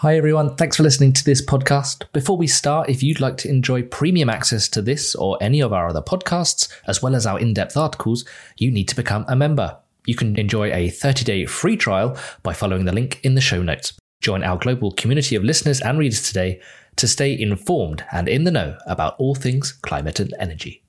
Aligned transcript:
Hi, 0.00 0.18
everyone. 0.18 0.56
Thanks 0.56 0.76
for 0.76 0.82
listening 0.82 1.14
to 1.14 1.24
this 1.24 1.42
podcast. 1.42 2.04
Before 2.12 2.36
we 2.36 2.46
start, 2.46 2.90
if 2.90 3.02
you'd 3.02 3.18
like 3.18 3.38
to 3.38 3.48
enjoy 3.48 3.82
premium 3.82 4.28
access 4.28 4.68
to 4.68 4.82
this 4.82 5.14
or 5.14 5.38
any 5.40 5.62
of 5.62 5.72
our 5.72 5.88
other 5.88 6.02
podcasts, 6.02 6.68
as 6.86 7.00
well 7.00 7.14
as 7.14 7.24
our 7.24 7.40
in 7.40 7.54
depth 7.54 7.78
articles, 7.78 8.26
you 8.58 8.70
need 8.70 8.88
to 8.88 8.94
become 8.94 9.24
a 9.26 9.34
member. 9.34 9.78
You 10.04 10.14
can 10.14 10.38
enjoy 10.38 10.70
a 10.70 10.90
30 10.90 11.24
day 11.24 11.46
free 11.46 11.78
trial 11.78 12.14
by 12.42 12.52
following 12.52 12.84
the 12.84 12.92
link 12.92 13.20
in 13.22 13.36
the 13.36 13.40
show 13.40 13.62
notes. 13.62 13.94
Join 14.20 14.44
our 14.44 14.58
global 14.58 14.92
community 14.92 15.34
of 15.34 15.44
listeners 15.44 15.80
and 15.80 15.98
readers 15.98 16.20
today 16.20 16.60
to 16.96 17.08
stay 17.08 17.34
informed 17.38 18.04
and 18.12 18.28
in 18.28 18.44
the 18.44 18.50
know 18.50 18.76
about 18.86 19.16
all 19.18 19.34
things 19.34 19.72
climate 19.72 20.20
and 20.20 20.34
energy. 20.38 20.82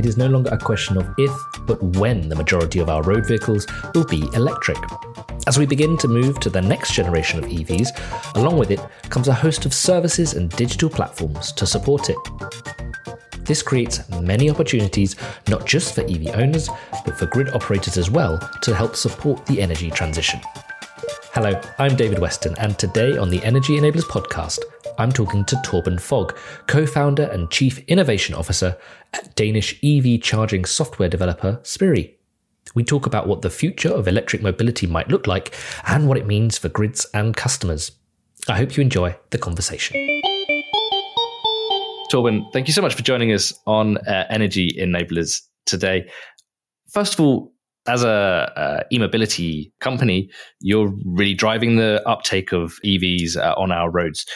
It 0.00 0.06
is 0.06 0.16
no 0.16 0.28
longer 0.28 0.48
a 0.50 0.56
question 0.56 0.96
of 0.96 1.06
if, 1.18 1.30
but 1.66 1.82
when 1.98 2.30
the 2.30 2.34
majority 2.34 2.78
of 2.78 2.88
our 2.88 3.02
road 3.02 3.26
vehicles 3.26 3.66
will 3.94 4.06
be 4.06 4.22
electric. 4.32 4.78
As 5.46 5.58
we 5.58 5.66
begin 5.66 5.98
to 5.98 6.08
move 6.08 6.40
to 6.40 6.48
the 6.48 6.62
next 6.62 6.94
generation 6.94 7.38
of 7.38 7.50
EVs, 7.50 8.34
along 8.34 8.56
with 8.56 8.70
it 8.70 8.80
comes 9.10 9.28
a 9.28 9.34
host 9.34 9.66
of 9.66 9.74
services 9.74 10.32
and 10.32 10.48
digital 10.52 10.88
platforms 10.88 11.52
to 11.52 11.66
support 11.66 12.08
it. 12.08 12.16
This 13.40 13.60
creates 13.60 14.08
many 14.08 14.48
opportunities 14.48 15.16
not 15.48 15.66
just 15.66 15.94
for 15.94 16.00
EV 16.00 16.28
owners, 16.28 16.70
but 17.04 17.18
for 17.18 17.26
grid 17.26 17.50
operators 17.50 17.98
as 17.98 18.10
well 18.10 18.38
to 18.62 18.74
help 18.74 18.96
support 18.96 19.44
the 19.44 19.60
energy 19.60 19.90
transition. 19.90 20.40
Hello, 21.34 21.60
I'm 21.78 21.94
David 21.94 22.20
Weston, 22.20 22.54
and 22.58 22.78
today 22.78 23.18
on 23.18 23.28
the 23.28 23.44
Energy 23.44 23.78
Enablers 23.78 24.04
podcast, 24.04 24.60
I'm 25.00 25.10
talking 25.10 25.46
to 25.46 25.56
Torben 25.56 25.98
Fog, 25.98 26.36
co 26.66 26.84
founder 26.84 27.22
and 27.22 27.50
chief 27.50 27.78
innovation 27.88 28.34
officer 28.34 28.76
at 29.14 29.34
Danish 29.34 29.82
EV 29.82 30.20
charging 30.20 30.66
software 30.66 31.08
developer 31.08 31.58
Spirii. 31.62 32.14
We 32.74 32.84
talk 32.84 33.06
about 33.06 33.26
what 33.26 33.40
the 33.40 33.48
future 33.48 33.88
of 33.88 34.06
electric 34.06 34.42
mobility 34.42 34.86
might 34.86 35.08
look 35.08 35.26
like 35.26 35.54
and 35.86 36.06
what 36.06 36.18
it 36.18 36.26
means 36.26 36.58
for 36.58 36.68
grids 36.68 37.06
and 37.14 37.34
customers. 37.34 37.92
I 38.46 38.58
hope 38.58 38.76
you 38.76 38.82
enjoy 38.82 39.16
the 39.30 39.38
conversation. 39.38 39.96
Torben, 42.12 42.52
thank 42.52 42.66
you 42.66 42.74
so 42.74 42.82
much 42.82 42.94
for 42.94 43.02
joining 43.02 43.32
us 43.32 43.54
on 43.66 43.96
uh, 44.06 44.26
Energy 44.28 44.76
Enablers 44.78 45.40
today. 45.64 46.10
First 46.92 47.14
of 47.14 47.20
all, 47.20 47.54
as 47.86 48.04
a 48.04 48.52
uh, 48.54 48.82
e-mobility 48.92 49.72
company, 49.80 50.28
you're 50.60 50.92
really 51.06 51.32
driving 51.32 51.76
the 51.76 52.06
uptake 52.06 52.52
of 52.52 52.78
EVs 52.84 53.38
uh, 53.38 53.54
on 53.56 53.72
our 53.72 53.90
roads 53.90 54.26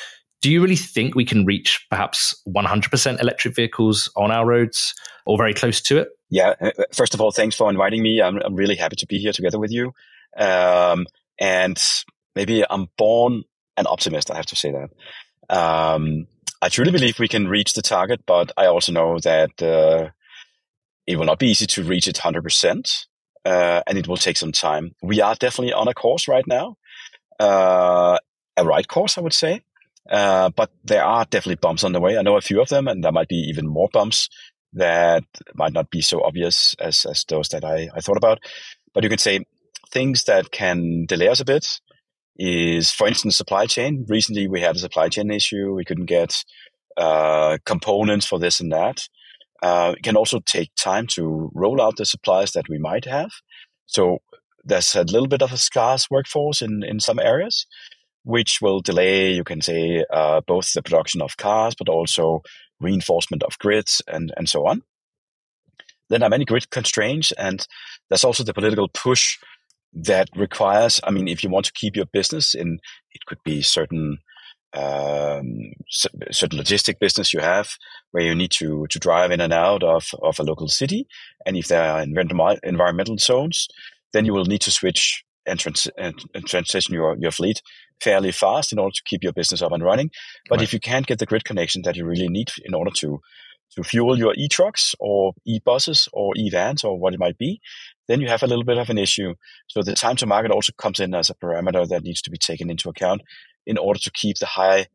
do 0.45 0.51
you 0.51 0.61
really 0.61 0.77
think 0.77 1.15
we 1.15 1.25
can 1.25 1.47
reach 1.47 1.87
perhaps 1.89 2.39
100% 2.47 3.19
electric 3.19 3.55
vehicles 3.57 4.13
on 4.15 4.31
our 4.31 4.45
roads 4.45 4.95
or 5.25 5.39
very 5.39 5.55
close 5.55 5.81
to 5.81 5.97
it? 5.97 6.09
Yeah. 6.29 6.53
Uh, 6.61 6.71
uh, 6.79 6.83
first 6.93 7.15
of 7.15 7.23
all, 7.23 7.31
thanks 7.31 7.57
for 7.57 7.71
inviting 7.71 8.03
me. 8.03 8.21
I'm, 8.21 8.37
I'm 8.45 8.55
really 8.55 8.77
happy 8.77 8.97
to 8.97 9.07
be 9.07 9.17
here 9.17 9.33
together 9.33 9.59
with 9.59 9.73
you. 9.73 9.95
Um, 10.37 11.07
and 11.41 11.83
maybe 12.35 12.63
I'm 12.69 12.89
born 12.99 13.45
an 13.79 13.87
optimist. 13.87 14.31
I 14.31 14.37
have 14.37 14.45
to 14.45 14.55
say 14.55 14.71
that. 14.71 14.91
Um, 15.49 16.27
I 16.61 16.69
truly 16.69 16.91
believe 16.91 17.19
we 17.19 17.27
can 17.27 17.49
reach 17.49 17.73
the 17.73 17.81
target, 17.81 18.21
but 18.27 18.53
I 18.55 18.67
also 18.67 18.93
know 18.93 19.19
that 19.21 19.63
uh, 19.63 20.11
it 21.07 21.17
will 21.17 21.25
not 21.25 21.39
be 21.39 21.49
easy 21.49 21.67
to 21.69 21.85
reach 21.85 22.07
it 22.07 22.17
100%, 22.17 23.07
uh, 23.47 23.81
and 23.87 23.97
it 23.97 24.07
will 24.07 24.19
take 24.19 24.37
some 24.37 24.53
time. 24.53 24.95
We 25.03 25.23
are 25.23 25.37
definitely 25.37 25.73
on 25.73 25.89
a 25.89 25.95
course 25.95 26.29
right 26.29 26.47
now, 26.47 26.77
uh, 27.41 28.19
a 28.59 28.65
right 28.67 28.87
course, 28.87 29.17
I 29.17 29.23
would 29.23 29.33
say. 29.33 29.63
Uh, 30.11 30.51
but 30.51 30.71
there 30.85 31.05
are 31.05 31.25
definitely 31.25 31.57
bumps 31.57 31.85
on 31.85 31.93
the 31.93 32.01
way. 32.01 32.19
I 32.19 32.23
know 32.23 32.37
a 32.37 32.43
few 32.43 32.61
of 32.61 32.69
them, 32.69 32.89
and 32.89 33.03
there 33.03 33.13
might 33.13 33.29
be 33.29 33.47
even 33.49 33.67
more 33.67 33.89
bumps 33.93 34.29
that 34.75 35.25
might 35.55 35.73
not 35.73 35.91
be 35.91 36.03
so 36.03 36.23
obvious 36.23 36.75
as, 36.79 37.07
as 37.09 37.25
those 37.29 37.49
that 37.51 37.65
I, 37.65 37.89
I 37.95 38.01
thought 38.01 38.17
about. 38.17 38.41
But 38.93 39.05
you 39.05 39.11
could 39.11 39.21
say 39.21 39.45
things 39.91 40.25
that 40.25 40.51
can 40.51 41.07
delay 41.07 41.29
us 41.29 41.41
a 41.41 41.45
bit 41.45 41.67
is, 42.37 42.91
for 42.91 43.07
instance, 43.07 43.37
supply 43.37 43.67
chain. 43.67 44.05
Recently, 44.09 44.49
we 44.49 44.61
had 44.61 44.77
a 44.77 44.81
supply 44.81 45.09
chain 45.09 45.31
issue. 45.31 45.73
We 45.73 45.85
couldn't 45.85 46.07
get 46.07 46.35
uh, 46.97 47.59
components 47.65 48.27
for 48.27 48.39
this 48.39 48.61
and 48.61 48.73
that. 48.73 49.09
Uh, 49.63 49.95
it 49.97 50.03
can 50.03 50.17
also 50.17 50.41
take 50.41 50.75
time 50.77 51.07
to 51.07 51.51
roll 51.55 51.81
out 51.81 51.97
the 51.97 52.05
supplies 52.05 52.53
that 52.53 52.69
we 52.69 52.79
might 52.79 53.07
have. 53.07 53.31
So 53.87 54.19
there's 54.65 54.95
a 54.95 55.05
little 55.05 55.29
bit 55.29 55.43
of 55.43 55.53
a 55.53 55.57
scarce 55.57 56.11
workforce 56.11 56.61
in, 56.61 56.83
in 56.83 57.01
some 57.01 57.19
areas 57.19 57.67
which 58.25 58.61
will 58.61 58.81
delay, 58.81 59.33
you 59.33 59.45
can 59.45 59.61
say, 59.61 60.05
uh, 60.13 60.41
both 60.47 60.73
the 60.73 60.83
production 60.83 61.23
of 61.23 61.37
cars, 61.37 61.75
but 61.79 61.89
also 61.89 62.43
reinforcement 62.81 63.43
of 63.43 63.59
grids 63.59 64.03
and, 64.09 64.33
and 64.37 64.49
so 64.49 64.67
on. 64.67 64.83
Then 66.09 66.21
there 66.21 66.27
are 66.27 66.31
many 66.31 66.45
grid 66.45 66.71
constraints, 66.71 67.33
and 67.33 67.67
there's 68.09 68.25
also 68.25 68.45
the 68.45 68.55
political 68.55 68.89
push 68.89 69.39
that 69.93 70.29
requires, 70.35 71.01
I 71.05 71.11
mean, 71.11 71.29
if 71.29 71.45
you 71.45 71.51
want 71.51 71.67
to 71.67 71.73
keep 71.73 71.97
your 71.97 72.07
business 72.07 72.55
in, 72.55 72.79
it 73.13 73.25
could 73.27 73.39
be 73.45 73.63
certain 73.63 74.19
um, 74.75 75.73
certain 76.33 76.59
logistic 76.59 76.99
business 76.99 77.33
you 77.33 77.39
have 77.39 77.69
where 78.11 78.25
you 78.25 78.35
need 78.35 78.51
to 78.51 78.89
to 78.91 78.99
drive 78.99 79.31
in 79.31 79.41
and 79.41 79.53
out 79.53 79.85
of, 79.85 80.11
of 80.21 80.41
a 80.41 80.43
local 80.43 80.67
city, 80.67 81.07
and 81.47 81.57
if 81.57 81.69
there 81.69 81.83
are 81.83 82.03
environmental 82.03 83.17
zones, 83.19 83.69
then 84.13 84.25
you 84.25 84.33
will 84.33 84.47
need 84.47 84.63
to 84.63 84.73
switch 84.73 85.25
and, 85.47 85.61
trans- 85.61 85.91
and, 85.97 86.15
and 86.35 86.47
transition 86.47 86.95
your, 86.95 87.17
your 87.19 87.31
fleet 87.31 87.63
fairly 88.01 88.33
fast 88.33 88.73
in 88.73 88.79
order 88.79 88.93
to 88.95 89.03
keep 89.07 89.23
your 89.23 89.33
business 89.33 89.63
up 89.63 89.73
and 89.73 89.83
running. 89.83 90.11
But 90.49 90.59
right. 90.59 90.65
if 90.65 90.73
you 90.73 90.81
can't 90.81 91.07
get 91.07 91.19
the 91.19 91.27
grid 91.27 91.45
connection 91.45 91.83
that 91.83 91.97
you 91.97 92.05
really 92.05 92.29
need 92.29 92.51
in 92.65 92.75
order 92.75 92.91
to 92.99 93.21
to 93.77 93.83
fuel 93.83 94.17
your 94.17 94.35
e-trucks 94.37 94.95
or 95.01 95.33
e-buses 95.47 96.09
or 96.13 96.33
e-vans 96.37 96.85
or 96.85 96.99
what 96.99 97.13
it 97.13 97.19
might 97.19 97.39
be, 97.39 97.61
then 98.09 98.21
you 98.21 98.29
have 98.29 98.43
a 98.43 98.47
little 98.47 98.65
bit 98.65 98.79
of 98.79 98.91
an 98.91 98.99
issue. 98.99 99.35
So 99.69 99.83
the 99.83 99.95
time 99.95 100.17
to 100.17 100.27
market 100.27 100.51
also 100.53 100.73
comes 100.77 101.01
in 101.01 101.15
as 101.15 101.31
a 101.31 101.35
parameter 101.35 101.89
that 101.89 102.05
needs 102.05 102.23
to 102.23 102.31
be 102.31 102.39
taken 102.39 102.71
into 102.71 102.89
account 102.89 103.23
in 103.67 103.79
order 103.79 103.99
to 104.01 104.11
keep 104.13 104.39
the 104.39 104.47
high 104.47 104.87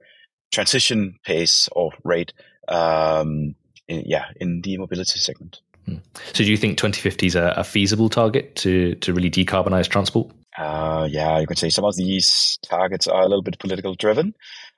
transition 0.52 1.20
pace 1.26 1.68
or 1.72 1.92
rate, 2.04 2.34
um, 2.68 3.56
in, 3.88 4.04
yeah, 4.06 4.26
in 4.40 4.62
the 4.62 4.78
mobility 4.78 5.20
segment. 5.20 5.59
Hmm. 5.86 5.98
So 6.34 6.44
do 6.44 6.52
you 6.52 6.58
think 6.58 6.78
2050 6.78 7.28
is 7.28 7.36
a, 7.36 7.54
a 7.58 7.64
feasible 7.64 8.09
target 8.09 8.56
to 8.58 8.96
to 8.96 9.14
really 9.14 9.32
decarbonize 9.32 9.88
transport? 9.88 10.32
Uh, 10.59 11.08
yeah, 11.09 11.40
you 11.40 11.47
could 11.47 11.58
say 11.58 11.70
some 11.70 11.86
of 11.86 11.96
these 11.96 12.59
targets 12.64 13.08
are 13.08 13.22
a 13.22 13.28
little 13.28 13.42
bit 13.42 13.58
political 13.59 13.96
driven. 13.96 14.36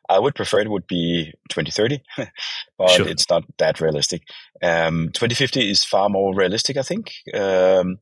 I 0.07 0.19
would 0.19 0.35
prefer 0.35 0.59
it 0.59 0.69
would 0.69 0.85
be 0.85 1.33
2030, 1.49 2.03
but 2.77 2.89
sure. 2.91 3.07
it's 3.07 3.27
not 3.29 3.43
that 3.57 3.81
realistic. 3.81 4.23
Um, 4.61 5.09
2050 5.13 5.71
is 5.71 5.83
far 5.83 6.09
more 6.09 6.35
realistic, 6.35 6.77
I 6.77 6.83
think. 6.83 7.13
Um, 7.33 7.97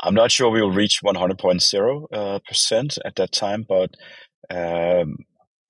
I'm 0.00 0.14
not 0.14 0.32
sure 0.32 0.50
we 0.50 0.62
will 0.62 0.72
reach 0.72 1.00
100.0 1.02 2.06
uh, 2.12 2.38
percent 2.48 2.98
at 3.04 3.16
that 3.16 3.32
time, 3.32 3.66
but 3.68 3.94
um, 4.48 5.18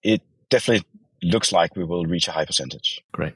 it 0.03 0.23
definitely 0.49 0.87
looks 1.23 1.53
like 1.53 1.75
we 1.75 1.85
will 1.85 2.07
reach 2.07 2.29
a 2.29 2.33
high 2.33 2.45
percentage. 2.45 3.03
Great. 3.13 3.35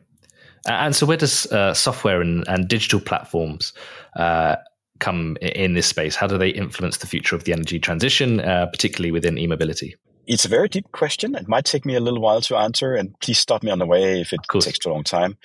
And 0.68 0.94
so, 0.94 1.06
where 1.06 1.16
does 1.16 1.46
uh, 1.52 1.74
software 1.74 2.20
and, 2.20 2.46
and, 2.48 2.66
digital 2.66 2.98
platforms 2.98 3.72
uh, 4.16 4.56
come 4.98 5.36
in 5.40 5.74
this 5.74 5.86
space? 5.86 6.16
How 6.16 6.26
do 6.26 6.38
they 6.38 6.50
influence 6.50 6.98
the 6.98 7.06
future 7.06 7.36
of 7.36 7.44
the 7.44 7.52
energy 7.52 7.78
transition, 7.78 8.40
uh, 8.40 8.66
particularly 8.66 9.12
within 9.12 9.38
e-mobility? 9.38 9.96
It's 10.26 10.44
a 10.44 10.48
very 10.48 10.68
deep 10.68 10.90
question. 10.92 11.36
It 11.36 11.48
might 11.48 11.64
take 11.64 11.86
me 11.86 11.94
a 11.94 12.00
little 12.00 12.20
while 12.20 12.40
to 12.42 12.56
answer, 12.56 12.94
and 12.94 13.18
please 13.20 13.38
stop 13.38 13.62
me 13.62 13.70
on 13.70 13.78
the 13.78 13.86
way 13.86 14.20
if 14.20 14.32
it 14.32 14.40
takes 14.60 14.78
too 14.78 14.90
long 14.90 15.04
time. 15.04 15.38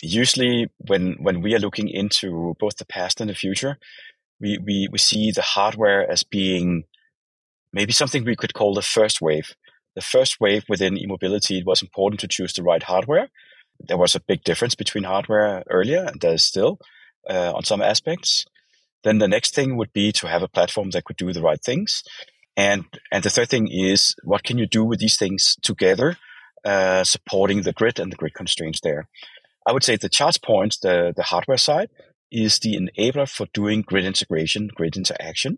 Usually, 0.00 0.68
when 0.78 1.16
when 1.20 1.42
we 1.42 1.54
are 1.54 1.58
looking 1.58 1.88
into 1.88 2.54
both 2.60 2.76
the 2.76 2.86
past 2.86 3.20
and 3.20 3.28
the 3.28 3.34
future, 3.34 3.78
we, 4.40 4.58
we, 4.58 4.88
we 4.92 4.98
see 4.98 5.32
the 5.32 5.42
hardware 5.42 6.08
as 6.08 6.22
being 6.22 6.84
maybe 7.72 7.92
something 7.92 8.24
we 8.24 8.36
could 8.36 8.54
call 8.54 8.74
the 8.74 8.82
first 8.82 9.20
wave. 9.20 9.54
The 9.96 10.02
first 10.02 10.40
wave 10.40 10.64
within 10.68 10.96
e-mobility, 10.96 11.58
it 11.58 11.66
was 11.66 11.82
important 11.82 12.20
to 12.20 12.28
choose 12.28 12.52
the 12.52 12.62
right 12.62 12.82
hardware. 12.82 13.28
There 13.80 13.98
was 13.98 14.14
a 14.14 14.20
big 14.20 14.44
difference 14.44 14.76
between 14.76 15.04
hardware 15.04 15.64
earlier, 15.68 16.04
and 16.04 16.20
there 16.20 16.34
is 16.34 16.44
still 16.44 16.78
uh, 17.28 17.52
on 17.54 17.64
some 17.64 17.82
aspects. 17.82 18.44
Then 19.08 19.20
the 19.20 19.26
next 19.26 19.54
thing 19.54 19.78
would 19.78 19.94
be 19.94 20.12
to 20.12 20.28
have 20.28 20.42
a 20.42 20.48
platform 20.48 20.90
that 20.90 21.04
could 21.04 21.16
do 21.16 21.32
the 21.32 21.40
right 21.40 21.64
things. 21.64 22.02
And, 22.58 22.84
and 23.10 23.24
the 23.24 23.30
third 23.30 23.48
thing 23.48 23.66
is 23.66 24.14
what 24.22 24.44
can 24.44 24.58
you 24.58 24.66
do 24.66 24.84
with 24.84 24.98
these 24.98 25.16
things 25.16 25.56
together, 25.62 26.18
uh, 26.62 27.04
supporting 27.04 27.62
the 27.62 27.72
grid 27.72 27.98
and 27.98 28.12
the 28.12 28.16
grid 28.16 28.34
constraints 28.34 28.80
there. 28.82 29.08
I 29.66 29.72
would 29.72 29.82
say 29.82 29.96
the 29.96 30.10
charge 30.10 30.42
points, 30.42 30.80
the, 30.80 31.14
the 31.16 31.22
hardware 31.22 31.56
side, 31.56 31.88
is 32.30 32.58
the 32.58 32.76
enabler 32.76 33.26
for 33.26 33.46
doing 33.54 33.80
grid 33.80 34.04
integration, 34.04 34.68
grid 34.74 34.94
interaction. 34.94 35.56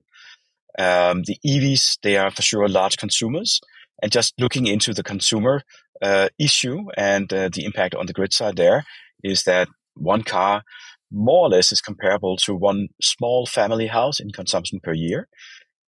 Um, 0.79 1.25
the 1.25 1.37
EVs, 1.45 1.99
they 2.05 2.17
are 2.19 2.31
for 2.31 2.43
sure 2.43 2.69
large 2.69 2.99
consumers. 2.99 3.61
And 4.01 4.13
just 4.13 4.35
looking 4.39 4.69
into 4.69 4.95
the 4.95 5.03
consumer 5.03 5.65
uh, 6.01 6.29
issue 6.39 6.85
and 6.97 7.33
uh, 7.33 7.49
the 7.53 7.65
impact 7.65 7.97
on 7.97 8.07
the 8.07 8.13
grid 8.13 8.33
side 8.33 8.55
there 8.55 8.85
is 9.25 9.43
that 9.43 9.67
one 9.97 10.23
car 10.23 10.63
more 11.11 11.47
or 11.47 11.49
less 11.49 11.73
is 11.73 11.81
comparable 11.81 12.37
to 12.39 12.55
one 12.55 12.89
small 13.01 13.47
family 13.47 13.87
house 13.87 14.21
in 14.21 14.31
consumption 14.31 14.81
per 14.83 14.93
year. 14.93 15.29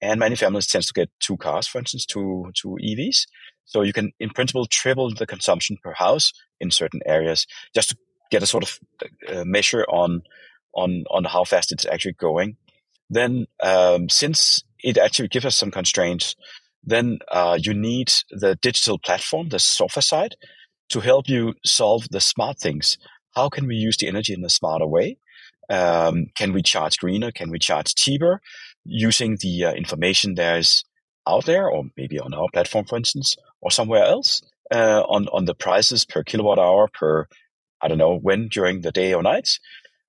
And 0.03 0.19
many 0.19 0.35
families 0.35 0.67
tend 0.67 0.85
to 0.85 0.93
get 0.95 1.11
two 1.21 1.37
cars, 1.37 1.67
for 1.67 1.79
instance, 1.79 2.07
two, 2.07 2.51
two 2.55 2.79
EVs. 2.83 3.27
So 3.67 3.83
you 3.83 3.93
can, 3.93 4.13
in 4.19 4.31
principle, 4.31 4.67
triple 4.67 5.13
the 5.15 5.27
consumption 5.27 5.77
per 5.83 5.93
house 5.93 6.33
in 6.59 6.71
certain 6.71 7.01
areas 7.07 7.47
just 7.75 7.91
to 7.91 7.97
get 8.31 8.43
a 8.43 8.47
sort 8.47 8.65
of 8.65 8.79
uh, 9.29 9.45
measure 9.45 9.85
on 9.85 10.23
on 10.73 11.05
on 11.11 11.25
how 11.25 11.45
fast 11.45 11.73
it's 11.73 11.87
actually 11.87 12.15
going. 12.15 12.57
Then, 13.11 13.47
um, 13.63 14.09
since 14.09 14.63
it 14.83 14.97
actually 14.97 15.29
gives 15.29 15.45
us 15.45 15.57
some 15.57 15.71
constraints, 15.71 16.37
then 16.83 17.19
uh, 17.31 17.59
you 17.61 17.75
need 17.75 18.11
the 18.31 18.57
digital 18.57 18.99
platform, 18.99 19.49
the 19.49 19.59
software 19.59 20.03
side, 20.03 20.37
to 20.91 21.01
help 21.01 21.29
you 21.29 21.55
solve 21.65 22.09
the 22.11 22.21
smart 22.21 22.59
things. 22.59 22.99
How 23.35 23.49
can 23.49 23.67
we 23.67 23.77
use 23.77 23.97
the 23.97 24.09
energy 24.09 24.33
in 24.33 24.45
a 24.45 24.51
smarter 24.51 24.87
way? 24.87 25.19
Um, 25.69 26.27
can 26.37 26.53
we 26.53 26.63
charge 26.63 26.99
greener? 26.99 27.31
Can 27.31 27.51
we 27.51 27.59
charge 27.59 27.95
cheaper 27.95 28.41
using 28.85 29.39
the 29.41 29.67
uh, 29.67 29.73
information 29.73 30.35
there 30.35 30.59
is 30.59 30.85
out 31.29 31.45
there, 31.45 31.69
or 31.69 31.85
maybe 31.97 32.19
on 32.19 32.35
our 32.35 32.49
platform, 32.53 32.87
for 32.87 32.97
instance, 32.97 33.37
or 33.61 33.71
somewhere 33.71 34.05
else 34.05 34.43
uh, 34.73 35.03
on 35.03 35.29
on 35.29 35.45
the 35.45 35.55
prices 35.55 36.05
per 36.05 36.25
kilowatt 36.25 36.59
hour 36.59 36.89
per 36.93 37.27
I 37.81 37.89
don't 37.89 37.99
know 37.99 38.19
when 38.19 38.49
during 38.49 38.81
the 38.81 38.93
day 38.93 39.15
or 39.15 39.23
nights, 39.23 39.61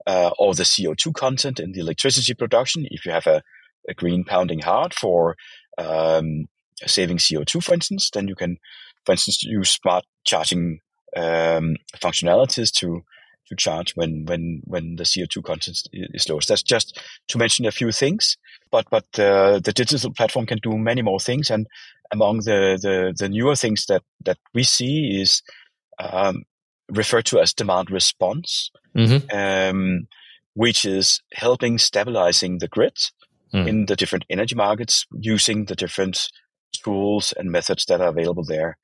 uh, 0.07 0.31
or 0.37 0.53
the 0.53 0.63
CO2 0.63 1.13
content 1.13 1.59
in 1.59 1.71
the 1.71 1.79
electricity 1.79 2.33
production. 2.33 2.87
If 2.89 3.05
you 3.05 3.11
have 3.11 3.27
a, 3.27 3.41
a 3.87 3.93
green 3.93 4.23
pounding 4.23 4.59
heart 4.59 4.93
for 4.93 5.35
um, 5.77 6.47
saving 6.85 7.17
CO2, 7.17 7.63
for 7.63 7.73
instance, 7.73 8.09
then 8.11 8.27
you 8.27 8.35
can, 8.35 8.57
for 9.05 9.13
instance, 9.13 9.43
use 9.43 9.71
smart 9.71 10.05
charging 10.25 10.79
um, 11.15 11.75
functionalities 11.97 12.71
to 12.79 13.03
to 13.47 13.55
charge 13.55 13.95
when 13.95 14.25
when 14.25 14.61
when 14.65 14.95
the 14.95 15.03
CO2 15.03 15.43
content 15.43 15.81
is 15.91 16.29
low. 16.29 16.39
That's 16.47 16.63
just 16.63 16.99
to 17.27 17.37
mention 17.37 17.65
a 17.65 17.71
few 17.71 17.91
things, 17.91 18.37
but 18.71 18.85
but 18.89 19.05
uh, 19.19 19.59
the 19.59 19.73
digital 19.73 20.13
platform 20.13 20.45
can 20.45 20.59
do 20.59 20.77
many 20.77 21.01
more 21.01 21.19
things. 21.19 21.49
And 21.51 21.67
among 22.11 22.37
the 22.39 22.79
the, 22.81 23.13
the 23.17 23.29
newer 23.29 23.55
things 23.55 23.85
that 23.87 24.03
that 24.25 24.37
we 24.53 24.63
see 24.63 25.19
is 25.21 25.41
um, 25.99 26.43
referred 26.89 27.25
to 27.25 27.39
as 27.39 27.53
demand 27.53 27.91
response, 27.91 28.71
mm-hmm. 28.95 29.35
um, 29.35 30.07
which 30.53 30.85
is 30.85 31.21
helping 31.33 31.77
stabilizing 31.77 32.59
the 32.59 32.67
grid 32.67 32.97
mm. 33.53 33.67
in 33.67 33.85
the 33.85 33.95
different 33.95 34.25
energy 34.29 34.55
markets 34.55 35.05
using 35.19 35.65
the 35.65 35.75
different 35.75 36.29
tools 36.83 37.33
and 37.37 37.51
methods 37.51 37.85
that 37.85 38.01
are 38.01 38.09
available 38.09 38.43
there. 38.43 38.77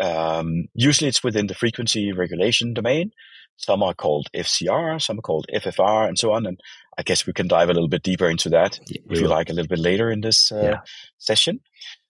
Um, 0.00 0.68
usually 0.74 1.08
it's 1.08 1.22
within 1.22 1.46
the 1.46 1.54
frequency 1.54 2.12
regulation 2.12 2.74
domain. 2.74 3.12
Some 3.56 3.82
are 3.82 3.92
called 3.92 4.28
FCR, 4.34 5.02
some 5.02 5.18
are 5.18 5.22
called 5.22 5.46
FFR, 5.54 6.08
and 6.08 6.18
so 6.18 6.32
on. 6.32 6.46
And 6.46 6.58
I 6.96 7.02
guess 7.02 7.26
we 7.26 7.34
can 7.34 7.46
dive 7.46 7.68
a 7.68 7.74
little 7.74 7.88
bit 7.88 8.02
deeper 8.02 8.28
into 8.28 8.48
that 8.50 8.80
yeah, 8.86 9.02
if 9.10 9.20
you 9.20 9.28
like 9.28 9.50
a 9.50 9.52
little 9.52 9.68
bit 9.68 9.78
later 9.78 10.10
in 10.10 10.22
this 10.22 10.50
uh, 10.50 10.62
yeah. 10.62 10.80
session. 11.18 11.60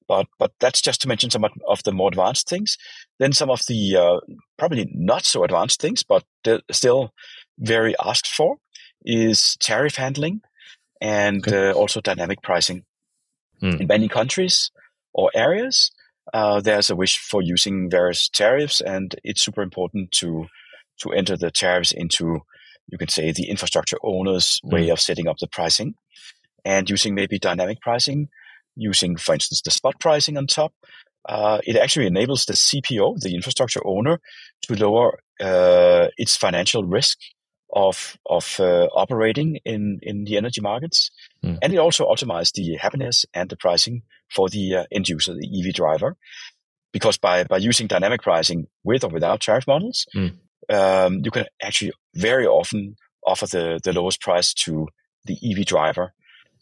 But 0.06 0.26
but 0.38 0.52
that's 0.60 0.80
just 0.80 1.00
to 1.02 1.08
mention 1.08 1.30
some 1.30 1.44
of 1.44 1.82
the 1.82 1.92
more 1.92 2.08
advanced 2.08 2.48
things. 2.48 2.76
Then 3.18 3.32
some 3.32 3.50
of 3.50 3.62
the 3.66 3.96
uh, 3.96 4.20
probably 4.58 4.88
not 4.94 5.24
so 5.24 5.44
advanced 5.44 5.80
things, 5.80 6.04
but 6.04 6.24
still 6.70 7.12
very 7.58 7.94
asked 8.04 8.28
for, 8.28 8.56
is 9.04 9.56
tariff 9.60 9.96
handling 9.96 10.42
and 11.00 11.46
okay. 11.46 11.70
uh, 11.70 11.72
also 11.72 12.00
dynamic 12.00 12.42
pricing. 12.42 12.84
Mm. 13.62 13.80
In 13.80 13.86
many 13.86 14.08
countries 14.08 14.70
or 15.12 15.30
areas, 15.34 15.90
uh, 16.32 16.60
there's 16.60 16.90
a 16.90 16.96
wish 16.96 17.18
for 17.18 17.42
using 17.42 17.90
various 17.90 18.28
tariffs, 18.28 18.80
and 18.80 19.14
it's 19.24 19.44
super 19.44 19.62
important 19.62 20.12
to 20.12 20.46
to 21.00 21.12
enter 21.12 21.36
the 21.36 21.50
tariffs 21.50 21.92
into 21.92 22.40
you 22.88 22.98
can 22.98 23.08
say 23.08 23.32
the 23.32 23.48
infrastructure 23.48 23.96
owner's 24.02 24.60
mm. 24.64 24.72
way 24.72 24.88
of 24.90 25.00
setting 25.00 25.28
up 25.28 25.38
the 25.38 25.48
pricing, 25.48 25.94
and 26.64 26.90
using 26.90 27.14
maybe 27.14 27.38
dynamic 27.38 27.80
pricing, 27.80 28.28
using 28.76 29.16
for 29.16 29.34
instance 29.34 29.62
the 29.62 29.70
spot 29.70 29.98
pricing 30.00 30.36
on 30.36 30.46
top. 30.46 30.72
Uh, 31.28 31.60
it 31.64 31.76
actually 31.76 32.06
enables 32.06 32.46
the 32.46 32.54
CPO, 32.54 33.20
the 33.20 33.34
infrastructure 33.34 33.86
owner, 33.86 34.20
to 34.62 34.74
lower 34.74 35.18
uh, 35.38 36.08
its 36.16 36.36
financial 36.36 36.84
risk 36.84 37.18
of 37.72 38.16
of 38.26 38.58
uh, 38.58 38.86
operating 38.94 39.58
in 39.64 39.98
in 40.02 40.24
the 40.24 40.36
energy 40.36 40.60
markets, 40.60 41.10
mm. 41.44 41.58
and 41.60 41.72
it 41.72 41.78
also 41.78 42.06
optimizes 42.06 42.52
the 42.52 42.76
happiness 42.76 43.26
and 43.34 43.50
the 43.50 43.56
pricing 43.56 44.02
for 44.34 44.48
the 44.48 44.76
uh, 44.76 44.84
end 44.92 45.08
user, 45.08 45.34
the 45.34 45.48
EV 45.58 45.74
driver, 45.74 46.16
because 46.92 47.18
by 47.18 47.44
by 47.44 47.58
using 47.58 47.86
dynamic 47.86 48.22
pricing 48.22 48.66
with 48.84 49.04
or 49.04 49.10
without 49.10 49.40
tariff 49.40 49.66
models, 49.66 50.06
mm. 50.14 50.32
um, 50.68 51.20
you 51.24 51.30
can 51.30 51.46
actually 51.62 51.92
very 52.14 52.46
often 52.46 52.96
offer 53.26 53.46
the 53.46 53.80
the 53.82 53.92
lowest 53.92 54.20
price 54.20 54.54
to 54.54 54.88
the 55.24 55.36
EV 55.44 55.66
driver. 55.66 56.12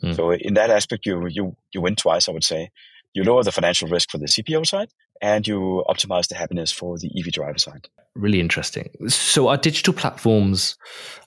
Mm. 0.02 0.16
So 0.16 0.32
in 0.32 0.54
that 0.54 0.70
aspect, 0.70 1.06
you 1.06 1.26
you 1.28 1.56
you 1.72 1.80
win 1.80 1.96
twice. 1.96 2.28
I 2.28 2.32
would 2.32 2.44
say 2.44 2.70
you 3.14 3.24
lower 3.24 3.42
the 3.42 3.52
financial 3.52 3.88
risk 3.88 4.10
for 4.10 4.18
the 4.18 4.26
CPO 4.26 4.66
side, 4.66 4.88
and 5.20 5.46
you 5.46 5.84
optimize 5.88 6.28
the 6.28 6.34
happiness 6.34 6.72
for 6.72 6.98
the 6.98 7.10
EV 7.18 7.32
driver 7.32 7.58
side. 7.58 7.88
Really 8.14 8.40
interesting. 8.40 8.90
So, 9.08 9.48
are 9.48 9.56
digital 9.56 9.94
platforms 9.94 10.76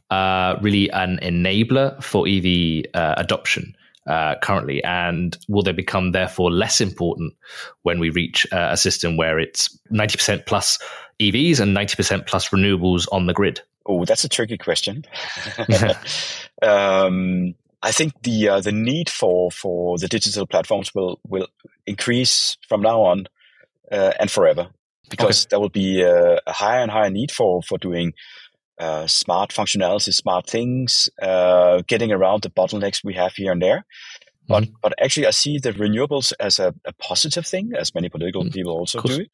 uh, 0.10 0.58
really 0.62 0.90
an 0.92 1.20
enabler 1.22 2.02
for 2.04 2.28
EV 2.28 2.86
uh, 2.94 3.16
adoption? 3.18 3.76
Uh, 4.07 4.33
currently, 4.42 4.83
and 4.83 5.38
will 5.48 5.62
they 5.62 5.71
become 5.71 6.12
therefore 6.12 6.50
less 6.50 6.81
important 6.81 7.36
when 7.83 8.00
we 8.00 8.09
reach 8.09 8.48
uh, 8.51 8.69
a 8.71 8.75
system 8.75 9.15
where 9.15 9.38
it's 9.38 9.77
90% 9.92 10.48
plus 10.48 10.80
EVs 11.19 11.59
and 11.59 11.77
90% 11.77 12.25
plus 12.25 12.50
renewables 12.50 13.07
on 13.12 13.27
the 13.27 13.33
grid? 13.33 13.62
Oh, 13.86 14.03
that's 14.03 14.24
a 14.24 14.30
tricky 14.30 14.57
question. 14.57 15.06
um, 16.63 17.53
I 17.83 17.92
think 17.92 18.13
the 18.24 18.50
uh, 18.50 18.62
the 18.62 18.71
need 18.71 19.09
for 19.09 19.51
for 19.51 19.98
the 19.98 20.07
digital 20.07 20.45
platforms 20.45 20.94
will 20.94 21.19
will 21.27 21.48
increase 21.88 22.57
from 22.68 22.81
now 22.81 23.01
on 23.01 23.27
uh, 23.92 24.13
and 24.19 24.30
forever 24.30 24.69
because 25.09 25.45
okay. 25.45 25.48
there 25.50 25.59
will 25.59 25.69
be 25.69 26.01
a, 26.01 26.39
a, 26.45 26.51
higher 26.51 26.81
and 26.81 26.92
higher 26.92 27.09
need 27.09 27.31
for 27.31 27.62
for 27.63 27.77
doing 27.77 28.13
uh, 28.81 29.06
smart 29.06 29.51
functionality, 29.51 30.12
smart 30.12 30.48
things, 30.48 31.07
uh, 31.22 31.83
getting 31.88 32.12
around 32.12 32.42
the 32.42 32.50
bottlenecks 32.50 33.04
we 33.04 33.13
have 33.13 33.33
here 33.33 33.51
and 33.51 33.62
there. 33.62 33.86
But 34.48 34.63
mm-hmm. 34.63 34.74
but 34.81 34.94
actually, 35.01 35.28
I 35.28 35.31
see 35.31 35.60
the 35.60 35.72
renewables 35.72 36.33
as 36.39 36.60
a, 36.60 36.74
a 36.86 36.94
positive 36.94 37.45
thing, 37.45 37.72
as 37.78 37.94
many 37.94 38.10
political 38.10 38.42
mm-hmm. 38.42 38.54
people 38.54 38.74
also 38.74 39.00
do. 39.01 39.25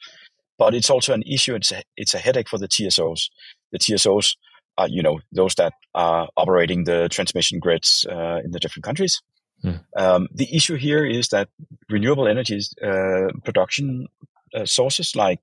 But 0.58 0.74
it's 0.74 0.90
also 0.90 1.14
an 1.14 1.24
issue. 1.24 1.56
It's 1.56 1.72
a, 1.72 1.82
it's 1.96 2.14
a 2.14 2.18
headache 2.18 2.50
for 2.50 2.58
the 2.58 2.68
TSOs. 2.68 3.30
The 3.72 3.80
TSOs 3.80 4.36
are, 4.78 4.88
you 4.90 5.02
know, 5.02 5.20
those 5.32 5.56
that 5.56 5.74
are 5.96 6.28
operating 6.36 6.84
the 6.84 7.08
transmission 7.10 7.60
grids 7.60 8.06
uh, 8.12 8.40
in 8.44 8.52
the 8.52 8.60
different 8.60 8.84
countries. 8.84 9.22
Mm. 9.64 9.84
Um, 9.96 10.28
the 10.34 10.54
issue 10.56 10.76
here 10.76 11.06
is 11.06 11.30
that 11.30 11.50
renewable 11.90 12.28
energy 12.28 12.60
uh, 12.84 13.28
production 13.44 14.08
uh, 14.54 14.66
sources 14.66 15.16
like 15.16 15.40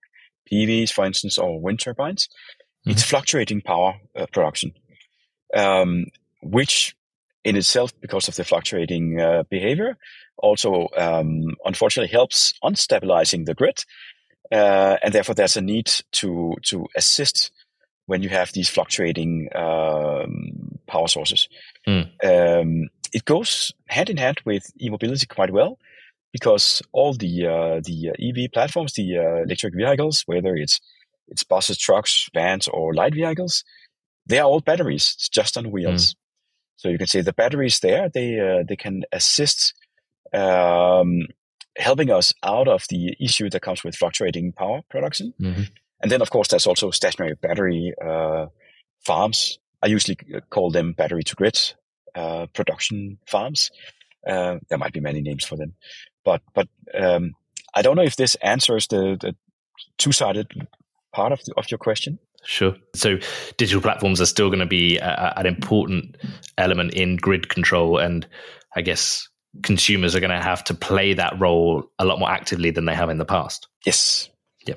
PVs, 0.53 0.91
for 0.91 1.05
instance, 1.05 1.39
or 1.39 1.61
wind 1.61 1.81
turbines, 1.81 2.29
mm-hmm. 2.85 2.91
it's 2.91 3.03
fluctuating 3.03 3.63
power 3.63 3.95
uh, 4.17 4.27
production, 4.33 4.73
um, 5.55 6.07
which 6.43 6.95
in 7.45 7.57
itself, 7.57 7.93
because 8.01 8.29
of 8.29 8.37
the 8.37 8.45
fluctuating 8.45 9.21
uh, 9.21 9.43
behavior, 9.51 9.97
also 10.39 10.89
um, 10.97 11.55
unfortunately 11.65 12.11
helps 12.11 12.55
on 12.63 12.75
stabilizing 12.75 13.45
the 13.45 13.55
grid, 13.55 13.85
uh, 14.53 14.97
and 15.03 15.13
therefore 15.13 15.35
there's 15.35 15.57
a 15.57 15.61
need 15.61 15.91
to 16.13 16.55
to 16.63 16.87
assist 16.97 17.51
when 18.07 18.23
you 18.23 18.29
have 18.29 18.53
these 18.53 18.69
fluctuating 18.69 19.49
um, 19.55 20.79
power 20.87 21.09
sources. 21.09 21.49
Mm. 21.87 22.11
Um, 22.25 22.89
it 23.13 23.25
goes 23.25 23.73
hand 23.89 24.11
in 24.11 24.17
hand 24.17 24.41
with 24.45 24.71
e-mobility 24.81 25.27
quite 25.27 25.53
well 25.53 25.79
because 26.33 26.83
all 26.93 27.15
the 27.15 27.47
uh, 27.47 27.81
the 27.85 28.11
EV 28.19 28.53
platforms, 28.53 28.95
the 28.95 29.19
uh, 29.19 29.43
electric 29.45 29.75
vehicles, 29.75 30.23
whether 30.27 30.55
it's 30.57 30.81
it's 31.29 31.45
buses, 31.45 31.79
trucks, 31.79 32.29
vans, 32.35 32.69
or 32.69 32.95
light 32.95 33.15
vehicles, 33.15 33.65
they 34.27 34.39
are 34.39 34.47
all 34.47 34.61
batteries. 34.61 35.15
It's 35.17 35.29
just 35.29 35.57
on 35.57 35.71
wheels. 35.71 36.13
Mm. 36.13 36.17
So 36.77 36.89
you 36.89 36.99
can 36.99 37.07
say 37.07 37.21
the 37.21 37.33
batteries 37.33 37.81
there 37.81 38.09
they 38.09 38.39
uh, 38.39 38.65
they 38.69 38.77
can 38.77 39.05
assist, 39.13 39.75
um, 40.33 41.27
helping 41.77 42.11
us 42.11 42.33
out 42.43 42.69
of 42.69 42.85
the 42.91 43.17
issue 43.21 43.49
that 43.51 43.63
comes 43.63 43.85
with 43.85 43.97
fluctuating 43.97 44.53
power 44.53 44.83
production. 44.91 45.33
Mm-hmm. 45.41 45.63
And 46.03 46.13
then 46.13 46.21
of 46.21 46.31
course 46.31 46.49
there's 46.49 46.67
also 46.67 46.91
stationary 46.91 47.35
battery 47.41 47.95
uh, 48.05 48.47
farms. 49.05 49.59
I 49.83 49.87
usually 49.87 50.19
call 50.51 50.71
them 50.71 50.93
battery 50.93 51.23
to 51.23 51.35
grid 51.35 51.59
uh, 52.15 52.47
production 52.53 53.19
farms. 53.27 53.71
there 54.27 54.79
might 54.79 54.93
be 54.93 55.01
many 55.01 55.21
names 55.21 55.45
for 55.45 55.57
them, 55.57 55.75
but 56.25 56.43
but 56.55 56.69
um, 56.93 57.33
I 57.75 57.83
don't 57.83 57.97
know 57.97 58.03
if 58.03 58.17
this 58.17 58.35
answers 58.37 58.87
the, 58.87 59.17
the 59.21 59.35
two 59.99 60.13
sided 60.13 60.49
part 61.15 61.33
of 61.33 61.41
the, 61.45 61.55
of 61.57 61.71
your 61.71 61.79
question. 61.79 62.19
Sure. 62.45 62.77
So 62.95 63.19
digital 63.57 63.81
platforms 63.81 64.21
are 64.21 64.27
still 64.27 64.49
going 64.49 64.61
to 64.61 64.67
be 64.67 64.99
a, 64.99 65.33
an 65.37 65.47
important 65.47 66.17
element 66.59 66.93
in 66.95 67.17
grid 67.17 67.49
control, 67.49 67.99
and 67.99 68.27
I 68.77 68.83
guess 68.83 69.29
consumers 69.63 70.15
are 70.15 70.21
going 70.21 70.31
to 70.31 70.43
have 70.43 70.65
to 70.65 70.75
play 70.75 71.15
that 71.15 71.39
role 71.41 71.85
a 71.99 72.05
lot 72.05 72.19
more 72.19 72.31
actively 72.31 72.71
than 72.71 72.85
they 72.85 72.95
have 72.95 73.11
in 73.11 73.19
the 73.19 73.25
past. 73.25 73.69
Yes. 73.87 74.29
Yeah. 74.67 74.75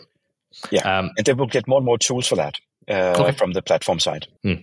Yeah. 0.72 1.00
Um, 1.00 1.12
and 1.18 1.26
they 1.26 1.34
will 1.34 1.48
get 1.48 1.68
more 1.68 1.78
and 1.78 1.86
more 1.86 1.98
tools 1.98 2.28
for 2.28 2.36
that 2.36 2.56
uh, 2.88 3.16
okay. 3.18 3.32
from 3.32 3.54
the 3.54 3.62
platform 3.62 4.00
side. 4.00 4.28
Hmm. 4.44 4.54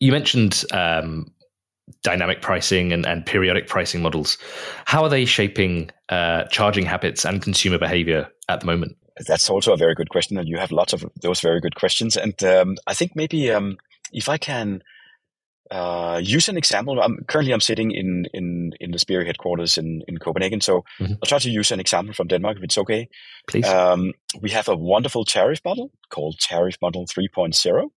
You 0.00 0.10
mentioned 0.10 0.64
um, 0.72 1.32
dynamic 2.02 2.42
pricing 2.42 2.92
and, 2.92 3.06
and 3.06 3.24
periodic 3.24 3.68
pricing 3.68 4.02
models. 4.02 4.38
How 4.84 5.02
are 5.04 5.08
they 5.08 5.24
shaping 5.24 5.90
uh, 6.08 6.44
charging 6.44 6.84
habits 6.84 7.24
and 7.24 7.42
consumer 7.42 7.78
behavior 7.78 8.28
at 8.48 8.60
the 8.60 8.66
moment? 8.66 8.96
That's 9.26 9.48
also 9.48 9.72
a 9.72 9.76
very 9.76 9.94
good 9.94 10.10
question, 10.10 10.38
and 10.38 10.48
you 10.48 10.58
have 10.58 10.72
lots 10.72 10.92
of 10.92 11.04
those 11.20 11.40
very 11.40 11.60
good 11.60 11.76
questions. 11.76 12.16
And 12.16 12.42
um, 12.42 12.76
I 12.86 12.94
think 12.94 13.14
maybe 13.14 13.50
um, 13.50 13.76
if 14.12 14.28
I 14.28 14.38
can 14.38 14.82
uh, 15.70 16.20
use 16.22 16.48
an 16.48 16.56
example. 16.56 17.00
I'm, 17.00 17.18
currently, 17.26 17.52
I'm 17.52 17.60
sitting 17.60 17.90
in 17.90 18.26
in 18.34 18.72
in 18.80 18.90
the 18.90 18.98
Spirii 18.98 19.26
headquarters 19.26 19.78
in 19.78 20.02
in 20.06 20.18
Copenhagen, 20.18 20.60
so 20.60 20.84
mm-hmm. 21.00 21.14
I'll 21.14 21.26
try 21.26 21.38
to 21.38 21.50
use 21.50 21.72
an 21.72 21.80
example 21.80 22.14
from 22.14 22.28
Denmark 22.28 22.58
if 22.58 22.64
it's 22.64 22.78
okay. 22.78 23.08
Please. 23.48 23.66
Um, 23.66 24.12
we 24.40 24.50
have 24.50 24.68
a 24.68 24.76
wonderful 24.76 25.24
tariff 25.24 25.60
model 25.64 25.90
called 26.10 26.38
Tariff 26.38 26.76
Model 26.82 27.06
3.0. 27.06 27.88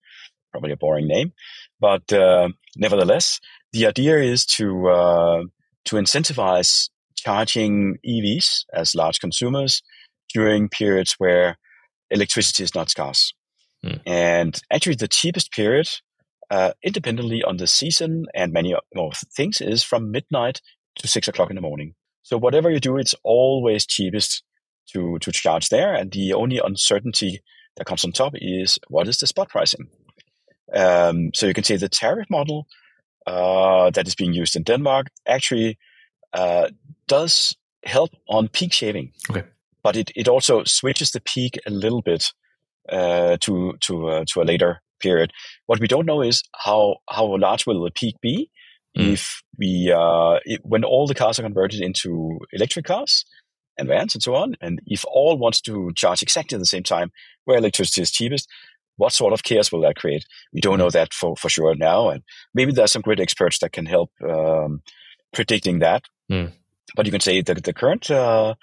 Probably 0.51 0.71
a 0.71 0.77
boring 0.77 1.07
name, 1.07 1.33
but 1.79 2.11
uh, 2.13 2.49
nevertheless, 2.77 3.39
the 3.73 3.85
idea 3.85 4.17
is 4.19 4.45
to 4.57 4.87
uh, 4.89 5.43
to 5.85 5.95
incentivize 5.97 6.89
charging 7.15 7.97
EVs 8.05 8.63
as 8.73 8.95
large 8.95 9.19
consumers 9.19 9.83
during 10.33 10.69
periods 10.69 11.15
where 11.17 11.57
electricity 12.09 12.63
is 12.63 12.75
not 12.75 12.89
scarce. 12.89 13.33
Mm. 13.83 14.01
And 14.05 14.61
actually, 14.71 14.95
the 14.95 15.07
cheapest 15.07 15.51
period 15.51 15.87
uh, 16.49 16.71
independently 16.83 17.43
on 17.43 17.57
the 17.57 17.67
season 17.67 18.25
and 18.33 18.53
many 18.53 18.75
more 18.95 19.11
things 19.35 19.61
is 19.61 19.83
from 19.83 20.11
midnight 20.11 20.61
to 20.99 21.07
six 21.07 21.27
o'clock 21.27 21.49
in 21.49 21.55
the 21.55 21.61
morning. 21.61 21.93
So 22.23 22.37
whatever 22.37 22.69
you 22.69 22.79
do, 22.79 22.97
it's 22.97 23.15
always 23.23 23.85
cheapest 23.85 24.43
to 24.93 25.19
to 25.19 25.31
charge 25.31 25.69
there, 25.69 25.93
and 25.93 26.11
the 26.11 26.33
only 26.33 26.59
uncertainty 26.63 27.41
that 27.75 27.85
comes 27.85 28.03
on 28.03 28.11
top 28.11 28.33
is 28.35 28.79
what 28.87 29.07
is 29.07 29.17
the 29.17 29.27
spot 29.27 29.49
pricing. 29.49 29.87
Um, 30.73 31.31
so 31.33 31.47
you 31.47 31.53
can 31.53 31.63
say 31.63 31.77
the 31.77 31.89
tariff 31.89 32.29
model 32.29 32.67
uh, 33.25 33.89
that 33.91 34.07
is 34.07 34.15
being 34.15 34.33
used 34.33 34.55
in 34.55 34.63
Denmark 34.63 35.07
actually 35.25 35.77
uh, 36.33 36.69
does 37.07 37.55
help 37.85 38.11
on 38.27 38.47
peak 38.47 38.73
shaving. 38.73 39.13
Okay. 39.29 39.43
But 39.87 39.95
it, 39.95 40.11
it 40.17 40.27
also 40.27 40.65
switches 40.65 41.11
the 41.11 41.21
peak 41.21 41.57
a 41.65 41.71
little 41.71 42.01
bit 42.01 42.33
uh, 42.89 43.37
to 43.39 43.77
to 43.79 44.09
uh, 44.09 44.25
to 44.33 44.41
a 44.41 44.43
later 44.43 44.81
period. 44.99 45.31
What 45.67 45.79
we 45.79 45.87
don't 45.87 46.05
know 46.05 46.21
is 46.21 46.43
how 46.53 46.97
how 47.09 47.37
large 47.37 47.65
will 47.65 47.81
the 47.81 47.91
peak 47.91 48.15
be 48.21 48.49
mm. 48.97 49.13
if 49.13 49.41
we 49.57 49.89
uh, 49.95 50.39
it, 50.43 50.59
when 50.63 50.83
all 50.83 51.07
the 51.07 51.15
cars 51.15 51.39
are 51.39 51.43
converted 51.43 51.79
into 51.79 52.37
electric 52.51 52.83
cars 52.83 53.23
and 53.77 53.87
vans 53.87 54.13
and 54.13 54.21
so 54.21 54.35
on, 54.35 54.55
and 54.59 54.81
if 54.87 55.05
all 55.07 55.37
wants 55.37 55.61
to 55.61 55.93
charge 55.95 56.21
exactly 56.21 56.57
at 56.57 56.59
the 56.59 56.65
same 56.65 56.83
time 56.83 57.09
where 57.45 57.57
electricity 57.57 58.01
is 58.01 58.11
cheapest, 58.11 58.45
what 58.97 59.13
sort 59.13 59.31
of 59.31 59.43
chaos 59.43 59.71
will 59.71 59.83
that 59.83 59.95
create? 59.95 60.25
We 60.51 60.59
don't 60.59 60.79
know 60.79 60.89
that 60.89 61.13
for, 61.13 61.37
for 61.37 61.47
sure 61.47 61.75
now, 61.75 62.09
and 62.09 62.23
maybe 62.53 62.73
there 62.73 62.83
are 62.83 62.89
some 62.89 63.03
great 63.03 63.21
experts 63.21 63.59
that 63.59 63.71
can 63.71 63.85
help 63.85 64.11
um, 64.21 64.81
predicting 65.31 65.79
that. 65.79 66.03
Mm. 66.29 66.51
But 66.95 67.05
you 67.05 67.11
can 67.11 67.21
say 67.21 67.41
that 67.41 67.63
the 67.63 67.73
current 67.73 68.09
uh, 68.09 68.55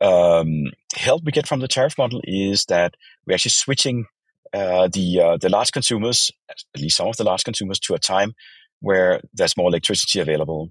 um, 0.00 0.72
help 0.94 1.22
we 1.24 1.32
get 1.32 1.46
from 1.46 1.60
the 1.60 1.68
tariff 1.68 1.98
model 1.98 2.20
is 2.24 2.64
that 2.66 2.94
we're 3.26 3.34
actually 3.34 3.50
switching 3.50 4.06
uh, 4.52 4.88
the 4.88 5.20
uh, 5.20 5.36
the 5.36 5.48
large 5.48 5.72
consumers, 5.72 6.30
at 6.50 6.62
least 6.76 6.96
some 6.96 7.08
of 7.08 7.16
the 7.16 7.24
large 7.24 7.44
consumers, 7.44 7.78
to 7.80 7.94
a 7.94 7.98
time 7.98 8.34
where 8.80 9.20
there's 9.32 9.56
more 9.56 9.68
electricity 9.68 10.20
available. 10.20 10.70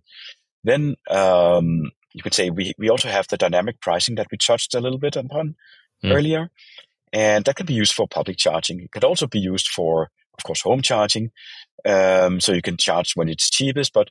Then 0.64 0.96
um, 1.10 1.92
you 2.14 2.22
could 2.22 2.34
say 2.34 2.50
we 2.50 2.74
we 2.78 2.90
also 2.90 3.08
have 3.08 3.28
the 3.28 3.38
dynamic 3.38 3.82
pricing 3.82 4.16
that 4.16 4.28
we 4.32 4.38
touched 4.38 4.76
a 4.76 4.82
little 4.82 5.00
bit 5.00 5.16
upon 5.16 5.56
mm. 6.04 6.14
earlier, 6.14 6.50
and 7.12 7.46
that 7.46 7.56
can 7.56 7.66
be 7.66 7.74
used 7.74 7.94
for 7.94 8.08
public 8.08 8.38
charging. 8.38 8.82
It 8.82 8.92
could 8.92 9.04
also 9.04 9.28
be 9.28 9.40
used 9.40 9.68
for, 9.68 10.12
of 10.38 10.44
course, 10.44 10.62
home 10.62 10.82
charging. 10.82 11.32
Um, 11.84 12.40
so 12.40 12.54
you 12.54 12.62
can 12.62 12.78
charge 12.78 13.14
when 13.16 13.30
it's 13.30 13.50
cheapest, 13.50 13.94
but 13.94 14.10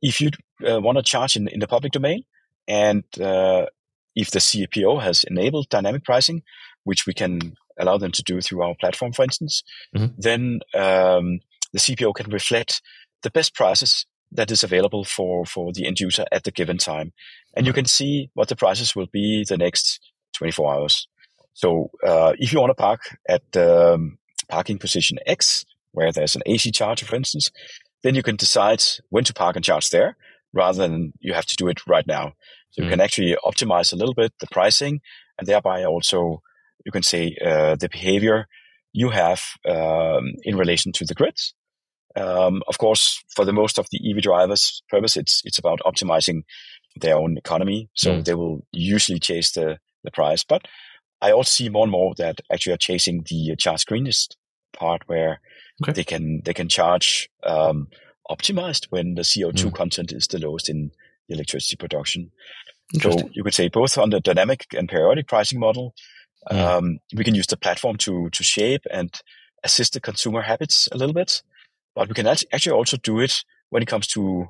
if 0.00 0.20
you 0.20 0.30
uh, 0.66 0.80
want 0.80 0.96
to 0.96 1.02
charge 1.02 1.36
in, 1.36 1.48
in 1.48 1.60
the 1.60 1.66
public 1.66 1.92
domain 1.92 2.24
and 2.66 3.04
uh, 3.20 3.66
if 4.14 4.30
the 4.30 4.38
CPO 4.38 5.02
has 5.02 5.24
enabled 5.24 5.68
dynamic 5.68 6.04
pricing, 6.04 6.42
which 6.84 7.06
we 7.06 7.14
can 7.14 7.54
allow 7.78 7.96
them 7.96 8.12
to 8.12 8.22
do 8.22 8.40
through 8.40 8.62
our 8.62 8.74
platform, 8.78 9.12
for 9.12 9.22
instance, 9.22 9.62
mm-hmm. 9.96 10.14
then 10.18 10.60
um, 10.74 11.40
the 11.72 11.78
CPO 11.78 12.14
can 12.14 12.30
reflect 12.30 12.82
the 13.22 13.30
best 13.30 13.54
prices 13.54 14.06
that 14.32 14.50
is 14.50 14.62
available 14.62 15.04
for, 15.04 15.44
for 15.44 15.72
the 15.72 15.86
end 15.86 16.00
user 16.00 16.24
at 16.30 16.44
the 16.44 16.50
given 16.50 16.78
time. 16.78 17.12
And 17.56 17.66
you 17.66 17.72
can 17.72 17.84
see 17.84 18.30
what 18.34 18.48
the 18.48 18.56
prices 18.56 18.94
will 18.94 19.08
be 19.12 19.44
the 19.48 19.56
next 19.56 20.00
24 20.34 20.74
hours. 20.74 21.08
So 21.52 21.90
uh, 22.06 22.32
if 22.38 22.52
you 22.52 22.60
want 22.60 22.70
to 22.70 22.74
park 22.74 23.18
at 23.28 23.42
um, 23.56 24.18
parking 24.48 24.78
position 24.78 25.18
X, 25.26 25.64
where 25.92 26.12
there's 26.12 26.36
an 26.36 26.42
AC 26.46 26.70
charger, 26.70 27.06
for 27.06 27.16
instance, 27.16 27.50
then 28.02 28.14
you 28.14 28.22
can 28.22 28.36
decide 28.36 28.82
when 29.08 29.24
to 29.24 29.34
park 29.34 29.56
and 29.56 29.64
charge 29.64 29.90
there 29.90 30.16
rather 30.52 30.78
than 30.78 31.12
you 31.20 31.34
have 31.34 31.46
to 31.46 31.56
do 31.56 31.68
it 31.68 31.86
right 31.86 32.06
now. 32.06 32.32
So 32.70 32.82
mm. 32.82 32.84
you 32.84 32.90
can 32.90 33.00
actually 33.00 33.36
optimize 33.44 33.92
a 33.92 33.96
little 33.96 34.14
bit 34.14 34.32
the 34.40 34.46
pricing 34.50 35.00
and 35.38 35.46
thereby 35.46 35.84
also 35.84 36.42
you 36.84 36.92
can 36.92 37.02
say 37.02 37.36
uh, 37.44 37.76
the 37.76 37.88
behavior 37.88 38.46
you 38.92 39.10
have 39.10 39.42
um, 39.68 40.32
in 40.42 40.56
relation 40.56 40.92
to 40.92 41.04
the 41.04 41.14
grids. 41.14 41.54
Um, 42.16 42.62
of 42.66 42.78
course, 42.78 43.22
for 43.34 43.44
the 43.44 43.52
most 43.52 43.78
of 43.78 43.86
the 43.90 44.00
EV 44.10 44.22
drivers' 44.22 44.82
purpose, 44.88 45.16
it's 45.16 45.42
it's 45.44 45.58
about 45.58 45.80
optimizing 45.86 46.42
their 46.96 47.16
own 47.16 47.38
economy. 47.38 47.88
So 47.94 48.14
mm. 48.14 48.24
they 48.24 48.34
will 48.34 48.66
usually 48.72 49.20
chase 49.20 49.52
the 49.52 49.78
the 50.02 50.10
price. 50.10 50.42
But 50.42 50.66
I 51.20 51.32
also 51.32 51.50
see 51.50 51.68
more 51.68 51.84
and 51.84 51.92
more 51.92 52.14
that 52.16 52.40
actually 52.52 52.72
are 52.72 52.78
chasing 52.78 53.24
the 53.28 53.54
charge 53.56 53.86
greenest 53.86 54.36
part, 54.72 55.02
where 55.06 55.40
okay. 55.82 55.92
they 55.92 56.04
can 56.04 56.42
they 56.44 56.54
can 56.54 56.68
charge 56.68 57.28
um, 57.44 57.88
optimized 58.28 58.86
when 58.90 59.14
the 59.14 59.22
CO 59.22 59.52
two 59.52 59.70
mm. 59.70 59.74
content 59.74 60.12
is 60.12 60.26
the 60.26 60.38
lowest 60.38 60.68
in 60.68 60.90
electricity 61.34 61.76
production. 61.76 62.30
So 63.00 63.30
you 63.32 63.44
could 63.44 63.54
say 63.54 63.68
both 63.68 63.96
on 63.98 64.10
the 64.10 64.20
dynamic 64.20 64.66
and 64.76 64.88
periodic 64.88 65.28
pricing 65.28 65.60
model, 65.60 65.94
mm. 66.50 66.56
um, 66.56 66.98
we 67.14 67.24
can 67.24 67.34
use 67.34 67.46
the 67.46 67.56
platform 67.56 67.96
to 67.98 68.28
to 68.30 68.42
shape 68.42 68.82
and 68.90 69.10
assist 69.62 69.92
the 69.92 70.00
consumer 70.00 70.42
habits 70.42 70.88
a 70.90 70.96
little 70.96 71.14
bit, 71.14 71.42
but 71.94 72.08
we 72.08 72.14
can 72.14 72.26
actually 72.26 72.72
also 72.72 72.96
do 72.96 73.20
it 73.20 73.44
when 73.68 73.82
it 73.82 73.86
comes 73.86 74.06
to 74.08 74.48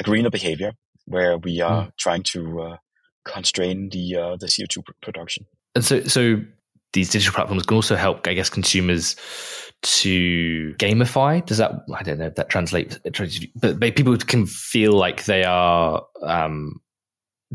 a 0.00 0.02
greener 0.02 0.30
behavior, 0.30 0.72
where 1.06 1.38
we 1.38 1.60
are 1.60 1.86
mm. 1.86 1.92
trying 1.96 2.22
to 2.22 2.60
uh, 2.60 2.76
constrain 3.24 3.88
the 3.90 4.16
uh, 4.16 4.36
the 4.36 4.46
CO 4.46 4.66
two 4.68 4.82
production. 5.00 5.46
And 5.74 5.84
so, 5.84 6.02
so 6.02 6.40
these 6.92 7.10
digital 7.10 7.34
platforms 7.34 7.64
can 7.64 7.76
also 7.76 7.96
help, 7.96 8.26
I 8.26 8.34
guess, 8.34 8.50
consumers 8.50 9.14
to 9.82 10.74
gamify. 10.78 11.44
Does 11.44 11.58
that? 11.58 11.72
I 11.94 12.02
don't 12.02 12.18
know 12.18 12.26
if 12.26 12.34
that 12.34 12.48
translates, 12.48 12.98
but 13.54 13.80
people 13.80 14.16
can 14.18 14.46
feel 14.46 14.92
like 14.92 15.24
they 15.24 15.44
are. 15.44 16.04
Um, 16.22 16.80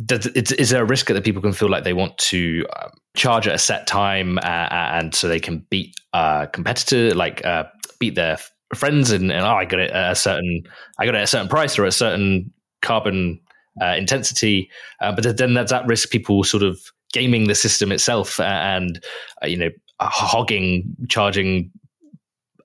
does, 0.05 0.27
is 0.27 0.69
there 0.71 0.83
a 0.83 0.85
risk 0.85 1.07
that 1.07 1.23
people 1.23 1.41
can 1.41 1.53
feel 1.53 1.69
like 1.69 1.85
they 1.85 1.93
want 1.93 2.17
to 2.17 2.65
um, 2.75 2.91
charge 3.15 3.47
at 3.47 3.55
a 3.55 3.59
set 3.59 3.87
time 3.87 4.37
uh, 4.39 4.67
and 4.69 5.15
so 5.15 5.27
they 5.27 5.39
can 5.39 5.65
beat 5.69 5.95
a 6.13 6.49
competitor, 6.51 7.15
like 7.15 7.45
uh, 7.45 7.63
beat 7.99 8.15
their 8.15 8.37
friends, 8.75 9.11
and, 9.11 9.31
and, 9.31 9.45
oh, 9.45 9.55
I 9.55 9.63
got 9.63 9.79
it 9.79 9.91
at 9.91 10.11
a 10.11 10.15
certain, 10.15 10.63
I 10.99 11.05
got 11.05 11.15
it 11.15 11.19
at 11.19 11.23
a 11.23 11.27
certain 11.27 11.47
price 11.47 11.79
or 11.79 11.85
a 11.85 11.91
certain 11.93 12.51
carbon 12.81 13.39
uh, 13.81 13.95
intensity, 13.97 14.69
uh, 15.01 15.13
but 15.13 15.37
then 15.37 15.53
that's 15.53 15.71
at 15.71 15.87
risk 15.87 16.09
people 16.09 16.43
sort 16.43 16.63
of 16.63 16.77
gaming 17.13 17.47
the 17.47 17.55
system 17.55 17.93
itself 17.93 18.39
and 18.41 19.01
uh, 19.41 19.47
you 19.47 19.55
know 19.55 19.69
hogging 20.01 20.93
charging 21.07 21.71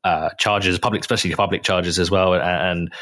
uh, 0.04 0.30
charges, 0.38 0.78
public, 0.78 1.02
especially 1.02 1.34
public 1.34 1.62
charges 1.62 1.98
as 1.98 2.10
well, 2.10 2.34
and, 2.34 2.42
and, 2.42 2.92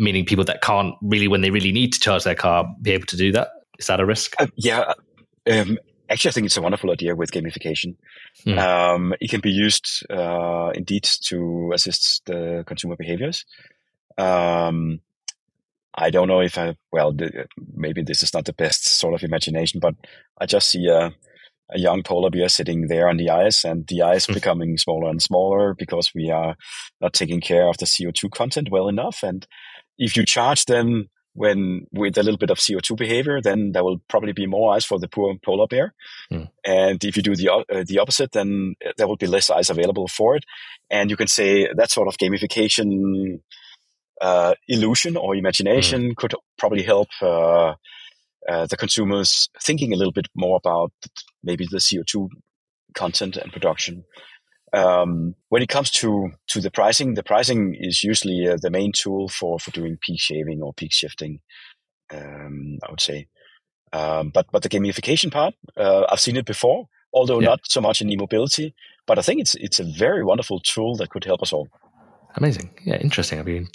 meaning 0.00 0.24
people 0.24 0.44
that 0.44 0.62
can't 0.62 0.94
really, 1.02 1.26
when 1.26 1.40
they 1.40 1.50
really 1.50 1.72
need 1.72 1.92
to 1.92 1.98
charge 1.98 2.22
their 2.22 2.36
car, 2.36 2.64
be 2.80 2.92
able 2.92 3.06
to 3.06 3.16
do 3.16 3.32
that. 3.32 3.48
Is 3.80 3.86
that 3.88 3.98
a 3.98 4.06
risk? 4.06 4.34
Uh, 4.38 4.46
yeah. 4.56 4.92
Um, 5.50 5.76
actually, 6.08 6.28
I 6.28 6.32
think 6.32 6.46
it's 6.46 6.56
a 6.56 6.62
wonderful 6.62 6.92
idea 6.92 7.16
with 7.16 7.32
gamification. 7.32 7.96
Mm. 8.46 8.58
Um, 8.58 9.14
it 9.20 9.28
can 9.28 9.40
be 9.40 9.50
used 9.50 10.06
uh, 10.08 10.70
indeed 10.74 11.08
to 11.24 11.72
assist 11.74 12.22
the 12.26 12.62
consumer 12.64 12.94
behaviors. 12.96 13.44
Um, 14.16 15.00
I 15.94 16.10
don't 16.10 16.28
know 16.28 16.40
if 16.40 16.56
I, 16.58 16.76
well, 16.92 17.12
maybe 17.74 18.02
this 18.02 18.22
is 18.22 18.32
not 18.32 18.44
the 18.44 18.52
best 18.52 18.84
sort 18.84 19.14
of 19.14 19.24
imagination, 19.24 19.80
but 19.80 19.94
I 20.40 20.46
just 20.46 20.68
see 20.68 20.86
a, 20.86 21.12
a 21.70 21.78
young 21.78 22.02
polar 22.02 22.30
bear 22.30 22.48
sitting 22.48 22.88
there 22.88 23.08
on 23.08 23.16
the 23.16 23.30
ice 23.30 23.64
and 23.64 23.86
the 23.88 24.02
ice 24.02 24.26
mm. 24.26 24.34
becoming 24.34 24.78
smaller 24.78 25.10
and 25.10 25.22
smaller 25.22 25.74
because 25.74 26.12
we 26.14 26.30
are 26.30 26.56
not 27.00 27.12
taking 27.12 27.40
care 27.40 27.68
of 27.68 27.76
the 27.78 27.86
CO2 27.86 28.30
content 28.30 28.68
well 28.70 28.88
enough. 28.88 29.22
And 29.22 29.46
if 29.98 30.16
you 30.16 30.24
charge 30.24 30.64
them 30.64 31.08
when 31.34 31.86
with 31.92 32.18
a 32.18 32.22
little 32.22 32.38
bit 32.38 32.50
of 32.50 32.58
CO2 32.58 32.96
behavior, 32.96 33.40
then 33.40 33.72
there 33.72 33.84
will 33.84 34.00
probably 34.08 34.32
be 34.32 34.46
more 34.46 34.74
ice 34.74 34.84
for 34.84 34.98
the 34.98 35.08
poor 35.08 35.36
polar 35.44 35.66
bear. 35.66 35.94
Mm. 36.32 36.48
And 36.66 37.04
if 37.04 37.16
you 37.16 37.22
do 37.22 37.36
the 37.36 37.50
uh, 37.50 37.84
the 37.86 37.98
opposite, 37.98 38.32
then 38.32 38.74
there 38.96 39.06
will 39.06 39.16
be 39.16 39.26
less 39.26 39.50
ice 39.50 39.70
available 39.70 40.08
for 40.08 40.36
it. 40.36 40.44
And 40.90 41.10
you 41.10 41.16
can 41.16 41.28
say 41.28 41.68
that 41.76 41.90
sort 41.90 42.08
of 42.08 42.16
gamification 42.16 43.40
uh, 44.20 44.54
illusion 44.66 45.16
or 45.16 45.36
imagination 45.36 46.10
mm. 46.10 46.16
could 46.16 46.34
probably 46.58 46.82
help 46.82 47.08
uh, 47.22 47.74
uh, 48.48 48.66
the 48.66 48.76
consumers 48.76 49.48
thinking 49.62 49.92
a 49.92 49.96
little 49.96 50.12
bit 50.12 50.26
more 50.34 50.56
about 50.56 50.92
maybe 51.42 51.66
the 51.70 51.78
CO2 51.78 52.28
content 52.94 53.36
and 53.36 53.52
production. 53.52 54.04
Um, 54.72 55.34
when 55.48 55.62
it 55.62 55.68
comes 55.68 55.90
to 55.92 56.30
to 56.48 56.60
the 56.60 56.70
pricing, 56.70 57.14
the 57.14 57.22
pricing 57.22 57.74
is 57.78 58.04
usually 58.04 58.46
uh, 58.48 58.58
the 58.60 58.70
main 58.70 58.92
tool 58.92 59.28
for 59.28 59.58
for 59.58 59.70
doing 59.70 59.98
peak 60.00 60.20
shaving 60.20 60.60
or 60.62 60.74
peak 60.74 60.92
shifting. 60.92 61.40
Um, 62.12 62.78
I 62.86 62.90
would 62.90 63.00
say, 63.00 63.28
um, 63.92 64.30
but 64.30 64.46
but 64.52 64.62
the 64.62 64.68
gamification 64.68 65.32
part, 65.32 65.54
uh, 65.76 66.04
I've 66.10 66.20
seen 66.20 66.36
it 66.36 66.44
before, 66.44 66.88
although 67.12 67.40
yeah. 67.40 67.48
not 67.48 67.60
so 67.64 67.80
much 67.80 68.00
in 68.02 68.10
e-mobility. 68.10 68.74
But 69.06 69.18
I 69.18 69.22
think 69.22 69.40
it's 69.40 69.54
it's 69.54 69.80
a 69.80 69.84
very 69.84 70.22
wonderful 70.22 70.60
tool 70.60 70.96
that 70.96 71.10
could 71.10 71.24
help 71.24 71.42
us 71.42 71.52
all. 71.52 71.68
Amazing, 72.36 72.70
yeah, 72.84 72.96
interesting. 72.96 73.40
I 73.40 73.42
mean, 73.42 73.68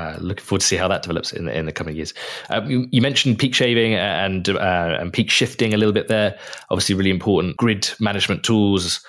Uh, 0.00 0.16
looking 0.18 0.42
forward 0.42 0.60
to 0.60 0.66
see 0.66 0.76
how 0.76 0.88
that 0.88 1.02
develops 1.02 1.30
in 1.30 1.44
the, 1.44 1.56
in 1.56 1.66
the 1.66 1.72
coming 1.72 1.94
years. 1.94 2.14
Uh, 2.48 2.62
you, 2.66 2.86
you, 2.90 3.02
mentioned 3.02 3.38
peak 3.38 3.54
shaving 3.54 3.94
and 3.94 4.48
uh, 4.48 4.96
and 4.98 5.12
peak 5.12 5.30
shifting 5.30 5.74
a 5.74 5.76
little 5.76 5.92
bit 5.92 6.08
there. 6.08 6.38
Obviously, 6.70 6.94
really 6.94 7.10
important 7.10 7.54
grid 7.58 7.90
management 8.00 8.42
tools. 8.42 9.04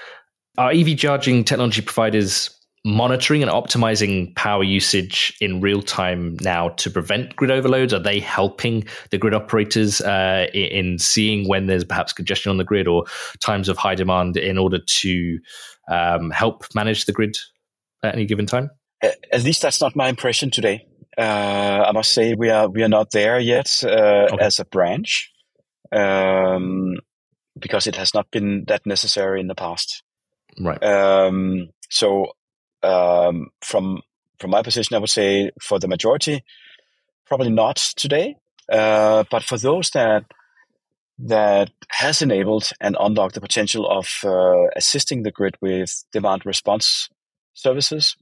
Are 0.57 0.71
EV 0.71 0.97
charging 0.97 1.45
technology 1.45 1.81
providers 1.81 2.49
monitoring 2.83 3.41
and 3.41 3.49
optimizing 3.49 4.35
power 4.35 4.65
usage 4.65 5.33
in 5.39 5.61
real 5.61 5.81
time 5.81 6.35
now 6.41 6.69
to 6.69 6.89
prevent 6.89 7.37
grid 7.37 7.51
overloads? 7.51 7.93
Are 7.93 7.99
they 7.99 8.19
helping 8.19 8.83
the 9.11 9.17
grid 9.17 9.33
operators 9.33 10.01
uh, 10.01 10.47
in 10.53 10.99
seeing 10.99 11.47
when 11.47 11.67
there's 11.67 11.85
perhaps 11.85 12.11
congestion 12.11 12.49
on 12.49 12.57
the 12.57 12.65
grid 12.65 12.89
or 12.89 13.05
times 13.39 13.69
of 13.69 13.77
high 13.77 13.95
demand 13.95 14.35
in 14.35 14.57
order 14.57 14.79
to 14.79 15.39
um, 15.89 16.31
help 16.31 16.65
manage 16.75 17.05
the 17.05 17.13
grid 17.13 17.37
at 18.03 18.13
any 18.13 18.25
given 18.25 18.45
time? 18.45 18.69
At 19.01 19.43
least 19.43 19.61
that's 19.61 19.81
not 19.81 19.95
my 19.95 20.09
impression 20.09 20.51
today. 20.51 20.87
Uh, 21.17 21.85
I 21.87 21.91
must 21.91 22.13
say 22.13 22.35
we 22.35 22.49
are 22.49 22.69
we 22.69 22.83
are 22.83 22.89
not 22.89 23.11
there 23.11 23.39
yet 23.39 23.69
uh, 23.83 24.27
okay. 24.31 24.37
as 24.39 24.59
a 24.59 24.65
branch 24.65 25.31
um, 25.91 26.95
because 27.59 27.87
it 27.87 27.95
has 27.95 28.13
not 28.13 28.29
been 28.31 28.63
that 28.67 28.85
necessary 28.85 29.39
in 29.41 29.47
the 29.47 29.55
past. 29.55 30.03
Right. 30.59 30.81
Um, 30.83 31.69
so 31.89 32.27
um, 32.83 33.47
from 33.61 34.01
from 34.39 34.51
my 34.51 34.63
position, 34.63 34.95
I 34.95 34.99
would 34.99 35.09
say 35.09 35.51
for 35.61 35.79
the 35.79 35.87
majority, 35.87 36.43
probably 37.25 37.51
not 37.51 37.77
today. 37.95 38.35
Uh, 38.71 39.23
but 39.29 39.43
for 39.43 39.57
those 39.57 39.89
that 39.91 40.23
that 41.19 41.71
has 41.89 42.21
enabled 42.21 42.69
and 42.79 42.97
unlocked 42.99 43.35
the 43.35 43.41
potential 43.41 43.87
of 43.87 44.07
uh, 44.23 44.69
assisting 44.75 45.23
the 45.23 45.31
grid 45.31 45.55
with 45.61 46.03
demand 46.11 46.45
response 46.45 47.09
services, 47.53 48.15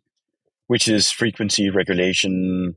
which 0.69 0.87
is 0.87 1.09
frequency 1.09 1.71
regulation 1.71 2.75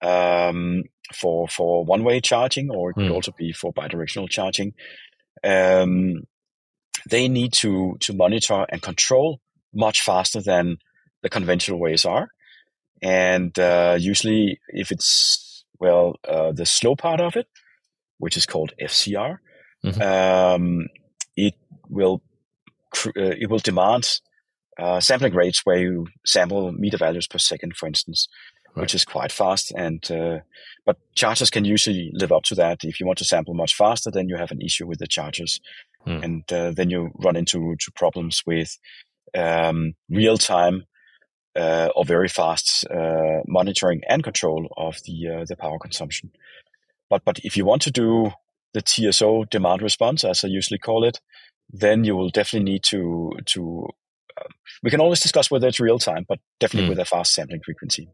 um, 0.00 0.84
for 1.14 1.46
for 1.48 1.84
one 1.84 2.02
way 2.02 2.18
charging, 2.18 2.70
or 2.70 2.90
it 2.90 2.94
could 2.94 3.10
mm. 3.10 3.14
also 3.14 3.30
be 3.36 3.52
for 3.52 3.74
bidirectional 3.74 4.26
charging. 4.30 4.72
Um, 5.44 6.22
they 7.10 7.28
need 7.28 7.52
to 7.60 7.98
to 8.00 8.14
monitor 8.14 8.64
and 8.70 8.80
control 8.80 9.42
much 9.74 10.00
faster 10.00 10.40
than 10.40 10.78
the 11.22 11.28
conventional 11.28 11.78
ways 11.78 12.06
are. 12.06 12.30
And 13.02 13.56
uh, 13.58 13.98
usually, 14.00 14.58
if 14.68 14.90
it's 14.90 15.66
well, 15.78 16.16
uh, 16.26 16.52
the 16.52 16.64
slow 16.64 16.96
part 16.96 17.20
of 17.20 17.36
it, 17.36 17.48
which 18.16 18.38
is 18.38 18.46
called 18.46 18.72
FCR, 18.80 19.36
mm-hmm. 19.84 20.00
um, 20.00 20.86
it 21.36 21.52
will 21.90 22.22
uh, 23.04 23.10
it 23.14 23.50
will 23.50 23.58
demand 23.58 24.20
uh, 24.78 25.00
sampling 25.00 25.34
rates 25.34 25.62
where 25.64 25.78
you 25.78 26.06
sample 26.24 26.72
meter 26.72 26.98
values 26.98 27.26
per 27.26 27.38
second, 27.38 27.76
for 27.76 27.86
instance, 27.86 28.28
right. 28.74 28.82
which 28.82 28.94
is 28.94 29.04
quite 29.04 29.32
fast. 29.32 29.72
And 29.76 30.08
uh, 30.10 30.40
but 30.84 30.98
chargers 31.14 31.50
can 31.50 31.64
usually 31.64 32.10
live 32.14 32.32
up 32.32 32.44
to 32.44 32.54
that. 32.56 32.78
If 32.82 33.00
you 33.00 33.06
want 33.06 33.18
to 33.18 33.24
sample 33.24 33.54
much 33.54 33.74
faster, 33.74 34.10
then 34.10 34.28
you 34.28 34.36
have 34.36 34.50
an 34.50 34.60
issue 34.60 34.86
with 34.86 34.98
the 34.98 35.06
chargers, 35.06 35.60
mm. 36.06 36.22
and 36.22 36.52
uh, 36.52 36.72
then 36.72 36.90
you 36.90 37.10
run 37.18 37.36
into 37.36 37.74
to 37.78 37.92
problems 37.92 38.42
with 38.46 38.78
um, 39.34 39.94
real 40.08 40.38
time 40.38 40.84
uh, 41.56 41.88
or 41.96 42.04
very 42.04 42.28
fast 42.28 42.86
uh, 42.90 43.40
monitoring 43.46 44.02
and 44.08 44.22
control 44.22 44.68
of 44.76 44.98
the 45.06 45.28
uh, 45.28 45.44
the 45.48 45.56
power 45.56 45.78
consumption. 45.78 46.30
But 47.08 47.24
but 47.24 47.38
if 47.40 47.56
you 47.56 47.64
want 47.64 47.82
to 47.82 47.90
do 47.90 48.32
the 48.74 48.82
TSO 48.82 49.44
demand 49.44 49.80
response, 49.82 50.24
as 50.24 50.44
I 50.44 50.48
usually 50.48 50.78
call 50.78 51.04
it, 51.04 51.20
then 51.70 52.04
you 52.04 52.14
will 52.14 52.30
definitely 52.30 52.72
need 52.72 52.84
to 52.84 53.32
to. 53.46 53.88
We 54.82 54.90
can 54.90 55.00
always 55.00 55.20
discuss 55.20 55.50
whether 55.50 55.66
it's 55.66 55.80
real 55.80 55.98
time, 55.98 56.26
but 56.28 56.38
definitely 56.60 56.86
mm. 56.86 56.90
with 56.90 56.98
a 56.98 57.04
fast 57.04 57.34
sampling 57.34 57.60
frequency. 57.64 58.08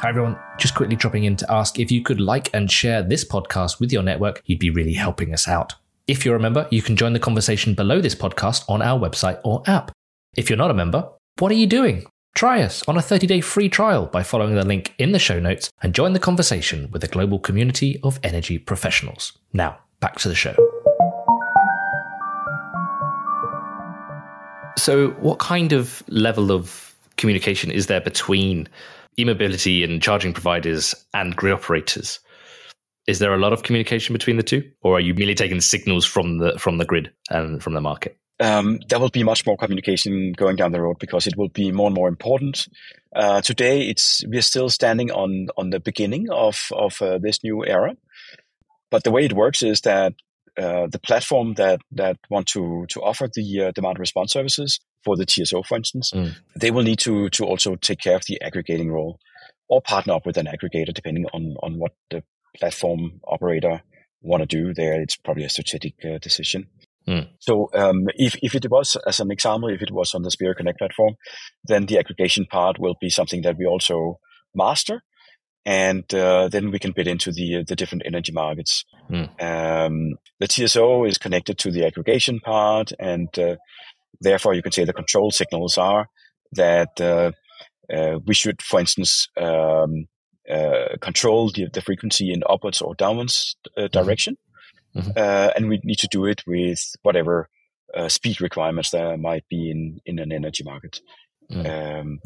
Hi, 0.00 0.08
everyone. 0.08 0.38
Just 0.58 0.74
quickly 0.74 0.96
dropping 0.96 1.24
in 1.24 1.36
to 1.36 1.50
ask 1.50 1.78
if 1.78 1.90
you 1.90 2.02
could 2.02 2.20
like 2.20 2.50
and 2.52 2.70
share 2.70 3.02
this 3.02 3.24
podcast 3.24 3.80
with 3.80 3.92
your 3.92 4.02
network, 4.02 4.42
you'd 4.44 4.58
be 4.58 4.70
really 4.70 4.92
helping 4.92 5.32
us 5.32 5.48
out. 5.48 5.74
If 6.06 6.24
you're 6.24 6.36
a 6.36 6.40
member, 6.40 6.68
you 6.70 6.82
can 6.82 6.96
join 6.96 7.14
the 7.14 7.18
conversation 7.18 7.74
below 7.74 8.00
this 8.00 8.14
podcast 8.14 8.64
on 8.68 8.82
our 8.82 8.98
website 9.00 9.40
or 9.44 9.62
app. 9.66 9.92
If 10.36 10.50
you're 10.50 10.58
not 10.58 10.70
a 10.70 10.74
member, 10.74 11.08
what 11.38 11.50
are 11.50 11.56
you 11.56 11.66
doing? 11.66 12.04
Try 12.34 12.62
us 12.62 12.82
on 12.88 12.98
a 12.98 13.02
30 13.02 13.26
day 13.26 13.40
free 13.40 13.68
trial 13.68 14.06
by 14.06 14.22
following 14.22 14.56
the 14.56 14.66
link 14.66 14.92
in 14.98 15.12
the 15.12 15.18
show 15.18 15.38
notes 15.40 15.70
and 15.82 15.94
join 15.94 16.12
the 16.12 16.18
conversation 16.18 16.90
with 16.90 17.04
a 17.04 17.08
global 17.08 17.38
community 17.38 17.98
of 18.02 18.20
energy 18.22 18.58
professionals. 18.58 19.38
Now, 19.52 19.78
back 20.00 20.16
to 20.18 20.28
the 20.28 20.34
show. 20.34 20.73
So, 24.76 25.10
what 25.20 25.38
kind 25.38 25.72
of 25.72 26.02
level 26.08 26.50
of 26.50 26.94
communication 27.16 27.70
is 27.70 27.86
there 27.86 28.00
between 28.00 28.68
e 29.18 29.24
mobility 29.24 29.84
and 29.84 30.02
charging 30.02 30.32
providers 30.32 30.94
and 31.14 31.36
grid 31.36 31.54
operators? 31.54 32.18
Is 33.06 33.18
there 33.18 33.34
a 33.34 33.38
lot 33.38 33.52
of 33.52 33.62
communication 33.62 34.12
between 34.12 34.36
the 34.36 34.42
two, 34.42 34.68
or 34.82 34.96
are 34.96 35.00
you 35.00 35.14
merely 35.14 35.34
taking 35.34 35.60
signals 35.60 36.04
from 36.04 36.38
the 36.38 36.58
from 36.58 36.78
the 36.78 36.84
grid 36.84 37.12
and 37.30 37.62
from 37.62 37.74
the 37.74 37.80
market? 37.80 38.18
Um, 38.40 38.80
there 38.88 38.98
will 38.98 39.10
be 39.10 39.22
much 39.22 39.46
more 39.46 39.56
communication 39.56 40.32
going 40.32 40.56
down 40.56 40.72
the 40.72 40.82
road 40.82 40.98
because 40.98 41.26
it 41.28 41.36
will 41.36 41.50
be 41.50 41.70
more 41.70 41.86
and 41.86 41.94
more 41.94 42.08
important. 42.08 42.66
Uh, 43.14 43.40
today, 43.40 43.82
it's 43.82 44.24
we're 44.26 44.42
still 44.42 44.68
standing 44.68 45.12
on 45.12 45.48
on 45.56 45.70
the 45.70 45.80
beginning 45.80 46.30
of 46.30 46.68
of 46.72 47.00
uh, 47.00 47.18
this 47.18 47.44
new 47.44 47.64
era, 47.64 47.96
but 48.90 49.04
the 49.04 49.12
way 49.12 49.24
it 49.24 49.34
works 49.34 49.62
is 49.62 49.82
that 49.82 50.14
uh, 50.58 50.86
the 50.90 51.00
platform 51.00 51.54
that 51.54 51.80
that 51.92 52.16
want 52.30 52.46
to 52.48 52.86
to 52.88 53.00
offer 53.00 53.28
the 53.34 53.66
uh, 53.66 53.70
demand 53.72 53.98
response 53.98 54.32
services 54.32 54.80
for 55.04 55.16
the 55.16 55.26
TSO, 55.26 55.62
for 55.62 55.76
instance, 55.76 56.10
mm. 56.14 56.34
they 56.56 56.70
will 56.70 56.82
need 56.82 56.98
to 57.00 57.28
to 57.30 57.44
also 57.44 57.76
take 57.76 58.00
care 58.00 58.16
of 58.16 58.24
the 58.26 58.40
aggregating 58.40 58.90
role 58.90 59.18
or 59.68 59.80
partner 59.82 60.14
up 60.14 60.26
with 60.26 60.36
an 60.36 60.46
aggregator, 60.46 60.94
depending 60.94 61.26
on 61.32 61.56
on 61.62 61.78
what 61.78 61.92
the 62.10 62.22
platform 62.56 63.20
operator 63.26 63.82
want 64.22 64.42
to 64.42 64.46
do 64.46 64.72
there. 64.72 65.00
It's 65.00 65.16
probably 65.16 65.44
a 65.44 65.48
strategic 65.50 65.94
uh, 66.04 66.18
decision. 66.18 66.68
Mm. 67.06 67.28
So 67.38 67.68
um, 67.74 68.06
if, 68.14 68.36
if 68.42 68.54
it 68.54 68.70
was, 68.70 68.96
as 69.06 69.20
an 69.20 69.30
example, 69.30 69.68
if 69.68 69.82
it 69.82 69.90
was 69.90 70.14
on 70.14 70.22
the 70.22 70.30
Spirii 70.30 70.56
Connect 70.56 70.78
platform, 70.78 71.14
then 71.64 71.86
the 71.86 71.98
aggregation 71.98 72.46
part 72.46 72.78
will 72.78 72.96
be 73.00 73.10
something 73.10 73.42
that 73.42 73.58
we 73.58 73.66
also 73.66 74.18
master. 74.54 75.02
And 75.66 76.12
uh, 76.12 76.48
then 76.48 76.70
we 76.70 76.78
can 76.78 76.92
bid 76.92 77.06
into 77.06 77.32
the 77.32 77.56
uh, 77.56 77.64
the 77.66 77.76
different 77.76 78.02
energy 78.04 78.32
markets. 78.32 78.84
Mm. 79.10 79.28
Um, 79.42 80.14
the 80.38 80.46
TSO 80.46 81.04
is 81.04 81.16
connected 81.16 81.58
to 81.58 81.70
the 81.70 81.86
aggregation 81.86 82.40
part, 82.40 82.92
and 82.98 83.28
uh, 83.38 83.56
therefore 84.20 84.54
you 84.54 84.62
can 84.62 84.72
say 84.72 84.84
the 84.84 84.92
control 84.92 85.30
signals 85.30 85.78
are 85.78 86.08
that 86.52 87.00
uh, 87.00 87.32
uh, 87.92 88.18
we 88.26 88.34
should, 88.34 88.62
for 88.62 88.80
instance, 88.80 89.28
um, 89.36 90.06
uh, 90.50 90.96
control 91.00 91.50
the, 91.50 91.68
the, 91.72 91.80
frequency 91.80 92.32
in 92.32 92.42
upwards 92.48 92.80
or 92.80 92.94
downwards 92.94 93.56
uh, 93.76 93.82
mm-hmm. 93.82 93.98
direction. 93.98 94.36
Mm-hmm. 94.94 95.10
Uh, 95.16 95.50
and 95.56 95.68
we 95.68 95.80
need 95.84 95.98
to 95.98 96.08
do 96.08 96.24
it 96.26 96.42
with 96.46 96.80
whatever 97.02 97.48
uh, 97.94 98.08
speed 98.08 98.40
requirements 98.40 98.90
there 98.90 99.16
might 99.16 99.44
be 99.48 99.70
in, 99.70 100.00
in 100.06 100.18
an 100.18 100.32
energy 100.32 100.62
market. 100.62 101.00
Mm. 101.50 102.00
Um, 102.00 102.18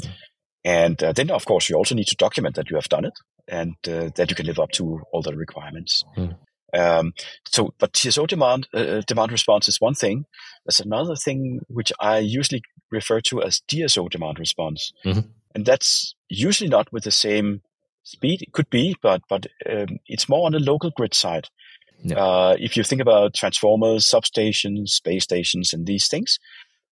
and 0.65 1.03
uh, 1.03 1.13
then, 1.13 1.31
of 1.31 1.45
course, 1.45 1.69
you 1.69 1.77
also 1.77 1.95
need 1.95 2.09
to 2.09 2.17
document 2.17 2.57
that 2.57 2.71
you 2.71 2.77
have 2.77 2.89
done 2.89 3.05
it 3.05 3.15
and 3.47 3.75
uh, 3.87 4.11
that 4.17 4.31
you 4.31 4.37
can 4.37 4.47
live 4.47 4.59
up 4.59 4.71
to 4.73 5.01
all 5.13 5.23
the 5.23 5.35
requirements. 5.35 6.03
Mm. 6.17 6.37
Um, 6.75 7.13
so, 7.47 7.73
but 7.79 7.95
TSO 7.95 8.27
demand 8.27 8.69
demand 9.07 9.33
response 9.33 9.69
is 9.69 9.81
one 9.81 9.95
thing. 9.95 10.27
There's 10.67 10.81
another 10.81 11.17
thing 11.17 11.61
which 11.69 11.93
I 11.99 12.19
usually 12.19 12.63
refer 12.91 13.21
to 13.23 13.43
as 13.43 13.63
DSO 13.73 14.11
demand 14.11 14.39
response, 14.39 14.93
mm-hmm. 15.05 15.29
and 15.55 15.65
that's 15.65 16.15
usually 16.29 16.69
not 16.69 16.93
with 16.93 17.05
the 17.05 17.11
same 17.11 17.63
speed. 18.03 18.43
It 18.43 18.53
could 18.53 18.69
be, 18.69 18.97
but 19.03 19.23
but 19.31 19.47
um, 19.69 19.99
it's 20.07 20.29
more 20.29 20.45
on 20.45 20.53
the 20.53 20.59
local 20.59 20.91
grid 20.91 21.15
side. 21.15 21.49
Yeah. 22.03 22.17
Uh, 22.17 22.57
if 22.59 22.77
you 22.77 22.85
think 22.85 23.01
about 23.01 23.35
transformers, 23.35 24.05
substations, 24.05 24.89
space 24.91 25.25
stations, 25.25 25.73
and 25.73 25.87
these 25.87 26.07
things, 26.07 26.39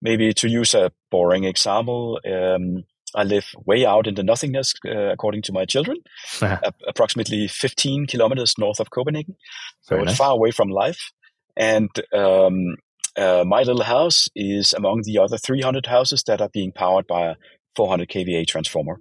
maybe 0.02 0.34
to 0.34 0.50
use 0.50 0.74
a 0.74 0.92
boring 1.10 1.46
example, 1.46 2.20
um, 2.26 2.84
I 3.16 3.24
live 3.24 3.46
way 3.66 3.86
out 3.86 4.08
in 4.08 4.16
the 4.16 4.24
nothingness, 4.24 4.74
uh, 4.88 5.12
according 5.12 5.42
to 5.44 5.54
my 5.54 5.66
children, 5.66 5.98
a- 6.42 6.74
approximately 6.88 7.48
15 7.48 8.08
kilometers 8.08 8.58
north 8.58 8.80
of 8.80 8.92
Copenhagen. 8.92 9.36
So 9.82 9.98
nice. 9.98 10.18
far 10.18 10.32
away 10.32 10.52
from 10.52 10.70
life. 10.70 11.12
And 11.58 11.90
um, 12.14 12.76
uh, 13.18 13.44
my 13.46 13.64
little 13.64 13.84
house 13.84 14.30
is 14.36 14.74
among 14.74 15.02
the 15.04 15.20
other 15.20 15.38
300 15.38 15.86
houses 15.86 16.24
that 16.24 16.42
are 16.42 16.50
being 16.50 16.72
powered 16.72 17.08
by 17.08 17.28
a 17.28 17.36
400 17.76 18.10
kVA 18.10 18.48
transformer. 18.48 19.00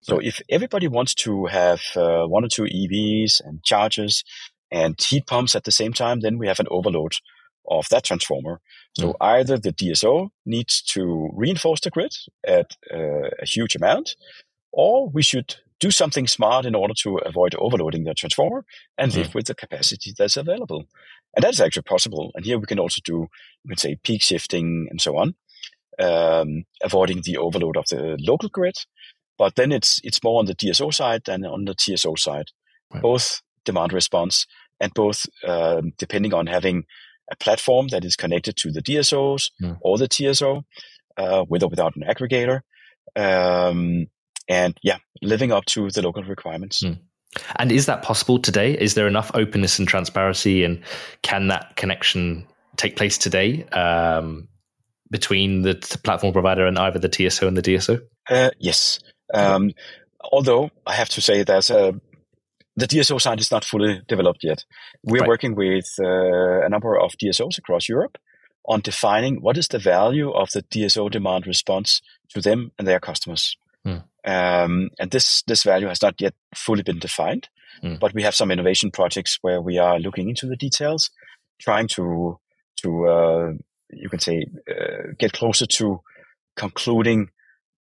So 0.00 0.18
if 0.18 0.40
everybody 0.48 0.88
wants 0.88 1.14
to 1.16 1.46
have 1.46 1.80
uh, 1.96 2.24
one 2.24 2.44
or 2.44 2.48
two 2.48 2.62
EVs 2.62 3.40
and 3.44 3.62
chargers 3.64 4.24
and 4.70 4.98
heat 4.98 5.26
pumps 5.26 5.54
at 5.54 5.64
the 5.64 5.72
same 5.72 5.92
time, 5.92 6.20
then 6.20 6.38
we 6.38 6.46
have 6.46 6.60
an 6.60 6.68
overload 6.70 7.12
of 7.70 7.86
that 7.90 8.04
transformer. 8.04 8.60
So 8.98 9.08
mm. 9.08 9.14
either 9.20 9.58
the 9.58 9.72
DSO 9.72 10.30
needs 10.44 10.82
to 10.94 11.30
reinforce 11.34 11.80
the 11.80 11.90
grid 11.90 12.14
at 12.46 12.76
uh, 12.92 13.30
a 13.40 13.46
huge 13.46 13.76
amount, 13.76 14.16
or 14.72 15.08
we 15.08 15.22
should 15.22 15.56
do 15.80 15.90
something 15.90 16.26
smart 16.26 16.66
in 16.66 16.74
order 16.74 16.94
to 17.02 17.18
avoid 17.18 17.54
overloading 17.54 18.04
the 18.04 18.14
transformer 18.14 18.64
and 18.96 19.14
live 19.14 19.28
mm. 19.28 19.34
with 19.34 19.46
the 19.46 19.54
capacity 19.54 20.12
that's 20.16 20.36
available. 20.36 20.84
And 21.36 21.44
that 21.44 21.52
is 21.52 21.60
actually 21.60 21.82
possible. 21.82 22.32
And 22.34 22.44
here 22.44 22.58
we 22.58 22.66
can 22.66 22.80
also 22.80 23.00
do, 23.04 23.28
we 23.64 23.68
can 23.68 23.76
say 23.76 23.96
peak 24.02 24.22
shifting 24.22 24.88
and 24.90 25.00
so 25.00 25.16
on. 25.16 25.34
um, 25.98 26.64
avoiding 26.82 27.22
the 27.22 27.36
overload 27.36 27.76
of 27.76 27.84
the 27.90 28.16
local 28.20 28.48
grid. 28.48 28.76
But 29.36 29.54
then 29.54 29.72
it's 29.72 30.00
it's 30.02 30.22
more 30.22 30.38
on 30.38 30.46
the 30.46 30.54
DSO 30.54 30.92
side 30.92 31.22
than 31.26 31.44
on 31.44 31.64
the 31.64 31.74
TSO 31.74 32.14
side. 32.16 32.46
Right. 32.92 33.02
Both 33.02 33.42
demand 33.64 33.92
response 33.92 34.46
and 34.80 34.92
both 34.94 35.26
um, 35.46 35.92
depending 35.98 36.34
on 36.34 36.46
having 36.46 36.84
a 37.30 37.36
platform 37.36 37.88
that 37.88 38.04
is 38.04 38.16
connected 38.16 38.56
to 38.56 38.70
the 38.70 38.82
DSOs 38.82 39.50
mm. 39.62 39.76
or 39.80 39.98
the 39.98 40.08
TSO, 40.08 40.64
uh, 41.16 41.44
with 41.48 41.62
or 41.62 41.68
without 41.68 41.96
an 41.96 42.02
aggregator. 42.02 42.60
Um, 43.16 44.06
and 44.48 44.76
yeah, 44.82 44.98
living 45.22 45.52
up 45.52 45.64
to 45.66 45.90
the 45.90 46.02
local 46.02 46.22
requirements. 46.22 46.82
Mm. 46.82 47.00
And 47.56 47.70
is 47.70 47.86
that 47.86 48.02
possible 48.02 48.38
today? 48.38 48.72
Is 48.72 48.94
there 48.94 49.06
enough 49.06 49.30
openness 49.34 49.78
and 49.78 49.86
transparency, 49.86 50.64
and 50.64 50.82
can 51.22 51.48
that 51.48 51.76
connection 51.76 52.46
take 52.76 52.96
place 52.96 53.18
today 53.18 53.64
um, 53.64 54.48
between 55.10 55.62
the 55.62 55.74
platform 56.04 56.32
provider 56.32 56.66
and 56.66 56.78
either 56.78 56.98
the 56.98 57.08
TSO 57.08 57.46
and 57.46 57.56
the 57.56 57.62
DSO? 57.62 58.00
Uh, 58.28 58.50
yes. 58.58 59.00
Um, 59.32 59.72
although 60.20 60.70
I 60.86 60.94
have 60.94 61.10
to 61.10 61.20
say 61.20 61.42
there's 61.42 61.70
a 61.70 62.00
the 62.78 62.86
DSO 62.86 63.20
side 63.20 63.40
is 63.40 63.50
not 63.50 63.64
fully 63.64 64.02
developed 64.06 64.44
yet. 64.44 64.64
We're 65.02 65.20
right. 65.20 65.28
working 65.28 65.56
with 65.56 65.86
uh, 66.00 66.64
a 66.64 66.68
number 66.68 66.98
of 66.98 67.12
DSOs 67.12 67.58
across 67.58 67.88
Europe 67.88 68.18
on 68.66 68.80
defining 68.80 69.42
what 69.42 69.58
is 69.58 69.66
the 69.66 69.80
value 69.80 70.30
of 70.30 70.50
the 70.52 70.62
DSO 70.62 71.10
demand 71.10 71.46
response 71.46 72.00
to 72.30 72.40
them 72.40 72.70
and 72.78 72.86
their 72.86 73.00
customers. 73.00 73.56
Mm. 73.84 74.04
Um, 74.24 74.90
and 75.00 75.10
this 75.10 75.42
this 75.46 75.64
value 75.64 75.88
has 75.88 76.02
not 76.02 76.20
yet 76.20 76.34
fully 76.54 76.82
been 76.82 77.00
defined, 77.00 77.48
mm. 77.82 77.98
but 77.98 78.14
we 78.14 78.22
have 78.22 78.34
some 78.34 78.52
innovation 78.52 78.90
projects 78.92 79.38
where 79.42 79.60
we 79.60 79.78
are 79.78 79.98
looking 79.98 80.28
into 80.28 80.46
the 80.46 80.56
details, 80.56 81.10
trying 81.60 81.88
to 81.88 82.38
to 82.82 83.06
uh, 83.08 83.52
you 83.90 84.08
can 84.08 84.20
say 84.20 84.44
uh, 84.70 85.14
get 85.18 85.32
closer 85.32 85.66
to 85.66 86.00
concluding 86.54 87.30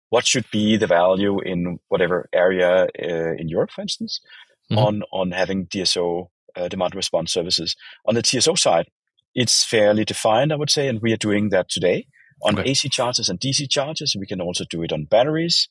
what 0.09 0.25
should 0.25 0.45
be 0.51 0.77
the 0.77 0.87
value 0.87 1.39
in 1.41 1.79
whatever 1.89 2.29
area 2.33 2.87
uh, 3.03 3.33
in 3.37 3.49
Europe, 3.49 3.71
for 3.71 3.81
instance, 3.81 4.21
mm-hmm. 4.71 4.77
on 4.77 5.03
on 5.11 5.31
having 5.31 5.67
DSO 5.67 6.27
uh, 6.55 6.67
demand 6.67 6.95
response 6.95 7.31
services. 7.31 7.75
On 8.05 8.15
the 8.15 8.21
TSO 8.21 8.55
side, 8.55 8.87
it's 9.35 9.63
fairly 9.63 10.05
defined, 10.05 10.51
I 10.51 10.55
would 10.55 10.69
say, 10.69 10.87
and 10.87 11.01
we 11.01 11.13
are 11.13 11.17
doing 11.17 11.49
that 11.49 11.69
today 11.69 12.07
on 12.43 12.59
okay. 12.59 12.69
AC 12.71 12.89
chargers 12.89 13.29
and 13.29 13.39
DC 13.39 13.69
chargers. 13.69 14.15
We 14.17 14.27
can 14.27 14.41
also 14.41 14.65
do 14.69 14.83
it 14.83 14.91
on 14.91 15.05
batteries. 15.05 15.69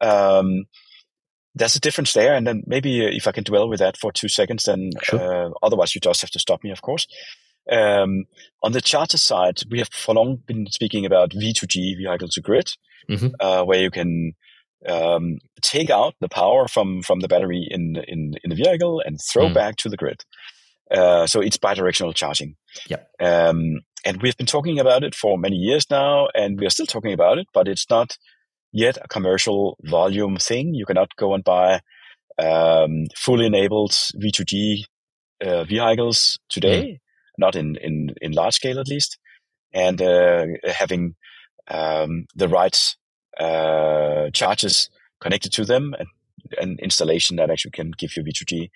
Um, 0.00 0.66
there's 1.54 1.76
a 1.76 1.80
difference 1.80 2.12
there, 2.12 2.34
and 2.34 2.46
then 2.46 2.62
maybe 2.66 3.04
uh, 3.04 3.10
if 3.10 3.26
I 3.26 3.32
can 3.32 3.44
dwell 3.44 3.68
with 3.68 3.80
that 3.80 3.96
for 3.96 4.12
two 4.12 4.28
seconds, 4.28 4.64
then 4.64 4.90
sure. 5.02 5.46
uh, 5.46 5.50
otherwise 5.62 5.94
you 5.94 6.00
just 6.00 6.20
have 6.20 6.30
to 6.30 6.38
stop 6.38 6.62
me, 6.62 6.70
of 6.70 6.82
course. 6.82 7.06
Um, 7.70 8.24
on 8.62 8.72
the 8.72 8.80
charger 8.80 9.18
side, 9.18 9.60
we 9.70 9.78
have 9.78 9.88
for 9.88 10.14
long 10.14 10.36
been 10.46 10.66
speaking 10.70 11.04
about 11.04 11.30
V2G, 11.30 11.96
vehicle 11.98 12.28
to 12.28 12.40
grid, 12.40 12.70
mm-hmm. 13.10 13.28
uh, 13.40 13.64
where 13.64 13.80
you 13.80 13.90
can 13.90 14.34
um, 14.86 15.38
take 15.62 15.90
out 15.90 16.14
the 16.20 16.28
power 16.28 16.68
from 16.68 17.02
from 17.02 17.20
the 17.20 17.28
battery 17.28 17.66
in 17.70 17.96
in, 18.06 18.34
in 18.44 18.50
the 18.50 18.56
vehicle 18.56 19.02
and 19.04 19.18
throw 19.20 19.48
mm. 19.48 19.54
back 19.54 19.76
to 19.76 19.88
the 19.88 19.96
grid. 19.96 20.22
Uh, 20.90 21.26
so 21.26 21.40
it's 21.40 21.58
bidirectional 21.58 22.14
charging. 22.14 22.56
Yep. 22.88 23.08
Um, 23.20 23.80
and 24.04 24.22
we've 24.22 24.36
been 24.36 24.46
talking 24.46 24.78
about 24.78 25.04
it 25.04 25.14
for 25.14 25.36
many 25.36 25.56
years 25.56 25.86
now, 25.90 26.28
and 26.34 26.58
we 26.58 26.66
are 26.66 26.70
still 26.70 26.86
talking 26.86 27.12
about 27.12 27.38
it, 27.38 27.46
but 27.52 27.68
it's 27.68 27.88
not 27.90 28.16
yet 28.72 28.96
a 29.02 29.08
commercial 29.08 29.76
volume 29.82 30.36
thing. 30.36 30.74
You 30.74 30.86
cannot 30.86 31.14
go 31.16 31.34
and 31.34 31.44
buy 31.44 31.80
um, 32.38 33.06
fully 33.16 33.46
enabled 33.46 33.90
V2G 33.90 34.84
uh, 35.42 35.64
vehicles 35.64 36.38
today, 36.48 36.82
mm. 36.82 36.98
not 37.36 37.56
in, 37.56 37.76
in, 37.76 38.14
in 38.22 38.32
large 38.32 38.54
scale 38.54 38.78
at 38.78 38.88
least, 38.88 39.18
and 39.74 40.00
uh, 40.00 40.46
having 40.64 41.16
um, 41.68 42.26
the 42.34 42.48
right 42.48 42.78
uh, 43.38 44.30
charges 44.32 44.90
connected 45.20 45.52
to 45.52 45.64
them 45.64 45.94
and 45.98 46.08
an 46.58 46.78
installation 46.80 47.36
that 47.36 47.50
actually 47.50 47.72
can 47.72 47.92
give 47.96 48.16
you 48.16 48.22
V2G. 48.22 48.70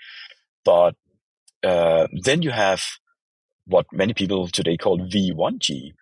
But 0.64 0.94
uh, 1.62 2.08
then 2.22 2.42
you 2.42 2.50
have 2.50 2.82
what 3.66 3.86
many 3.92 4.14
people 4.14 4.48
today 4.48 4.76
call 4.76 4.98
V1G, 4.98 5.92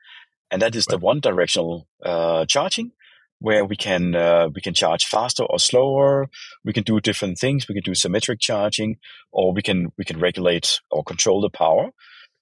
and 0.51 0.63
that 0.63 0.75
is 0.75 0.87
right. 0.89 0.99
the 0.99 1.05
one 1.05 1.21
directional 1.21 1.87
uh, 2.05 2.47
charging 2.47 2.93
where 3.41 3.65
we 3.65 3.77
can 3.77 4.15
uh, 4.15 4.49
we 4.55 4.61
can 4.61 4.75
charge 4.75 5.05
faster 5.05 5.45
or 5.45 5.59
slower. 5.59 6.29
We 6.65 6.73
can 6.73 6.85
do 6.85 7.01
different 7.01 7.39
things. 7.39 7.67
We 7.69 7.75
can 7.75 7.83
do 7.83 7.95
symmetric 7.95 8.41
charging, 8.41 8.99
or 9.33 9.53
we 9.53 9.63
can 9.63 9.93
we 9.99 10.05
can 10.05 10.21
regulate 10.21 10.81
or 10.91 11.03
control 11.03 11.41
the 11.41 11.51
power. 11.51 11.91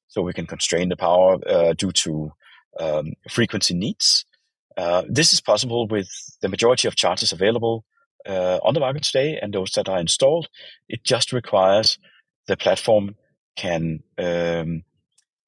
So 0.09 0.23
we 0.23 0.33
can 0.33 0.47
constrain 0.47 0.89
the 0.89 0.97
power 0.97 1.39
uh, 1.47 1.75
due 1.75 1.93
to 1.93 2.33
um, 2.81 3.13
frequency 3.29 3.75
needs. 3.75 4.25
Uh, 4.79 5.03
this 5.09 5.33
is 5.33 5.41
possible 5.41 5.89
with 5.89 6.09
the 6.41 6.49
majority 6.49 6.87
of 6.87 6.95
chargers 6.95 7.33
available 7.33 7.85
uh, 8.27 8.59
on 8.63 8.75
the 8.75 8.81
market 8.81 9.03
today 9.03 9.37
and 9.43 9.53
those 9.53 9.73
that 9.73 9.89
are 9.89 9.99
installed. 9.99 10.49
It 10.89 11.03
just 11.03 11.33
requires 11.33 11.99
the 12.47 12.57
platform 12.57 13.17
can 13.57 14.05
um, 14.19 14.85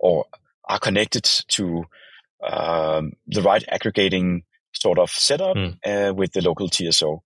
or 0.01 0.25
are 0.69 0.81
connected 0.81 1.25
to 1.49 1.85
um, 2.43 3.12
the 3.29 3.43
right 3.43 3.64
aggregating 3.69 4.43
sort 4.73 4.99
of 4.99 5.11
setup 5.11 5.57
mm. 5.57 5.77
uh, 5.87 6.12
with 6.12 6.33
the 6.33 6.43
local 6.43 6.69
TSO. 6.69 7.23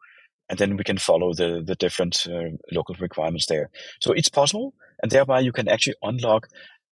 And 0.51 0.59
then 0.59 0.77
we 0.77 0.85
can 0.85 0.99
follow 0.99 1.33
the, 1.33 1.62
the 1.64 1.75
different 1.75 2.27
uh, 2.27 2.51
local 2.71 2.95
requirements 3.01 3.47
there. 3.47 3.71
So 4.01 4.12
it's 4.12 4.29
possible. 4.29 4.75
And 5.03 5.11
thereby 5.11 5.40
you 5.40 5.53
can 5.53 5.69
actually 5.69 5.97
unlock 6.03 6.49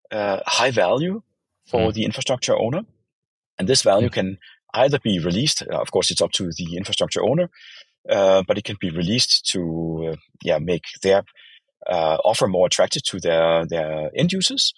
uh, 0.10 0.40
high 0.46 0.72
value 0.72 1.22
for 1.68 1.90
mm. 1.90 1.94
the 1.94 2.06
infrastructure 2.06 2.58
owner. 2.58 2.84
And 3.60 3.68
this 3.68 3.82
value 3.82 4.10
mm. 4.10 4.14
can 4.14 4.38
either 4.74 5.00
be 5.00 5.20
released. 5.20 5.64
Uh, 5.64 5.80
of 5.80 5.92
course, 5.92 6.12
it's 6.12 6.22
up 6.22 6.32
to 6.34 6.52
the 6.58 6.78
infrastructure 6.78 7.24
owner, 7.24 7.50
uh, 8.10 8.44
but 8.48 8.58
it 8.58 8.64
can 8.64 8.78
be 8.80 8.90
released 8.90 9.46
to, 9.52 10.12
uh, 10.12 10.16
yeah, 10.44 10.60
make 10.60 10.84
their 11.02 11.24
offer 11.88 12.48
more 12.48 12.68
attractive 12.68 13.04
to 13.04 13.20
their, 13.20 13.66
their 13.66 14.12
end 14.16 14.32
users 14.32 14.74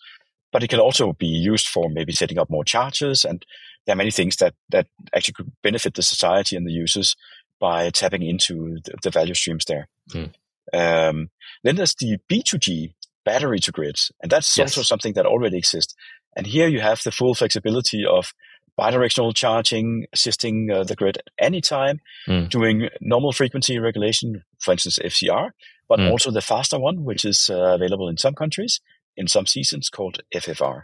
but 0.53 0.63
it 0.63 0.69
can 0.69 0.79
also 0.79 1.11
be 1.13 1.27
used 1.27 1.67
for 1.67 1.89
maybe 1.89 2.13
setting 2.13 2.37
up 2.37 2.49
more 2.49 2.63
charges. 2.63 3.25
And 3.25 3.43
there 3.85 3.93
are 3.93 3.97
many 3.97 4.11
things 4.11 4.37
that, 4.37 4.53
that 4.69 4.87
actually 5.13 5.33
could 5.33 5.51
benefit 5.63 5.95
the 5.95 6.03
society 6.03 6.55
and 6.55 6.65
the 6.65 6.71
users 6.71 7.17
by 7.59 7.89
tapping 7.89 8.21
into 8.21 8.77
the, 8.85 8.93
the 9.01 9.09
value 9.09 9.33
streams 9.33 9.65
there. 9.65 9.89
Hmm. 10.11 10.25
Um, 10.71 11.29
then 11.63 11.75
there's 11.75 11.95
the 11.95 12.19
B2G 12.31 12.93
battery 13.25 13.59
to 13.59 13.71
grids, 13.71 14.11
and 14.21 14.31
that's 14.31 14.57
yes. 14.57 14.77
also 14.77 14.83
something 14.83 15.13
that 15.13 15.25
already 15.25 15.57
exists. 15.57 15.95
And 16.35 16.47
here 16.47 16.67
you 16.67 16.79
have 16.79 17.01
the 17.03 17.11
full 17.11 17.35
flexibility 17.35 18.05
of 18.05 18.33
bidirectional 18.79 19.35
charging, 19.35 20.05
assisting 20.13 20.69
uh, 20.71 20.83
the 20.83 20.95
grid 20.95 21.19
anytime, 21.39 21.99
mm. 22.27 22.49
doing 22.49 22.89
normal 23.01 23.31
frequency 23.31 23.77
regulation, 23.77 24.43
for 24.59 24.71
instance, 24.71 24.99
FCR, 24.99 25.51
but 25.87 25.99
mm. 25.99 26.09
also 26.09 26.31
the 26.31 26.41
faster 26.41 26.79
one, 26.79 27.03
which 27.03 27.25
is 27.25 27.49
uh, 27.49 27.75
available 27.75 28.09
in 28.09 28.17
some 28.17 28.33
countries, 28.33 28.79
in 29.15 29.27
some 29.27 29.45
seasons 29.45 29.89
called 29.89 30.19
FFR. 30.33 30.83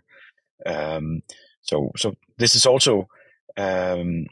Um, 0.65 1.23
so, 1.62 1.91
so 1.97 2.15
this 2.38 2.56
is 2.56 2.65
also 2.65 3.08
um, 3.58 4.28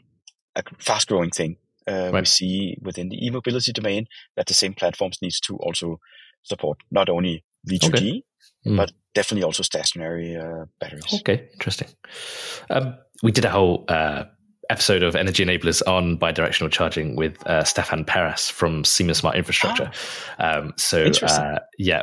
a 0.54 0.62
fast-growing 0.78 1.30
thing. 1.30 1.56
Uh, 1.86 2.10
right. 2.12 2.20
We 2.20 2.26
see 2.26 2.78
within 2.82 3.08
the 3.08 3.26
e-mobility 3.26 3.72
domain 3.72 4.06
that 4.36 4.46
the 4.46 4.54
same 4.54 4.74
platforms 4.74 5.18
needs 5.22 5.40
to 5.40 5.56
also 5.56 6.00
support 6.42 6.78
not 6.90 7.08
only 7.08 7.44
V2G, 7.68 7.92
okay. 7.92 8.22
mm. 8.66 8.76
but 8.76 8.92
definitely 9.14 9.44
also 9.44 9.62
stationary 9.62 10.36
uh, 10.36 10.66
batteries. 10.78 11.20
Okay, 11.20 11.48
interesting. 11.54 11.88
Um, 12.70 12.98
we 13.22 13.32
did 13.32 13.44
a 13.44 13.50
whole 13.50 13.84
uh, 13.88 14.24
episode 14.70 15.02
of 15.02 15.16
Energy 15.16 15.44
Enablers 15.44 15.82
on 15.86 16.18
bidirectional 16.18 16.70
charging 16.70 17.16
with 17.16 17.44
uh, 17.46 17.64
Stefan 17.64 18.04
Peras 18.04 18.50
from 18.50 18.84
Siemens 18.84 19.18
Smart 19.18 19.36
Infrastructure. 19.36 19.90
Ah, 20.38 20.58
um, 20.58 20.74
so 20.76 21.10
uh, 21.22 21.58
yeah, 21.78 22.02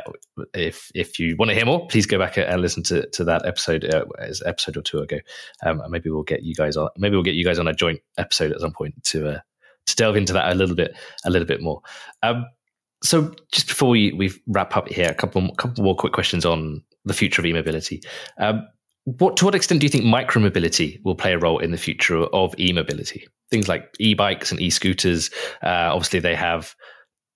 if 0.54 0.90
if 0.94 1.18
you 1.18 1.36
want 1.38 1.50
to 1.50 1.54
hear 1.54 1.64
more, 1.64 1.86
please 1.86 2.06
go 2.06 2.18
back 2.18 2.36
and 2.36 2.60
listen 2.60 2.82
to, 2.84 3.08
to 3.10 3.24
that 3.24 3.46
episode. 3.46 3.84
Uh, 3.84 4.04
it's 4.20 4.44
episode 4.44 4.76
or 4.76 4.82
two 4.82 4.98
ago. 4.98 5.18
Um, 5.64 5.80
and 5.80 5.90
maybe 5.90 6.10
we'll 6.10 6.22
get 6.22 6.42
you 6.42 6.54
guys 6.54 6.76
on. 6.76 6.88
Maybe 6.96 7.14
we'll 7.14 7.22
get 7.22 7.34
you 7.34 7.44
guys 7.44 7.58
on 7.58 7.68
a 7.68 7.74
joint 7.74 8.00
episode 8.18 8.52
at 8.52 8.60
some 8.60 8.72
point 8.72 9.02
to 9.04 9.28
uh, 9.28 9.40
to 9.86 9.96
delve 9.96 10.16
into 10.16 10.32
that 10.32 10.52
a 10.52 10.54
little 10.54 10.76
bit 10.76 10.96
a 11.24 11.30
little 11.30 11.46
bit 11.46 11.62
more. 11.62 11.82
Um, 12.22 12.46
so 13.02 13.34
just 13.52 13.68
before 13.68 13.90
we, 13.90 14.12
we 14.12 14.32
wrap 14.46 14.76
up 14.76 14.88
here, 14.88 15.08
a 15.08 15.14
couple 15.14 15.54
couple 15.54 15.84
more 15.84 15.94
quick 15.94 16.12
questions 16.12 16.44
on 16.44 16.82
the 17.04 17.14
future 17.14 17.40
of 17.40 17.46
e-mobility. 17.46 18.02
Um, 18.38 18.66
what 19.06 19.36
to 19.36 19.44
what 19.44 19.54
extent 19.54 19.80
do 19.80 19.86
you 19.86 19.90
think 19.90 20.04
micromobility 20.04 21.02
will 21.04 21.14
play 21.14 21.32
a 21.32 21.38
role 21.38 21.60
in 21.60 21.70
the 21.70 21.76
future 21.76 22.24
of 22.24 22.58
e-mobility? 22.58 23.26
Things 23.50 23.68
like 23.68 23.94
e-bikes 24.00 24.50
and 24.50 24.60
e-scooters. 24.60 25.30
Uh, 25.62 25.90
obviously, 25.92 26.18
they 26.18 26.34
have 26.34 26.74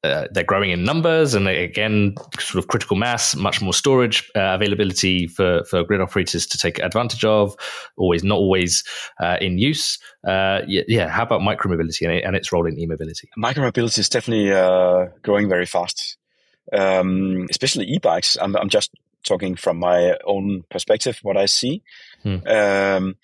uh, 0.02 0.26
they're 0.33 0.42
growing 0.42 0.70
in 0.70 0.83
numbers, 0.83 1.35
and 1.35 1.46
again, 1.46 2.14
sort 2.40 2.56
of 2.62 2.66
critical 2.66 2.96
mass, 2.96 3.37
much 3.37 3.62
more 3.62 3.72
storage 3.72 4.28
uh, 4.35 4.54
availability 4.54 5.28
for 5.28 5.62
for 5.64 5.85
grid 5.85 6.00
operators 6.00 6.44
to 6.48 6.59
take 6.59 6.80
advantage 6.80 7.24
of. 7.24 7.54
Always 7.96 8.24
not 8.24 8.38
always 8.38 8.83
uh, 9.20 9.37
in 9.40 9.59
use. 9.59 9.96
Uh, 10.26 10.62
yeah, 10.66 10.83
yeah, 10.88 11.09
How 11.09 11.22
about 11.22 11.40
micromobility 11.40 12.02
and, 12.02 12.24
and 12.24 12.35
its 12.35 12.50
role 12.50 12.66
in 12.66 12.76
e-mobility? 12.80 13.30
Micromobility 13.38 14.00
is 14.00 14.09
definitely 14.09 14.52
uh, 14.52 15.06
growing 15.22 15.48
very 15.48 15.66
fast. 15.66 16.16
Um, 16.72 17.46
especially 17.50 17.85
e-bikes. 17.87 18.37
I'm, 18.40 18.56
I'm 18.56 18.68
just 18.68 18.90
talking 19.26 19.56
from 19.56 19.78
my 19.78 20.16
own 20.24 20.64
perspective, 20.70 21.18
what 21.22 21.37
I 21.37 21.46
see. 21.46 21.83
Hmm. 22.22 22.46
Um, 22.46 23.14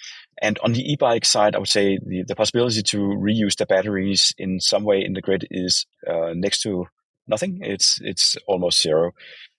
And 0.43 0.59
on 0.59 0.75
the 0.75 0.83
e-bike 0.93 1.25
side, 1.25 1.55
I 1.55 1.59
would 1.59 1.69
say 1.69 1.99
the, 2.05 2.23
the 2.29 2.37
possibility 2.37 2.83
to 2.83 2.99
reuse 2.99 3.57
the 3.57 3.65
batteries 3.65 4.35
in 4.37 4.61
some 4.61 4.85
way 4.85 5.03
in 5.03 5.15
the 5.15 5.23
grid 5.23 5.47
is 5.51 5.87
uh, 6.07 6.35
next 6.35 6.61
to 6.63 6.85
nothing. 7.27 7.61
It's 7.63 7.99
it's 8.03 8.37
almost 8.47 8.83
zero 8.83 9.13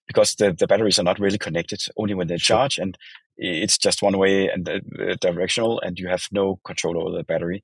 because 0.06 0.36
the, 0.36 0.54
the 0.54 0.68
batteries 0.68 1.00
are 1.00 1.04
not 1.04 1.20
really 1.20 1.40
connected 1.40 1.80
only 1.98 2.14
when 2.14 2.28
they 2.28 2.38
sure. 2.38 2.58
charge 2.58 2.78
and 2.78 2.96
it's 3.38 3.80
just 3.80 4.04
one 4.04 4.20
way 4.20 4.50
and 4.54 4.70
uh, 4.70 5.16
directional 5.20 5.82
and 5.82 5.98
you 5.98 6.10
have 6.10 6.28
no 6.32 6.60
control 6.64 7.02
over 7.02 7.18
the 7.18 7.24
battery. 7.24 7.64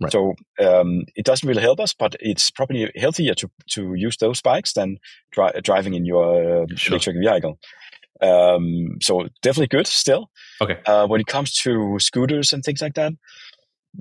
Right. 0.00 0.10
So 0.10 0.32
um, 0.58 1.04
it 1.14 1.26
doesn't 1.26 1.48
really 1.48 1.62
help 1.62 1.80
us, 1.80 1.94
but 1.94 2.16
it's 2.18 2.50
probably 2.50 2.90
healthier 2.96 3.34
to, 3.34 3.48
to 3.74 3.92
use 3.94 4.16
those 4.16 4.42
bikes 4.42 4.72
than 4.72 4.98
dri- 5.32 5.60
driving 5.62 5.94
in 5.94 6.06
your 6.06 6.62
uh, 6.62 6.66
sure. 6.76 6.94
electric 6.94 7.16
vehicle. 7.16 7.58
Um, 8.20 8.98
so 9.02 9.28
definitely 9.42 9.66
good 9.66 9.86
still. 9.86 10.30
Okay. 10.60 10.78
Uh, 10.86 11.06
when 11.06 11.20
it 11.20 11.26
comes 11.26 11.52
to 11.62 11.98
scooters 11.98 12.52
and 12.52 12.62
things 12.62 12.80
like 12.80 12.94
that, 12.94 13.12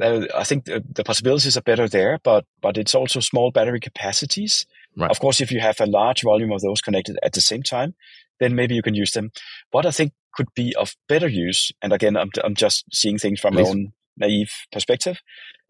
uh, 0.02 0.26
I 0.36 0.44
think 0.44 0.66
the, 0.66 0.84
the, 0.92 1.04
possibilities 1.04 1.58
are 1.58 1.62
better 1.62 1.88
there, 1.88 2.20
but 2.24 2.46
but 2.62 2.78
it's 2.78 2.96
also 2.96 3.20
small 3.20 3.52
battery 3.52 3.80
capacities. 3.80 4.66
Right. 4.98 5.10
Of 5.10 5.20
course, 5.20 5.42
if 5.42 5.52
you 5.52 5.60
have 5.60 5.80
a 5.80 5.86
large 5.86 6.24
volume 6.24 6.52
of 6.52 6.62
those 6.62 6.82
connected 6.82 7.18
at 7.24 7.34
the 7.34 7.42
same 7.42 7.64
time, 7.64 7.96
then 8.40 8.56
maybe 8.56 8.76
you 8.76 8.82
can 8.82 8.96
use 8.96 9.12
them. 9.12 9.32
What 9.72 9.86
I 9.86 9.92
think 9.92 10.14
could 10.34 10.48
be 10.56 10.76
of 10.76 10.96
better 11.08 11.28
use, 11.28 11.72
and 11.82 11.94
again, 11.94 12.18
I'm 12.18 12.30
I'm 12.44 12.56
just 12.56 12.86
seeing 12.92 13.18
things 13.18 13.40
from 13.40 13.54
Please. 13.54 13.64
my 13.64 13.70
own 13.70 13.94
naive 14.18 14.52
perspective. 14.72 15.22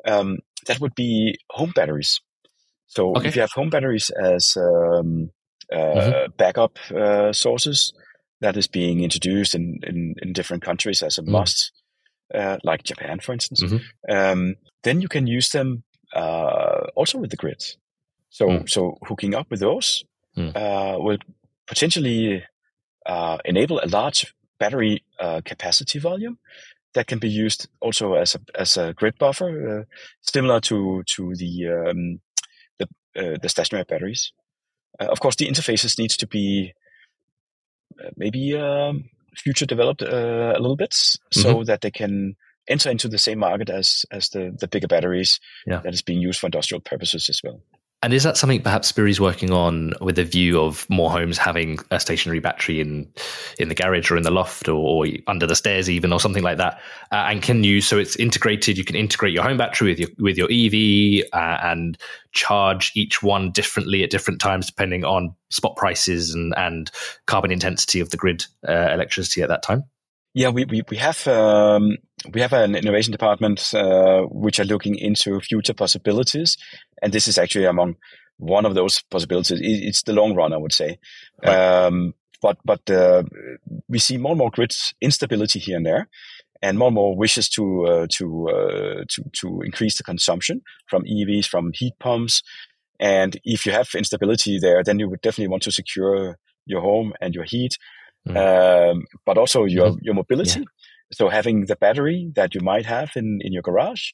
Um, 0.05 0.39
that 0.67 0.79
would 0.79 0.95
be 0.95 1.37
home 1.49 1.71
batteries. 1.75 2.21
So 2.87 3.15
okay. 3.15 3.27
if 3.27 3.35
you 3.35 3.41
have 3.41 3.51
home 3.51 3.69
batteries 3.69 4.09
as 4.09 4.55
um, 4.55 5.31
uh, 5.71 5.75
mm-hmm. 5.75 6.31
backup 6.37 6.77
uh, 6.91 7.33
sources, 7.33 7.93
that 8.43 8.57
is 8.57 8.67
being 8.67 9.01
introduced 9.01 9.55
in, 9.55 9.79
in, 9.83 10.15
in 10.21 10.33
different 10.33 10.63
countries 10.63 11.01
as 11.01 11.17
a 11.17 11.21
mm. 11.21 11.29
must, 11.29 11.71
uh, 12.35 12.57
like 12.63 12.83
Japan, 12.83 13.19
for 13.21 13.31
instance. 13.31 13.63
Mm-hmm. 13.63 14.13
Um, 14.13 14.55
then 14.83 14.99
you 14.99 15.07
can 15.07 15.27
use 15.27 15.49
them 15.49 15.83
uh, 16.13 16.87
also 16.93 17.17
with 17.17 17.31
the 17.31 17.37
grid. 17.37 17.63
So 18.29 18.47
mm. 18.47 18.69
so 18.69 18.97
hooking 19.07 19.33
up 19.33 19.49
with 19.49 19.61
those 19.61 20.03
mm. 20.37 20.55
uh, 20.55 20.99
will 20.99 21.19
potentially 21.67 22.43
uh, 23.05 23.37
enable 23.45 23.79
a 23.79 23.87
large 23.87 24.35
battery 24.59 25.03
uh, 25.19 25.41
capacity 25.45 25.99
volume 25.99 26.37
that 26.95 27.07
can 27.07 27.19
be 27.19 27.29
used 27.29 27.69
also 27.79 28.15
as 28.15 28.35
a 28.35 28.39
as 28.59 28.75
a 28.75 28.93
grid 28.93 29.17
buffer, 29.17 29.79
uh, 29.79 29.83
similar 30.21 30.59
to 30.61 31.03
to 31.15 31.33
the 31.35 31.69
um, 31.69 32.19
the 32.77 33.39
the 33.41 33.49
stationary 33.49 33.85
batteries. 33.87 34.33
of 34.99 35.19
course, 35.19 35.37
the 35.37 35.47
interfaces 35.47 35.97
needs 35.97 36.17
to 36.17 36.27
be 36.27 36.73
maybe 38.15 38.57
um, 38.57 39.09
future 39.35 39.65
developed 39.65 40.01
uh, 40.01 40.53
a 40.55 40.59
little 40.59 40.75
bit 40.75 40.93
so 40.93 41.19
mm-hmm. 41.31 41.63
that 41.63 41.81
they 41.81 41.91
can 41.91 42.35
enter 42.67 42.89
into 42.89 43.07
the 43.07 43.17
same 43.17 43.39
market 43.39 43.69
as 43.69 44.05
as 44.11 44.29
the 44.29 44.55
the 44.57 44.67
bigger 44.67 44.87
batteries 44.87 45.39
yeah. 45.65 45.79
that 45.79 45.93
is 45.93 46.01
being 46.01 46.21
used 46.21 46.39
for 46.39 46.47
industrial 46.47 46.81
purposes 46.81 47.29
as 47.29 47.41
well. 47.43 47.61
And 48.03 48.13
is 48.13 48.23
that 48.23 48.35
something 48.35 48.61
perhaps 48.61 48.91
Spirii's 48.91 49.21
working 49.21 49.53
on 49.53 49.93
with 50.01 50.19
a 50.19 50.25
view 50.25 50.59
of 50.59 50.85
more 50.89 51.09
homes 51.09 51.37
having 51.37 51.79
a 51.89 52.01
stationary 52.01 52.41
battery 52.41 52.81
in 52.81 53.07
in 53.57 53.69
the 53.69 53.75
garage 53.75 54.11
or 54.11 54.17
in 54.17 54.23
the 54.23 54.29
loft 54.29 54.67
or, 54.67 55.05
or 55.05 55.07
under 55.27 55.47
the 55.47 55.55
stairs 55.55 55.89
even 55.89 56.11
or 56.11 56.19
something 56.19 56.43
like 56.43 56.57
that? 56.57 56.81
Uh, 57.13 57.27
and 57.29 57.41
can 57.41 57.63
you 57.63 57.79
so 57.79 57.97
it's 57.97 58.17
integrated? 58.17 58.77
You 58.77 58.83
can 58.83 58.97
integrate 58.97 59.31
your 59.31 59.43
home 59.43 59.55
battery 59.55 59.91
with 59.91 59.99
your 59.99 60.09
with 60.19 60.37
your 60.37 60.49
EV 60.51 61.23
uh, 61.31 61.65
and 61.65 61.97
charge 62.33 62.91
each 62.93 63.23
one 63.23 63.51
differently 63.51 64.03
at 64.03 64.09
different 64.09 64.41
times 64.41 64.67
depending 64.67 65.05
on 65.05 65.33
spot 65.49 65.77
prices 65.77 66.35
and 66.35 66.53
and 66.57 66.91
carbon 67.25 67.51
intensity 67.51 68.01
of 68.01 68.09
the 68.09 68.17
grid 68.17 68.43
uh, 68.67 68.89
electricity 68.91 69.41
at 69.41 69.47
that 69.47 69.63
time. 69.63 69.85
Yeah, 70.33 70.49
we 70.49 70.65
we, 70.65 70.81
we 70.89 70.97
have 70.97 71.25
um, 71.29 71.97
we 72.31 72.41
have 72.41 72.53
an 72.53 72.75
innovation 72.75 73.11
department 73.11 73.73
uh, 73.73 74.21
which 74.23 74.59
are 74.59 74.65
looking 74.65 74.95
into 74.95 75.39
future 75.41 75.73
possibilities, 75.73 76.57
and 77.01 77.13
this 77.13 77.27
is 77.27 77.37
actually 77.37 77.65
among 77.65 77.95
one 78.37 78.65
of 78.65 78.75
those 78.75 79.01
possibilities. 79.09 79.59
It's 79.61 80.03
the 80.03 80.13
long 80.13 80.35
run, 80.35 80.53
I 80.53 80.57
would 80.57 80.73
say. 80.73 80.99
Right. 81.43 81.55
Um, 81.55 82.13
but 82.41 82.57
but 82.65 82.89
uh, 82.89 83.23
we 83.87 83.99
see 83.99 84.17
more 84.17 84.31
and 84.31 84.39
more 84.39 84.51
grid 84.51 84.73
instability 85.01 85.59
here 85.59 85.77
and 85.77 85.85
there, 85.85 86.07
and 86.61 86.77
more 86.77 86.87
and 86.87 86.95
more 86.95 87.15
wishes 87.15 87.49
to 87.49 87.85
uh, 87.85 88.07
to 88.17 88.49
uh, 88.49 89.03
to 89.09 89.23
to 89.41 89.61
increase 89.61 89.97
the 89.97 90.03
consumption 90.03 90.61
from 90.87 91.03
EVs, 91.03 91.47
from 91.47 91.71
heat 91.73 91.93
pumps, 91.99 92.43
and 92.99 93.39
if 93.43 93.65
you 93.65 93.71
have 93.71 93.89
instability 93.95 94.59
there, 94.59 94.83
then 94.83 94.99
you 94.99 95.09
would 95.09 95.21
definitely 95.21 95.49
want 95.49 95.63
to 95.63 95.71
secure 95.71 96.37
your 96.65 96.81
home 96.81 97.13
and 97.19 97.35
your 97.35 97.43
heat 97.43 97.77
mm. 98.27 98.91
um, 98.91 99.05
but 99.25 99.37
also 99.37 99.65
your 99.65 99.91
mm. 99.91 99.99
your 100.01 100.13
mobility. 100.13 100.59
Yeah. 100.59 100.65
So 101.13 101.29
having 101.29 101.65
the 101.65 101.75
battery 101.75 102.31
that 102.35 102.53
you 102.55 102.61
might 102.61 102.85
have 102.85 103.11
in 103.15 103.39
in 103.41 103.53
your 103.53 103.61
garage 103.61 104.11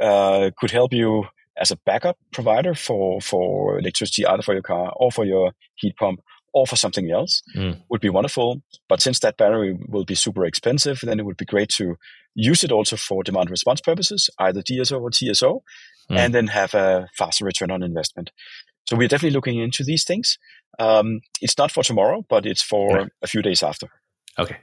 uh, 0.00 0.50
could 0.58 0.70
help 0.70 0.92
you 0.92 1.24
as 1.56 1.70
a 1.70 1.76
backup 1.86 2.18
provider 2.32 2.74
for 2.74 3.20
for 3.20 3.78
electricity, 3.78 4.26
either 4.26 4.42
for 4.42 4.54
your 4.54 4.62
car 4.62 4.92
or 4.96 5.10
for 5.10 5.24
your 5.24 5.52
heat 5.76 5.96
pump 5.96 6.20
or 6.52 6.66
for 6.66 6.76
something 6.76 7.10
else 7.10 7.42
mm. 7.56 7.80
would 7.90 8.00
be 8.00 8.08
wonderful. 8.08 8.62
But 8.88 9.02
since 9.02 9.18
that 9.20 9.36
battery 9.36 9.76
will 9.88 10.04
be 10.04 10.14
super 10.14 10.44
expensive, 10.44 11.00
then 11.02 11.18
it 11.18 11.26
would 11.26 11.36
be 11.36 11.44
great 11.44 11.68
to 11.76 11.96
use 12.34 12.62
it 12.62 12.72
also 12.72 12.96
for 12.96 13.22
demand 13.24 13.50
response 13.50 13.80
purposes, 13.80 14.30
either 14.38 14.62
DSO 14.62 15.00
or 15.00 15.10
TSO, 15.10 15.62
mm. 16.10 16.16
and 16.16 16.32
then 16.32 16.46
have 16.46 16.74
a 16.74 17.08
faster 17.16 17.44
return 17.44 17.70
on 17.70 17.82
investment. 17.82 18.30
So 18.88 18.96
we're 18.96 19.08
definitely 19.08 19.34
looking 19.34 19.58
into 19.58 19.82
these 19.82 20.04
things. 20.04 20.38
Um, 20.78 21.20
it's 21.40 21.58
not 21.58 21.72
for 21.72 21.82
tomorrow, 21.82 22.24
but 22.28 22.46
it's 22.46 22.62
for 22.62 22.98
yeah. 22.98 23.06
a 23.22 23.26
few 23.26 23.42
days 23.42 23.62
after. 23.62 23.88
Okay. 24.38 24.58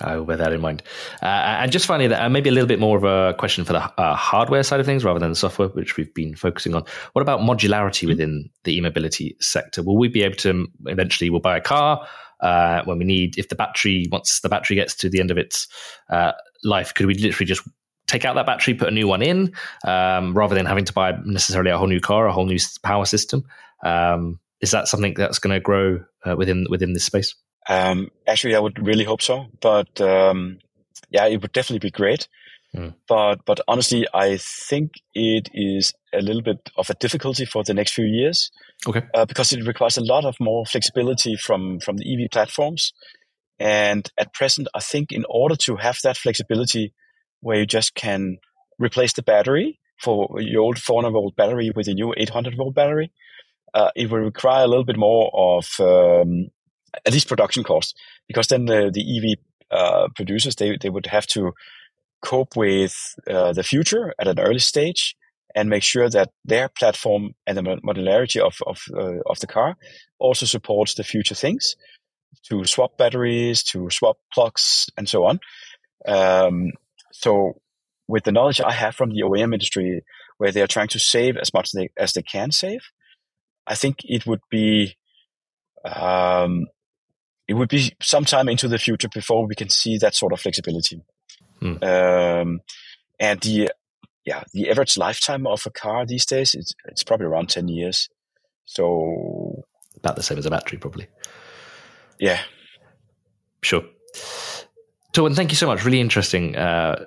I'll 0.00 0.24
bear 0.24 0.36
that 0.36 0.52
in 0.52 0.60
mind. 0.60 0.82
Uh, 1.22 1.26
and 1.26 1.72
just 1.72 1.86
finally, 1.86 2.14
uh, 2.14 2.28
maybe 2.28 2.48
a 2.48 2.52
little 2.52 2.68
bit 2.68 2.78
more 2.78 2.96
of 2.96 3.04
a 3.04 3.34
question 3.34 3.64
for 3.64 3.72
the 3.72 4.00
uh, 4.00 4.14
hardware 4.14 4.62
side 4.62 4.80
of 4.80 4.86
things 4.86 5.04
rather 5.04 5.18
than 5.18 5.30
the 5.30 5.36
software, 5.36 5.68
which 5.68 5.96
we've 5.96 6.12
been 6.14 6.34
focusing 6.34 6.74
on. 6.74 6.84
What 7.12 7.22
about 7.22 7.40
modularity 7.40 8.00
mm-hmm. 8.00 8.08
within 8.08 8.50
the 8.64 8.76
e-mobility 8.76 9.36
sector? 9.40 9.82
Will 9.82 9.96
we 9.96 10.08
be 10.08 10.22
able 10.22 10.36
to 10.36 10.66
eventually 10.86 11.30
we'll 11.30 11.40
buy 11.40 11.56
a 11.56 11.60
car 11.60 12.06
uh, 12.40 12.82
when 12.84 12.98
we 12.98 13.04
need, 13.04 13.38
if 13.38 13.48
the 13.48 13.54
battery, 13.54 14.06
once 14.10 14.40
the 14.40 14.48
battery 14.48 14.76
gets 14.76 14.94
to 14.96 15.08
the 15.08 15.20
end 15.20 15.30
of 15.30 15.38
its 15.38 15.66
uh, 16.10 16.32
life, 16.62 16.94
could 16.94 17.06
we 17.06 17.14
literally 17.14 17.46
just 17.46 17.66
take 18.06 18.24
out 18.24 18.34
that 18.36 18.46
battery, 18.46 18.74
put 18.74 18.88
a 18.88 18.92
new 18.92 19.08
one 19.08 19.22
in, 19.22 19.52
um, 19.84 20.34
rather 20.34 20.54
than 20.54 20.66
having 20.66 20.84
to 20.84 20.92
buy 20.92 21.12
necessarily 21.24 21.70
a 21.70 21.78
whole 21.78 21.88
new 21.88 22.00
car, 22.00 22.26
a 22.26 22.32
whole 22.32 22.46
new 22.46 22.58
power 22.82 23.04
system? 23.04 23.44
Um, 23.84 24.40
is 24.60 24.70
that 24.72 24.88
something 24.88 25.14
that's 25.14 25.38
going 25.38 25.54
to 25.54 25.60
grow 25.60 26.04
uh, 26.24 26.36
within 26.36 26.66
within 26.68 26.92
this 26.92 27.04
space? 27.04 27.34
Um, 27.68 28.10
actually, 28.26 28.56
I 28.56 28.60
would 28.60 28.84
really 28.84 29.04
hope 29.04 29.22
so. 29.22 29.46
But 29.60 30.00
um, 30.00 30.58
yeah, 31.10 31.26
it 31.26 31.42
would 31.42 31.52
definitely 31.52 31.86
be 31.86 31.90
great. 31.90 32.28
Mm. 32.74 32.94
But 33.06 33.44
but 33.46 33.60
honestly, 33.66 34.06
I 34.12 34.38
think 34.38 34.92
it 35.14 35.48
is 35.54 35.92
a 36.12 36.20
little 36.20 36.42
bit 36.42 36.70
of 36.76 36.90
a 36.90 36.94
difficulty 36.94 37.44
for 37.44 37.64
the 37.64 37.74
next 37.74 37.92
few 37.92 38.04
years. 38.04 38.50
Okay. 38.86 39.02
Uh, 39.14 39.24
because 39.24 39.52
it 39.52 39.66
requires 39.66 39.96
a 39.96 40.04
lot 40.04 40.24
of 40.24 40.36
more 40.40 40.66
flexibility 40.66 41.36
from 41.36 41.80
from 41.80 41.96
the 41.96 42.04
EV 42.12 42.30
platforms. 42.30 42.92
And 43.58 44.08
at 44.16 44.32
present, 44.34 44.68
I 44.74 44.80
think 44.80 45.10
in 45.10 45.24
order 45.28 45.56
to 45.56 45.76
have 45.76 45.98
that 46.04 46.16
flexibility, 46.16 46.94
where 47.40 47.58
you 47.58 47.66
just 47.66 47.94
can 47.94 48.38
replace 48.78 49.12
the 49.14 49.22
battery 49.22 49.80
for 50.00 50.28
your 50.38 50.62
old 50.62 50.78
400 50.78 51.10
volt 51.10 51.36
battery 51.36 51.72
with 51.74 51.88
a 51.88 51.94
new 51.94 52.14
800 52.16 52.56
volt 52.56 52.74
battery, 52.74 53.10
uh, 53.74 53.90
it 53.96 54.10
will 54.10 54.20
require 54.20 54.64
a 54.64 54.68
little 54.68 54.84
bit 54.84 54.96
more 54.96 55.30
of 55.34 55.68
um, 55.80 56.48
at 57.06 57.12
least 57.12 57.28
production 57.28 57.64
costs 57.64 57.94
because 58.26 58.48
then 58.48 58.66
the, 58.66 58.90
the 58.92 59.16
EV 59.16 59.38
uh, 59.70 60.08
producers 60.14 60.56
they 60.56 60.76
they 60.80 60.90
would 60.90 61.06
have 61.06 61.26
to 61.26 61.52
cope 62.22 62.56
with 62.56 62.94
uh, 63.30 63.52
the 63.52 63.62
future 63.62 64.14
at 64.18 64.28
an 64.28 64.40
early 64.40 64.58
stage 64.58 65.14
and 65.54 65.68
make 65.68 65.82
sure 65.82 66.08
that 66.08 66.30
their 66.44 66.68
platform 66.68 67.34
and 67.46 67.56
the 67.56 67.62
modularity 67.62 68.40
of 68.40 68.58
of 68.66 68.82
uh, 68.94 69.20
of 69.26 69.38
the 69.40 69.46
car 69.46 69.76
also 70.18 70.46
supports 70.46 70.94
the 70.94 71.04
future 71.04 71.34
things 71.34 71.76
to 72.44 72.64
swap 72.64 72.96
batteries, 72.98 73.62
to 73.62 73.88
swap 73.90 74.18
plugs, 74.32 74.88
and 74.96 75.08
so 75.08 75.24
on. 75.24 75.40
Um, 76.06 76.72
so, 77.12 77.60
with 78.06 78.24
the 78.24 78.32
knowledge 78.32 78.60
I 78.60 78.72
have 78.72 78.94
from 78.94 79.10
the 79.10 79.22
OEM 79.22 79.52
industry, 79.52 80.02
where 80.38 80.52
they 80.52 80.62
are 80.62 80.66
trying 80.66 80.88
to 80.88 80.98
save 80.98 81.36
as 81.36 81.52
much 81.52 81.68
as 81.68 81.72
they, 81.72 81.90
as 81.96 82.12
they 82.12 82.22
can 82.22 82.52
save, 82.52 82.80
I 83.66 83.74
think 83.74 83.98
it 84.04 84.26
would 84.26 84.40
be 84.50 84.96
um, 85.84 86.66
it 87.48 87.54
would 87.54 87.70
be 87.70 87.94
sometime 88.00 88.48
into 88.48 88.68
the 88.68 88.78
future 88.78 89.08
before 89.08 89.46
we 89.46 89.54
can 89.54 89.70
see 89.70 89.96
that 89.98 90.14
sort 90.14 90.32
of 90.32 90.40
flexibility. 90.40 91.00
Hmm. 91.60 91.82
Um, 91.82 92.60
and 93.18 93.40
the 93.40 93.70
yeah 94.24 94.44
the 94.52 94.70
average 94.70 94.96
lifetime 94.96 95.46
of 95.46 95.62
a 95.66 95.70
car 95.70 96.06
these 96.06 96.26
days 96.26 96.54
it's, 96.54 96.74
it's 96.86 97.02
probably 97.02 97.26
around 97.26 97.48
10 97.48 97.68
years 97.68 98.08
so 98.64 99.64
about 99.96 100.16
the 100.16 100.22
same 100.22 100.38
as 100.38 100.46
a 100.46 100.50
battery 100.50 100.78
probably 100.78 101.08
yeah 102.20 102.40
sure 103.62 103.82
Torben, 105.12 105.34
thank 105.34 105.50
you 105.50 105.56
so 105.56 105.66
much 105.66 105.84
really 105.84 106.00
interesting 106.00 106.54
uh, 106.56 107.06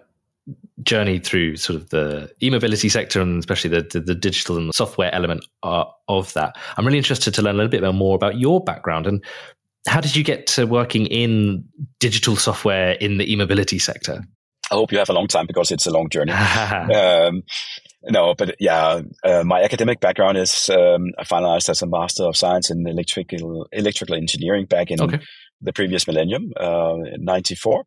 journey 0.82 1.20
through 1.20 1.56
sort 1.58 1.80
of 1.80 1.90
the 1.90 2.32
e-mobility 2.42 2.90
sector 2.90 3.22
and 3.22 3.40
especially 3.40 3.70
the, 3.70 3.84
the, 3.84 4.00
the 4.00 4.16
digital 4.16 4.58
and 4.58 4.70
the 4.70 4.74
software 4.74 5.14
element 5.14 5.46
uh, 5.62 5.86
of 6.08 6.34
that. 6.34 6.58
I'm 6.76 6.86
really 6.86 6.98
interested 6.98 7.34
to 7.36 7.42
learn 7.44 7.56
a 7.56 7.58
little 7.58 7.70
bit 7.70 7.94
more 7.94 8.16
about 8.16 8.40
your 8.40 8.64
background 8.64 9.06
and 9.06 9.24
how 9.88 10.02
did 10.02 10.16
you 10.16 10.24
get 10.24 10.48
to 10.48 10.66
working 10.66 11.06
in 11.08 11.66
digital 12.00 12.36
software 12.36 12.92
in 12.94 13.18
the 13.18 13.32
e-mobility 13.32 13.80
sector? 13.80 14.24
I 14.72 14.76
hope 14.76 14.92
you 14.92 15.00
have 15.00 15.10
a 15.10 15.14
long 15.14 15.28
time 15.28 15.48
because 15.48 15.72
it's 15.72 15.86
a 15.86 15.92
long 15.92 16.10
journey. 16.10 16.32
um, 16.96 17.44
no, 18.04 18.34
but 18.36 18.56
yeah, 18.60 19.02
uh, 19.24 19.44
my 19.44 19.62
academic 19.62 20.00
background 20.00 20.38
is 20.38 20.70
um, 20.70 21.12
I 21.20 21.24
finalized 21.24 21.70
as 21.70 21.82
a 21.82 21.88
Master 21.88 22.24
of 22.24 22.38
Science 22.38 22.72
in 22.72 22.88
electrical 22.88 23.68
electrical 23.72 24.16
engineering 24.16 24.66
back 24.66 24.90
in 24.90 25.02
okay. 25.02 25.20
the 25.62 25.74
previous 25.74 26.08
millennium, 26.08 26.52
uh, 26.58 26.96
'94. 27.18 27.84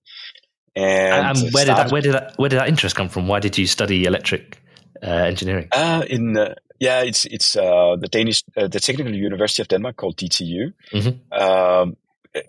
And, 0.77 1.39
and 1.39 1.53
where 1.53 1.65
did 1.65 1.77
that 1.77 1.91
where 1.91 2.03
did 2.03 2.13
that 2.13 2.35
where 2.37 2.49
did 2.49 2.61
that 2.61 2.69
interest 2.69 2.97
come 2.97 3.09
from? 3.09 3.29
Why 3.29 3.41
did 3.41 3.57
you 3.57 3.67
study 3.67 4.05
electric 4.05 4.61
uh, 5.03 5.07
engineering? 5.07 5.69
Uh, 5.73 6.05
in 6.09 6.37
uh, 6.37 6.55
yeah, 6.85 7.01
it's 7.01 7.25
it's 7.25 7.57
uh, 7.57 7.97
the 7.99 8.09
Danish 8.09 8.43
the 8.55 8.81
Technical 8.81 9.15
University 9.15 9.63
of 9.63 9.69
Denmark 9.69 9.97
called 9.97 10.17
DTU. 10.17 10.73
Mm-hmm. 10.93 11.43
Um, 11.43 11.97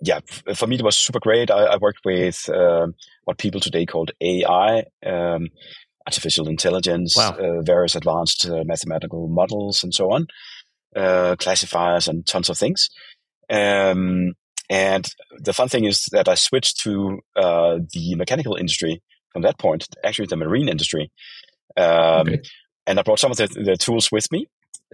yeah, 0.02 0.20
for 0.54 0.66
me 0.66 0.76
it 0.76 0.82
was 0.82 0.96
super 0.96 1.20
great. 1.20 1.50
I, 1.50 1.74
I 1.74 1.76
worked 1.76 2.04
with 2.04 2.48
um, 2.50 2.94
what 3.24 3.38
people 3.38 3.60
today 3.60 3.86
called 3.86 4.10
AI, 4.20 4.84
um, 5.04 5.48
artificial 6.06 6.48
intelligence, 6.48 7.16
wow. 7.16 7.36
uh, 7.38 7.62
various 7.62 7.94
advanced 7.94 8.46
uh, 8.46 8.64
mathematical 8.64 9.28
models, 9.28 9.82
and 9.84 9.94
so 9.94 10.12
on, 10.12 10.26
uh, 10.94 11.36
classifiers, 11.38 12.08
and 12.08 12.26
tons 12.26 12.50
of 12.50 12.58
things. 12.58 12.90
Um, 13.48 14.34
and 14.68 15.08
the 15.38 15.52
fun 15.52 15.68
thing 15.68 15.84
is 15.84 16.06
that 16.12 16.28
I 16.28 16.34
switched 16.34 16.80
to 16.80 17.20
uh, 17.36 17.78
the 17.92 18.16
mechanical 18.16 18.56
industry 18.56 19.02
from 19.32 19.42
that 19.42 19.58
point, 19.58 19.86
actually 20.04 20.26
the 20.26 20.36
marine 20.36 20.68
industry. 20.68 21.10
Um, 21.76 22.28
okay. 22.28 22.42
And 22.86 22.98
I 22.98 23.02
brought 23.02 23.18
some 23.18 23.30
of 23.30 23.36
the, 23.36 23.48
the 23.48 23.76
tools 23.76 24.12
with 24.12 24.30
me, 24.30 24.46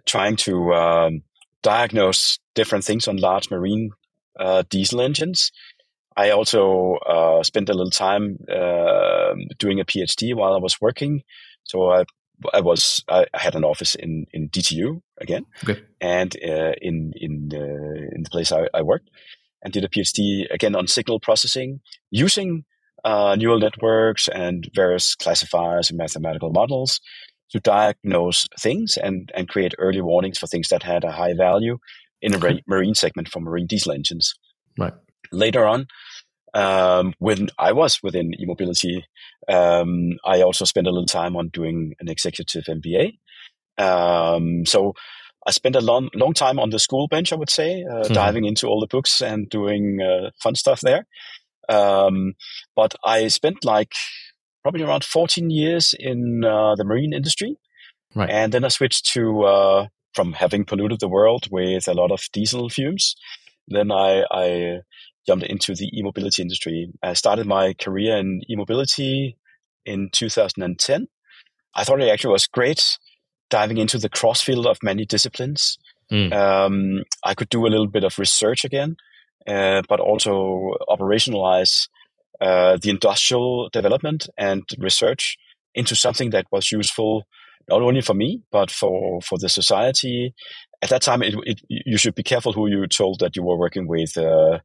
trying 0.06 0.36
to 0.36 0.72
um, 0.74 1.22
diagnose 1.62 2.38
different 2.54 2.84
things 2.84 3.08
on 3.08 3.16
large 3.16 3.50
marine 3.50 3.90
uh, 4.38 4.62
diesel 4.68 5.00
engines. 5.00 5.52
I 6.16 6.30
also 6.30 6.96
uh, 7.06 7.42
spent 7.42 7.68
a 7.68 7.74
little 7.74 7.90
time 7.90 8.38
uh, 8.50 9.34
doing 9.58 9.80
a 9.80 9.84
PhD 9.84 10.34
while 10.34 10.54
I 10.54 10.58
was 10.58 10.80
working. 10.80 11.22
So 11.64 11.90
I, 11.90 12.04
I 12.52 12.60
was 12.60 13.04
I 13.08 13.26
had 13.34 13.54
an 13.54 13.64
office 13.64 13.94
in, 13.94 14.26
in 14.32 14.48
DTU 14.48 15.00
again, 15.20 15.46
okay. 15.62 15.82
and 16.00 16.34
uh, 16.44 16.72
in 16.82 17.12
in 17.14 17.50
in 17.52 18.22
the 18.24 18.30
place 18.30 18.50
I, 18.52 18.66
I, 18.74 18.82
worked, 18.82 19.10
and 19.62 19.72
did 19.72 19.84
a 19.84 19.88
PhD 19.88 20.52
again 20.52 20.74
on 20.74 20.88
signal 20.88 21.20
processing 21.20 21.80
using 22.10 22.64
uh, 23.04 23.36
neural 23.38 23.60
networks 23.60 24.28
and 24.28 24.68
various 24.74 25.14
classifiers 25.14 25.88
and 25.88 25.98
mathematical 25.98 26.50
models 26.50 27.00
to 27.52 27.60
diagnose 27.60 28.46
things 28.58 28.96
and 28.96 29.30
and 29.34 29.48
create 29.48 29.74
early 29.78 30.00
warnings 30.00 30.38
for 30.38 30.46
things 30.46 30.68
that 30.68 30.82
had 30.82 31.04
a 31.04 31.12
high 31.12 31.34
value 31.34 31.78
in 32.20 32.34
a 32.34 32.60
marine 32.66 32.94
segment 32.94 33.28
for 33.28 33.40
marine 33.40 33.66
diesel 33.66 33.92
engines. 33.92 34.34
Right. 34.78 34.94
Later 35.32 35.66
on, 35.66 35.86
um, 36.54 37.14
when 37.18 37.48
I 37.58 37.72
was 37.72 37.98
within 38.02 38.32
e-mobility, 38.38 39.04
um, 39.48 40.12
I 40.24 40.42
also 40.42 40.64
spent 40.64 40.86
a 40.86 40.90
little 40.90 41.06
time 41.06 41.36
on 41.36 41.48
doing 41.48 41.94
an 42.00 42.08
executive 42.08 42.64
MBA. 42.64 43.18
Um, 43.78 44.64
so 44.66 44.94
I 45.46 45.50
spent 45.50 45.76
a 45.76 45.80
long, 45.80 46.10
long 46.14 46.34
time 46.34 46.58
on 46.58 46.70
the 46.70 46.78
school 46.78 47.08
bench, 47.08 47.32
I 47.32 47.36
would 47.36 47.50
say, 47.50 47.84
uh, 47.84 48.02
mm-hmm. 48.02 48.12
diving 48.12 48.44
into 48.44 48.68
all 48.68 48.80
the 48.80 48.86
books 48.86 49.20
and 49.20 49.48
doing 49.48 50.00
uh, 50.00 50.30
fun 50.40 50.54
stuff 50.54 50.80
there. 50.80 51.06
Um, 51.68 52.34
but 52.76 52.94
I 53.04 53.28
spent 53.28 53.64
like 53.64 53.92
probably 54.62 54.82
around 54.82 55.04
14 55.04 55.50
years 55.50 55.94
in 55.98 56.44
uh, 56.44 56.74
the 56.76 56.84
marine 56.84 57.12
industry. 57.12 57.56
Right. 58.14 58.30
And 58.30 58.52
then 58.52 58.64
I 58.64 58.68
switched 58.68 59.06
to 59.12 59.42
uh, 59.42 59.86
from 60.14 60.32
having 60.32 60.64
polluted 60.64 61.00
the 61.00 61.08
world 61.08 61.48
with 61.50 61.88
a 61.88 61.94
lot 61.94 62.10
of 62.10 62.22
diesel 62.32 62.68
fumes. 62.68 63.16
Then 63.68 63.90
I, 63.90 64.24
I 64.30 64.80
jumped 65.26 65.46
into 65.46 65.74
the 65.74 65.88
e-mobility 65.96 66.42
industry. 66.42 66.92
I 67.02 67.14
started 67.14 67.46
my 67.46 67.74
career 67.74 68.16
in 68.16 68.42
e-mobility 68.50 69.36
in 69.84 70.10
2010. 70.12 71.08
I 71.74 71.84
thought 71.84 72.00
it 72.00 72.10
actually 72.10 72.32
was 72.32 72.46
great 72.46 72.98
diving 73.50 73.78
into 73.78 73.98
the 73.98 74.08
cross 74.08 74.40
field 74.40 74.66
of 74.66 74.78
many 74.82 75.04
disciplines. 75.04 75.78
Mm. 76.10 76.32
Um, 76.32 77.02
I 77.24 77.34
could 77.34 77.48
do 77.48 77.66
a 77.66 77.68
little 77.68 77.88
bit 77.88 78.04
of 78.04 78.18
research 78.18 78.64
again, 78.64 78.96
uh, 79.46 79.82
but 79.88 80.00
also 80.00 80.74
operationalize 80.88 81.88
uh, 82.40 82.76
the 82.80 82.90
industrial 82.90 83.68
development 83.72 84.28
and 84.36 84.62
research 84.78 85.36
into 85.74 85.94
something 85.94 86.30
that 86.30 86.46
was 86.50 86.72
useful 86.72 87.24
not 87.68 87.82
only 87.82 88.00
for 88.00 88.14
me 88.14 88.42
but 88.50 88.70
for 88.70 89.20
for 89.22 89.38
the 89.38 89.48
society. 89.48 90.34
At 90.82 90.90
that 90.90 91.02
time, 91.02 91.22
it, 91.22 91.34
it, 91.44 91.60
you 91.68 91.96
should 91.96 92.16
be 92.16 92.24
careful 92.24 92.52
who 92.52 92.68
you 92.68 92.84
told 92.88 93.20
that 93.20 93.36
you 93.36 93.44
were 93.44 93.56
working 93.56 93.86
with 93.86 94.16
uh, 94.16 94.58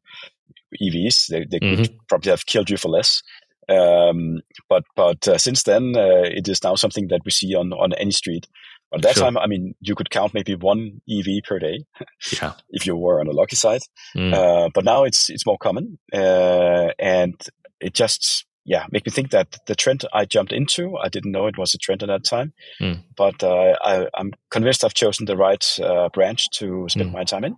EVs. 0.82 1.28
They, 1.28 1.46
they 1.46 1.60
mm-hmm. 1.60 1.84
could 1.84 2.08
probably 2.10 2.32
have 2.32 2.48
killed 2.48 2.72
you 2.72 2.78
for 2.78 2.90
less. 2.90 3.22
Um, 3.70 4.42
but 4.70 4.84
but 4.96 5.28
uh, 5.28 5.38
since 5.38 5.64
then, 5.64 5.94
uh, 5.96 6.24
it 6.24 6.48
is 6.48 6.64
now 6.64 6.76
something 6.76 7.10
that 7.10 7.22
we 7.26 7.32
see 7.32 7.54
on 7.54 7.74
on 7.74 7.94
any 7.94 8.12
street. 8.12 8.48
But 8.92 9.00
at 9.00 9.04
that 9.04 9.16
sure. 9.16 9.24
time, 9.26 9.38
I 9.38 9.48
mean, 9.48 9.76
you 9.82 9.96
could 9.96 10.10
count 10.10 10.34
maybe 10.34 10.56
one 10.56 11.02
EV 11.10 11.44
per 11.44 11.60
day, 11.60 11.84
yeah. 12.42 12.54
if 12.70 12.86
you 12.86 12.96
were 12.96 13.20
on 13.20 13.28
the 13.28 13.34
lucky 13.34 13.56
side. 13.56 13.82
Mm. 14.16 14.34
Uh, 14.34 14.70
but 14.74 14.86
now 14.86 15.04
it's 15.04 15.30
it's 15.30 15.46
more 15.46 15.58
common, 15.58 16.00
uh, 16.14 16.90
and 17.00 17.36
it 17.82 17.94
just 17.94 18.46
yeah, 18.68 18.86
make 18.92 19.06
me 19.06 19.12
think 19.12 19.32
that 19.32 19.58
the 19.66 19.76
trend 19.76 20.04
I 20.14 20.26
jumped 20.26 20.52
into, 20.52 20.98
I 20.98 21.08
didn't 21.08 21.32
know 21.32 21.48
it 21.48 21.58
was 21.58 21.74
a 21.74 21.78
trend 21.78 22.04
at 22.04 22.08
that 22.08 22.26
time, 22.26 22.54
mm. 22.82 23.02
but 23.16 23.42
uh, 23.42 23.78
I, 23.82 24.08
am 24.20 24.34
convinced 24.52 24.84
I've 24.84 24.94
chosen 24.94 25.26
the 25.26 25.38
right 25.38 25.66
uh, 25.82 26.10
branch 26.10 26.50
to 26.56 26.86
spend 26.90 27.12
mm. 27.12 27.14
my 27.14 27.24
time 27.24 27.46
in. 27.46 27.56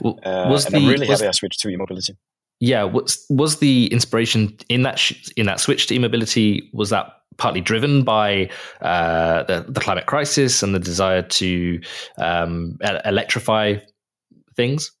Well, 0.00 0.20
uh, 0.24 0.44
and 0.44 0.54
the, 0.54 0.76
I'm 0.76 0.86
really 0.86 1.08
happy 1.08 1.26
I 1.26 1.32
switched 1.32 1.60
to 1.60 1.68
e-mobility. 1.68 2.14
Yeah, 2.60 2.84
was 2.84 3.26
was 3.28 3.58
the 3.58 3.88
inspiration 3.88 4.56
in 4.68 4.82
that 4.84 4.98
sh- 5.00 5.28
in 5.36 5.46
that 5.46 5.60
switch 5.60 5.88
to 5.88 5.94
e-mobility? 5.94 6.70
Was 6.72 6.90
that 6.90 7.12
partly 7.36 7.60
driven 7.60 8.02
by 8.02 8.50
uh, 8.80 9.42
the, 9.44 9.66
the 9.68 9.80
climate 9.80 10.06
crisis 10.06 10.62
and 10.62 10.74
the 10.74 10.78
desire 10.78 11.22
to 11.22 11.80
um, 12.18 12.78
electrify 13.04 13.76
things? 14.56 14.92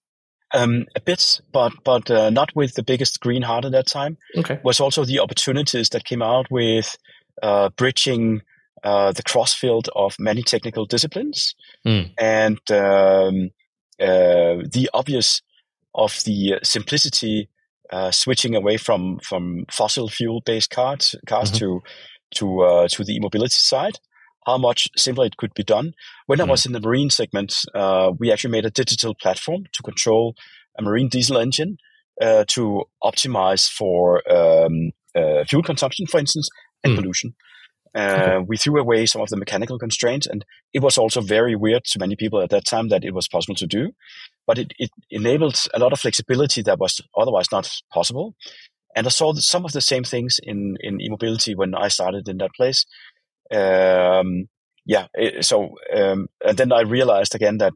Um, 0.54 0.86
a 0.94 1.00
bit, 1.00 1.40
but 1.52 1.72
but 1.84 2.10
uh, 2.10 2.30
not 2.30 2.54
with 2.54 2.74
the 2.74 2.82
biggest 2.82 3.20
green 3.20 3.42
heart 3.42 3.64
at 3.64 3.72
that 3.72 3.86
time. 3.86 4.16
Okay, 4.36 4.60
was 4.62 4.78
also 4.78 5.04
the 5.04 5.18
opportunities 5.18 5.88
that 5.90 6.04
came 6.04 6.22
out 6.22 6.46
with 6.50 6.96
uh, 7.42 7.70
bridging 7.70 8.42
uh, 8.84 9.10
the 9.10 9.24
crossfield 9.24 9.88
of 9.96 10.14
many 10.20 10.42
technical 10.42 10.86
disciplines, 10.86 11.54
mm. 11.84 12.10
and 12.16 12.60
um, 12.70 13.50
uh, 14.00 14.62
the 14.70 14.88
obvious 14.94 15.42
of 15.96 16.22
the 16.24 16.60
simplicity 16.62 17.48
uh, 17.90 18.10
switching 18.10 18.54
away 18.54 18.76
from 18.76 19.18
from 19.20 19.64
fossil 19.70 20.08
fuel 20.08 20.42
based 20.44 20.70
cars 20.70 21.14
cars 21.26 21.50
mm-hmm. 21.50 21.58
to 21.58 21.82
to 22.34 22.62
uh, 22.62 22.88
to 22.88 23.04
the 23.04 23.14
e-mobility 23.14 23.54
side 23.54 23.98
how 24.46 24.56
much 24.56 24.88
simpler 24.96 25.26
it 25.26 25.36
could 25.36 25.52
be 25.54 25.64
done. 25.64 25.92
When 26.26 26.38
mm 26.38 26.46
I 26.46 26.50
was 26.50 26.64
in 26.64 26.72
the 26.72 26.80
marine 26.80 27.10
segment, 27.10 27.52
uh, 27.74 28.12
we 28.18 28.32
actually 28.32 28.52
made 28.52 28.64
a 28.64 28.70
digital 28.70 29.14
platform 29.14 29.64
to 29.72 29.82
control 29.82 30.36
a 30.78 30.82
marine 30.82 31.08
diesel 31.08 31.38
engine 31.38 31.78
uh, 32.20 32.44
to 32.48 32.84
optimize 33.02 33.68
for 33.68 34.22
um, 34.30 34.92
uh, 35.16 35.44
fuel 35.48 35.62
consumption, 35.62 36.06
for 36.06 36.20
instance, 36.20 36.48
and 36.84 36.92
mm. 36.92 36.96
pollution. 36.96 37.34
Uh, 37.94 38.40
we 38.46 38.58
threw 38.58 38.78
away 38.78 39.06
some 39.06 39.22
of 39.22 39.30
the 39.30 39.38
mechanical 39.38 39.78
constraints, 39.78 40.26
and 40.26 40.44
it 40.74 40.82
was 40.82 40.98
also 40.98 41.22
very 41.22 41.56
weird 41.56 41.82
to 41.82 41.98
many 41.98 42.14
people 42.14 42.42
at 42.42 42.50
that 42.50 42.66
time 42.66 42.88
that 42.90 43.04
it 43.04 43.14
was 43.14 43.26
possible 43.26 43.54
to 43.54 43.66
do. 43.66 43.90
But 44.46 44.58
it, 44.58 44.72
it 44.78 44.90
enabled 45.10 45.58
a 45.72 45.78
lot 45.78 45.94
of 45.94 46.00
flexibility 46.00 46.60
that 46.62 46.78
was 46.78 47.00
otherwise 47.16 47.50
not 47.50 47.70
possible. 47.90 48.34
And 48.96 49.06
I 49.06 49.10
saw 49.10 49.32
some 49.34 49.64
of 49.64 49.72
the 49.72 49.80
same 49.80 50.04
things 50.04 50.40
in, 50.42 50.76
in 50.80 51.00
e-mobility 51.00 51.54
when 51.54 51.74
I 51.74 51.88
started 51.88 52.28
in 52.28 52.38
that 52.38 52.54
place. 52.56 52.86
Um, 53.52 54.48
yeah, 54.86 55.06
it, 55.14 55.44
so 55.44 55.76
um, 55.94 56.28
and 56.44 56.56
then 56.56 56.72
I 56.72 56.80
realized 56.80 57.34
again 57.34 57.58
that 57.58 57.74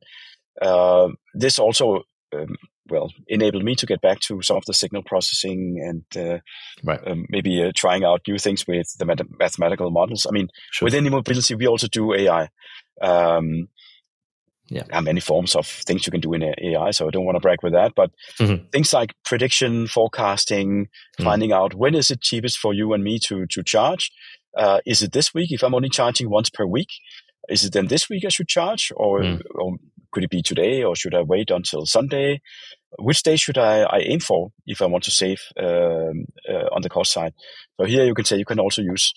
uh, 0.62 1.09
this 1.35 1.59
also 1.59 2.02
um, 2.35 2.56
well 2.88 3.12
enabled 3.28 3.64
me 3.64 3.74
to 3.76 3.87
get 3.87 4.00
back 4.00 4.20
to 4.20 4.42
some 4.42 4.56
of 4.56 4.64
the 4.66 4.74
signal 4.74 5.02
processing 5.04 5.80
and 5.85 6.24
uh, 6.24 6.38
right. 6.83 7.00
um, 7.06 7.26
maybe 7.28 7.62
uh, 7.62 7.72
trying 7.74 8.04
out 8.04 8.22
new 8.26 8.38
things 8.38 8.66
with 8.66 8.96
the 8.98 9.04
math- 9.04 9.38
mathematical 9.38 9.90
models. 9.90 10.27
I 10.27 10.33
mean, 10.33 10.48
sure. 10.73 10.87
within 10.87 11.06
e-mobility, 11.06 11.54
we 11.54 11.66
also 11.66 11.88
do 11.88 12.14
AI. 12.14 12.48
Um, 13.02 13.68
yeah. 14.71 14.85
There 14.88 14.96
are 14.96 15.02
many 15.02 15.21
forms 15.21 15.56
of 15.56 15.66
things 15.66 16.06
you 16.06 16.12
can 16.12 16.21
do 16.21 16.33
in 16.33 16.44
AI, 16.44 16.92
so 16.92 17.08
I 17.08 17.10
don't 17.10 17.25
want 17.25 17.35
to 17.35 17.40
brag 17.40 17.58
with 17.62 17.73
that. 17.73 17.92
But 17.96 18.12
mm-hmm. 18.38 18.68
things 18.71 18.92
like 18.92 19.14
prediction, 19.25 19.88
forecasting, 19.88 20.87
mm-hmm. 20.87 21.25
finding 21.25 21.52
out 21.52 21.75
when 21.75 21.96
is 21.96 22.10
it 22.10 22.21
cheapest 22.21 22.56
for 22.56 22.73
you 22.73 22.92
and 22.92 23.02
me 23.02 23.18
to 23.27 23.46
to 23.46 23.62
charge, 23.64 24.12
uh, 24.56 24.79
is 24.87 25.02
it 25.02 25.12
this 25.12 25.35
week? 25.35 25.50
If 25.50 25.64
I'm 25.64 25.75
only 25.75 25.88
charging 25.88 26.31
once 26.31 26.50
per 26.50 26.64
week, 26.64 26.88
is 27.48 27.64
it 27.64 27.73
then 27.73 27.88
this 27.88 28.08
week 28.08 28.25
I 28.25 28.29
should 28.29 28.48
charge, 28.48 28.92
or, 28.96 29.21
mm. 29.21 29.42
or 29.56 29.77
could 30.12 30.25
it 30.25 30.31
be 30.31 30.42
today, 30.42 30.85
or 30.85 30.94
should 30.94 31.14
I 31.14 31.23
wait 31.23 31.50
until 31.50 31.85
Sunday? 31.85 32.40
Which 32.98 33.23
day 33.23 33.37
should 33.37 33.58
I, 33.58 33.83
I 33.83 33.98
aim 33.98 34.21
for 34.21 34.50
if 34.66 34.83
I 34.83 34.87
want 34.87 35.04
to 35.04 35.10
save 35.10 35.40
um, 35.58 36.27
uh, 36.48 36.68
on 36.73 36.83
the 36.83 36.88
cost 36.88 37.12
side? 37.12 37.35
So 37.81 37.87
here 37.87 38.04
you 38.04 38.14
can 38.14 38.25
say 38.25 38.37
you 38.37 38.44
can 38.44 38.60
also 38.60 38.83
use 38.83 39.12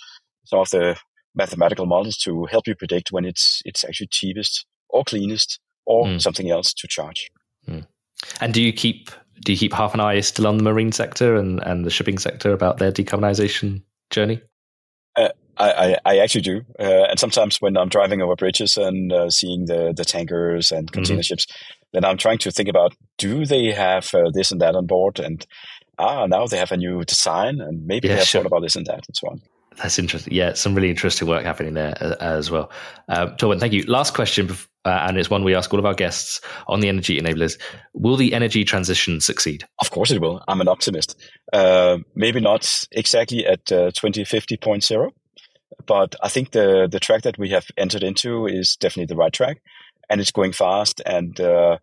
some 0.45 0.59
of 0.59 0.69
the 0.69 0.97
mathematical 1.35 1.85
models 1.85 2.17
to 2.17 2.45
help 2.45 2.67
you 2.67 2.75
predict 2.75 3.11
when 3.11 3.25
it's 3.25 3.61
it's 3.65 3.83
actually 3.83 4.07
cheapest 4.07 4.65
or 4.93 5.03
cleanest 5.03 5.59
or 5.85 6.05
mm. 6.05 6.21
something 6.21 6.49
else 6.49 6.73
to 6.73 6.87
charge. 6.87 7.29
Mm. 7.67 7.85
And 8.39 8.53
do 8.53 8.61
you 8.61 8.71
keep 8.71 9.11
do 9.43 9.51
you 9.51 9.57
keep 9.57 9.73
half 9.73 9.93
an 9.93 9.99
eye 9.99 10.21
still 10.21 10.47
on 10.47 10.57
the 10.57 10.63
marine 10.63 10.91
sector 10.91 11.35
and, 11.35 11.61
and 11.63 11.85
the 11.85 11.89
shipping 11.89 12.17
sector 12.17 12.53
about 12.53 12.77
their 12.77 12.91
decarbonization 12.91 13.81
journey? 14.09 14.41
I, 15.57 15.71
I, 15.71 15.97
I 16.05 16.17
actually 16.19 16.41
do, 16.41 16.61
uh, 16.79 17.05
and 17.09 17.19
sometimes 17.19 17.57
when 17.57 17.77
I'm 17.77 17.89
driving 17.89 18.21
over 18.21 18.35
bridges 18.35 18.77
and 18.77 19.11
uh, 19.11 19.29
seeing 19.29 19.65
the 19.65 19.93
the 19.95 20.05
tankers 20.05 20.71
and 20.71 20.91
container 20.91 21.19
mm-hmm. 21.19 21.23
ships, 21.23 21.45
then 21.91 22.05
I'm 22.05 22.17
trying 22.17 22.39
to 22.39 22.51
think 22.51 22.69
about: 22.69 22.95
Do 23.17 23.45
they 23.45 23.71
have 23.71 24.13
uh, 24.13 24.31
this 24.33 24.51
and 24.51 24.61
that 24.61 24.75
on 24.75 24.87
board? 24.87 25.19
And 25.19 25.45
ah, 25.99 26.25
now 26.25 26.47
they 26.47 26.57
have 26.57 26.71
a 26.71 26.77
new 26.77 27.03
design, 27.03 27.59
and 27.61 27.85
maybe 27.85 28.07
yeah, 28.07 28.15
they 28.15 28.19
have 28.19 28.27
sure. 28.27 28.41
thought 28.41 28.47
about 28.47 28.61
this 28.61 28.75
and 28.75 28.85
that, 28.87 29.05
and 29.07 29.15
so 29.15 29.27
on. 29.29 29.41
That's 29.77 29.99
interesting. 29.99 30.33
Yeah, 30.33 30.53
some 30.53 30.75
really 30.75 30.89
interesting 30.89 31.27
work 31.27 31.43
happening 31.43 31.73
there 31.73 31.95
uh, 31.99 32.15
as 32.19 32.51
well. 32.51 32.71
Um, 33.09 33.35
Torben, 33.35 33.59
thank 33.59 33.73
you. 33.73 33.83
Last 33.83 34.13
question, 34.13 34.49
uh, 34.85 35.05
and 35.07 35.17
it's 35.17 35.29
one 35.29 35.43
we 35.43 35.55
ask 35.55 35.73
all 35.73 35.79
of 35.79 35.85
our 35.85 35.93
guests 35.93 36.41
on 36.67 36.79
the 36.79 36.89
energy 36.89 37.19
enablers. 37.19 37.59
Will 37.93 38.17
the 38.17 38.33
energy 38.33 38.63
transition 38.63 39.21
succeed? 39.21 39.65
Of 39.79 39.91
course 39.91 40.11
it 40.11 40.21
will. 40.21 40.43
I'm 40.47 40.61
an 40.61 40.67
optimist. 40.67 41.19
Uh, 41.51 41.99
maybe 42.15 42.39
not 42.39 42.85
exactly 42.91 43.45
at 43.45 43.71
uh, 43.71 43.91
2050.0, 43.91 45.09
but 45.85 46.15
I 46.21 46.29
think 46.29 46.51
the, 46.51 46.87
the 46.91 46.99
track 46.99 47.23
that 47.23 47.37
we 47.37 47.49
have 47.49 47.65
entered 47.77 48.03
into 48.03 48.45
is 48.47 48.75
definitely 48.75 49.13
the 49.13 49.17
right 49.17 49.33
track. 49.33 49.61
And 50.09 50.19
it's 50.19 50.31
going 50.31 50.51
fast, 50.51 51.01
and 51.05 51.39
uh, 51.39 51.77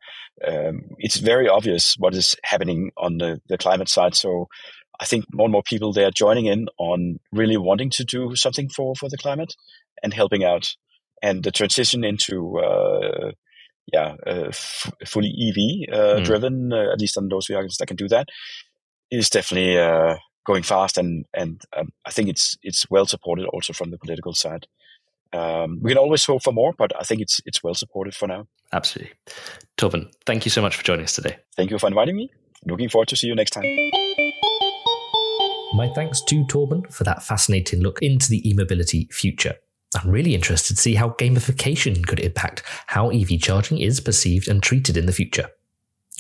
um, 0.47 0.83
it's 0.99 1.17
very 1.17 1.49
obvious 1.49 1.97
what 1.99 2.15
is 2.15 2.37
happening 2.45 2.93
on 2.97 3.17
the, 3.17 3.41
the 3.49 3.57
climate 3.57 3.89
side. 3.89 4.15
So 4.15 4.49
I 5.01 5.07
think 5.07 5.25
more 5.33 5.47
and 5.47 5.53
more 5.53 5.63
people 5.63 5.93
they 5.93 6.05
are 6.05 6.11
joining 6.11 6.47
in 6.47 6.69
on 6.79 7.19
really 7.33 7.57
wanting 7.57 7.91
to 7.91 8.05
do 8.05 8.37
something 8.37 8.69
for 8.69 8.95
for 8.95 9.09
the 9.09 9.17
climate 9.17 9.55
and 10.03 10.13
helping 10.13 10.45
out. 10.45 10.75
And 11.23 11.43
the 11.43 11.51
transition 11.51 12.05
into 12.05 12.59
uh, 12.59 13.33
yeah 13.93 14.15
uh, 14.27 14.49
f- 14.49 14.93
fully 15.07 15.29
EV 15.29 15.95
uh, 15.95 16.21
mm. 16.21 16.25
driven, 16.25 16.73
uh, 16.73 16.93
at 16.93 17.01
least 17.01 17.17
on 17.19 17.29
those 17.29 17.47
vehicles 17.47 17.77
that 17.79 17.87
can 17.87 17.97
do 17.97 18.09
that, 18.09 18.29
is 19.11 19.29
definitely 19.29 19.79
uh, 19.79 20.17
going 20.47 20.63
fast. 20.63 20.97
And 20.97 21.25
and 21.35 21.61
um, 21.77 21.91
I 22.07 22.11
think 22.11 22.29
it's 22.29 22.57
it's 22.63 22.89
well 22.91 23.07
supported 23.07 23.47
also 23.47 23.73
from 23.73 23.91
the 23.91 23.99
political 23.99 24.35
side. 24.35 24.67
Um, 25.33 25.79
we 25.83 25.93
can 25.93 25.99
always 25.99 26.25
hope 26.25 26.43
for 26.43 26.53
more, 26.53 26.73
but 26.77 26.93
I 26.99 27.05
think 27.05 27.21
it's 27.21 27.41
it's 27.45 27.63
well 27.63 27.75
supported 27.75 28.15
for 28.15 28.27
now. 28.27 28.47
Absolutely, 28.73 29.15
Torben. 29.77 30.11
Thank 30.27 30.45
you 30.45 30.51
so 30.51 30.63
much 30.63 30.77
for 30.77 30.85
joining 30.85 31.05
us 31.05 31.15
today. 31.15 31.39
Thank 31.57 31.71
you 31.71 31.79
for 31.79 31.87
inviting 31.87 32.17
me. 32.17 32.31
Looking 32.67 32.89
forward 32.89 33.09
to 33.09 33.17
see 33.17 33.27
you 33.27 33.35
next 33.35 33.51
time. 33.51 33.65
My 35.73 35.89
thanks 35.89 36.21
to 36.23 36.45
Torben 36.47 36.93
for 36.93 37.05
that 37.05 37.23
fascinating 37.23 37.81
look 37.81 38.03
into 38.03 38.29
the 38.29 38.49
e-mobility 38.49 39.09
future. 39.13 39.55
I'm 39.95 40.11
really 40.11 40.35
interested 40.35 40.75
to 40.75 40.83
see 40.83 40.97
how 40.97 41.11
gamification 41.11 42.05
could 42.05 42.19
impact 42.19 42.65
how 42.89 43.11
EV 43.11 43.41
charging 43.41 43.79
is 43.79 44.01
perceived 44.01 44.49
and 44.49 44.61
treated 44.61 44.97
in 44.97 45.07
the 45.07 45.13
future. 45.13 45.49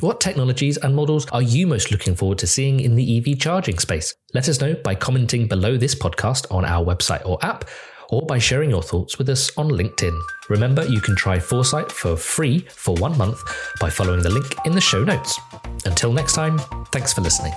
What 0.01 0.21
technologies 0.21 0.77
and 0.77 0.95
models 0.95 1.27
are 1.31 1.43
you 1.43 1.67
most 1.67 1.91
looking 1.91 2.15
forward 2.15 2.39
to 2.39 2.47
seeing 2.47 2.79
in 2.79 2.95
the 2.95 3.19
EV 3.19 3.39
charging 3.39 3.79
space? 3.79 4.15
Let 4.35 4.49
us 4.49 4.61
know 4.61 4.75
by 4.75 4.95
commenting 4.95 5.49
below 5.49 5.77
this 5.77 5.97
podcast 5.97 6.47
on 6.55 6.65
our 6.65 6.85
website 6.85 7.27
or 7.27 7.45
app, 7.45 7.65
or 8.11 8.23
by 8.23 8.39
sharing 8.39 8.71
your 8.71 8.83
thoughts 8.83 9.19
with 9.19 9.29
us 9.29 9.51
on 9.57 9.69
LinkedIn. 9.69 10.19
Remember, 10.49 10.85
you 10.85 11.01
can 11.01 11.17
try 11.17 11.39
Foresight 11.39 11.91
for 11.91 12.17
free 12.17 12.67
for 12.69 12.95
one 12.97 13.17
month 13.17 13.43
by 13.81 13.89
following 13.89 14.23
the 14.23 14.31
link 14.31 14.55
in 14.65 14.73
the 14.73 14.81
show 14.81 15.03
notes. 15.03 15.41
Until 15.85 16.13
next 16.13 16.35
time, 16.35 16.59
thanks 16.93 17.13
for 17.13 17.21
listening. 17.21 17.53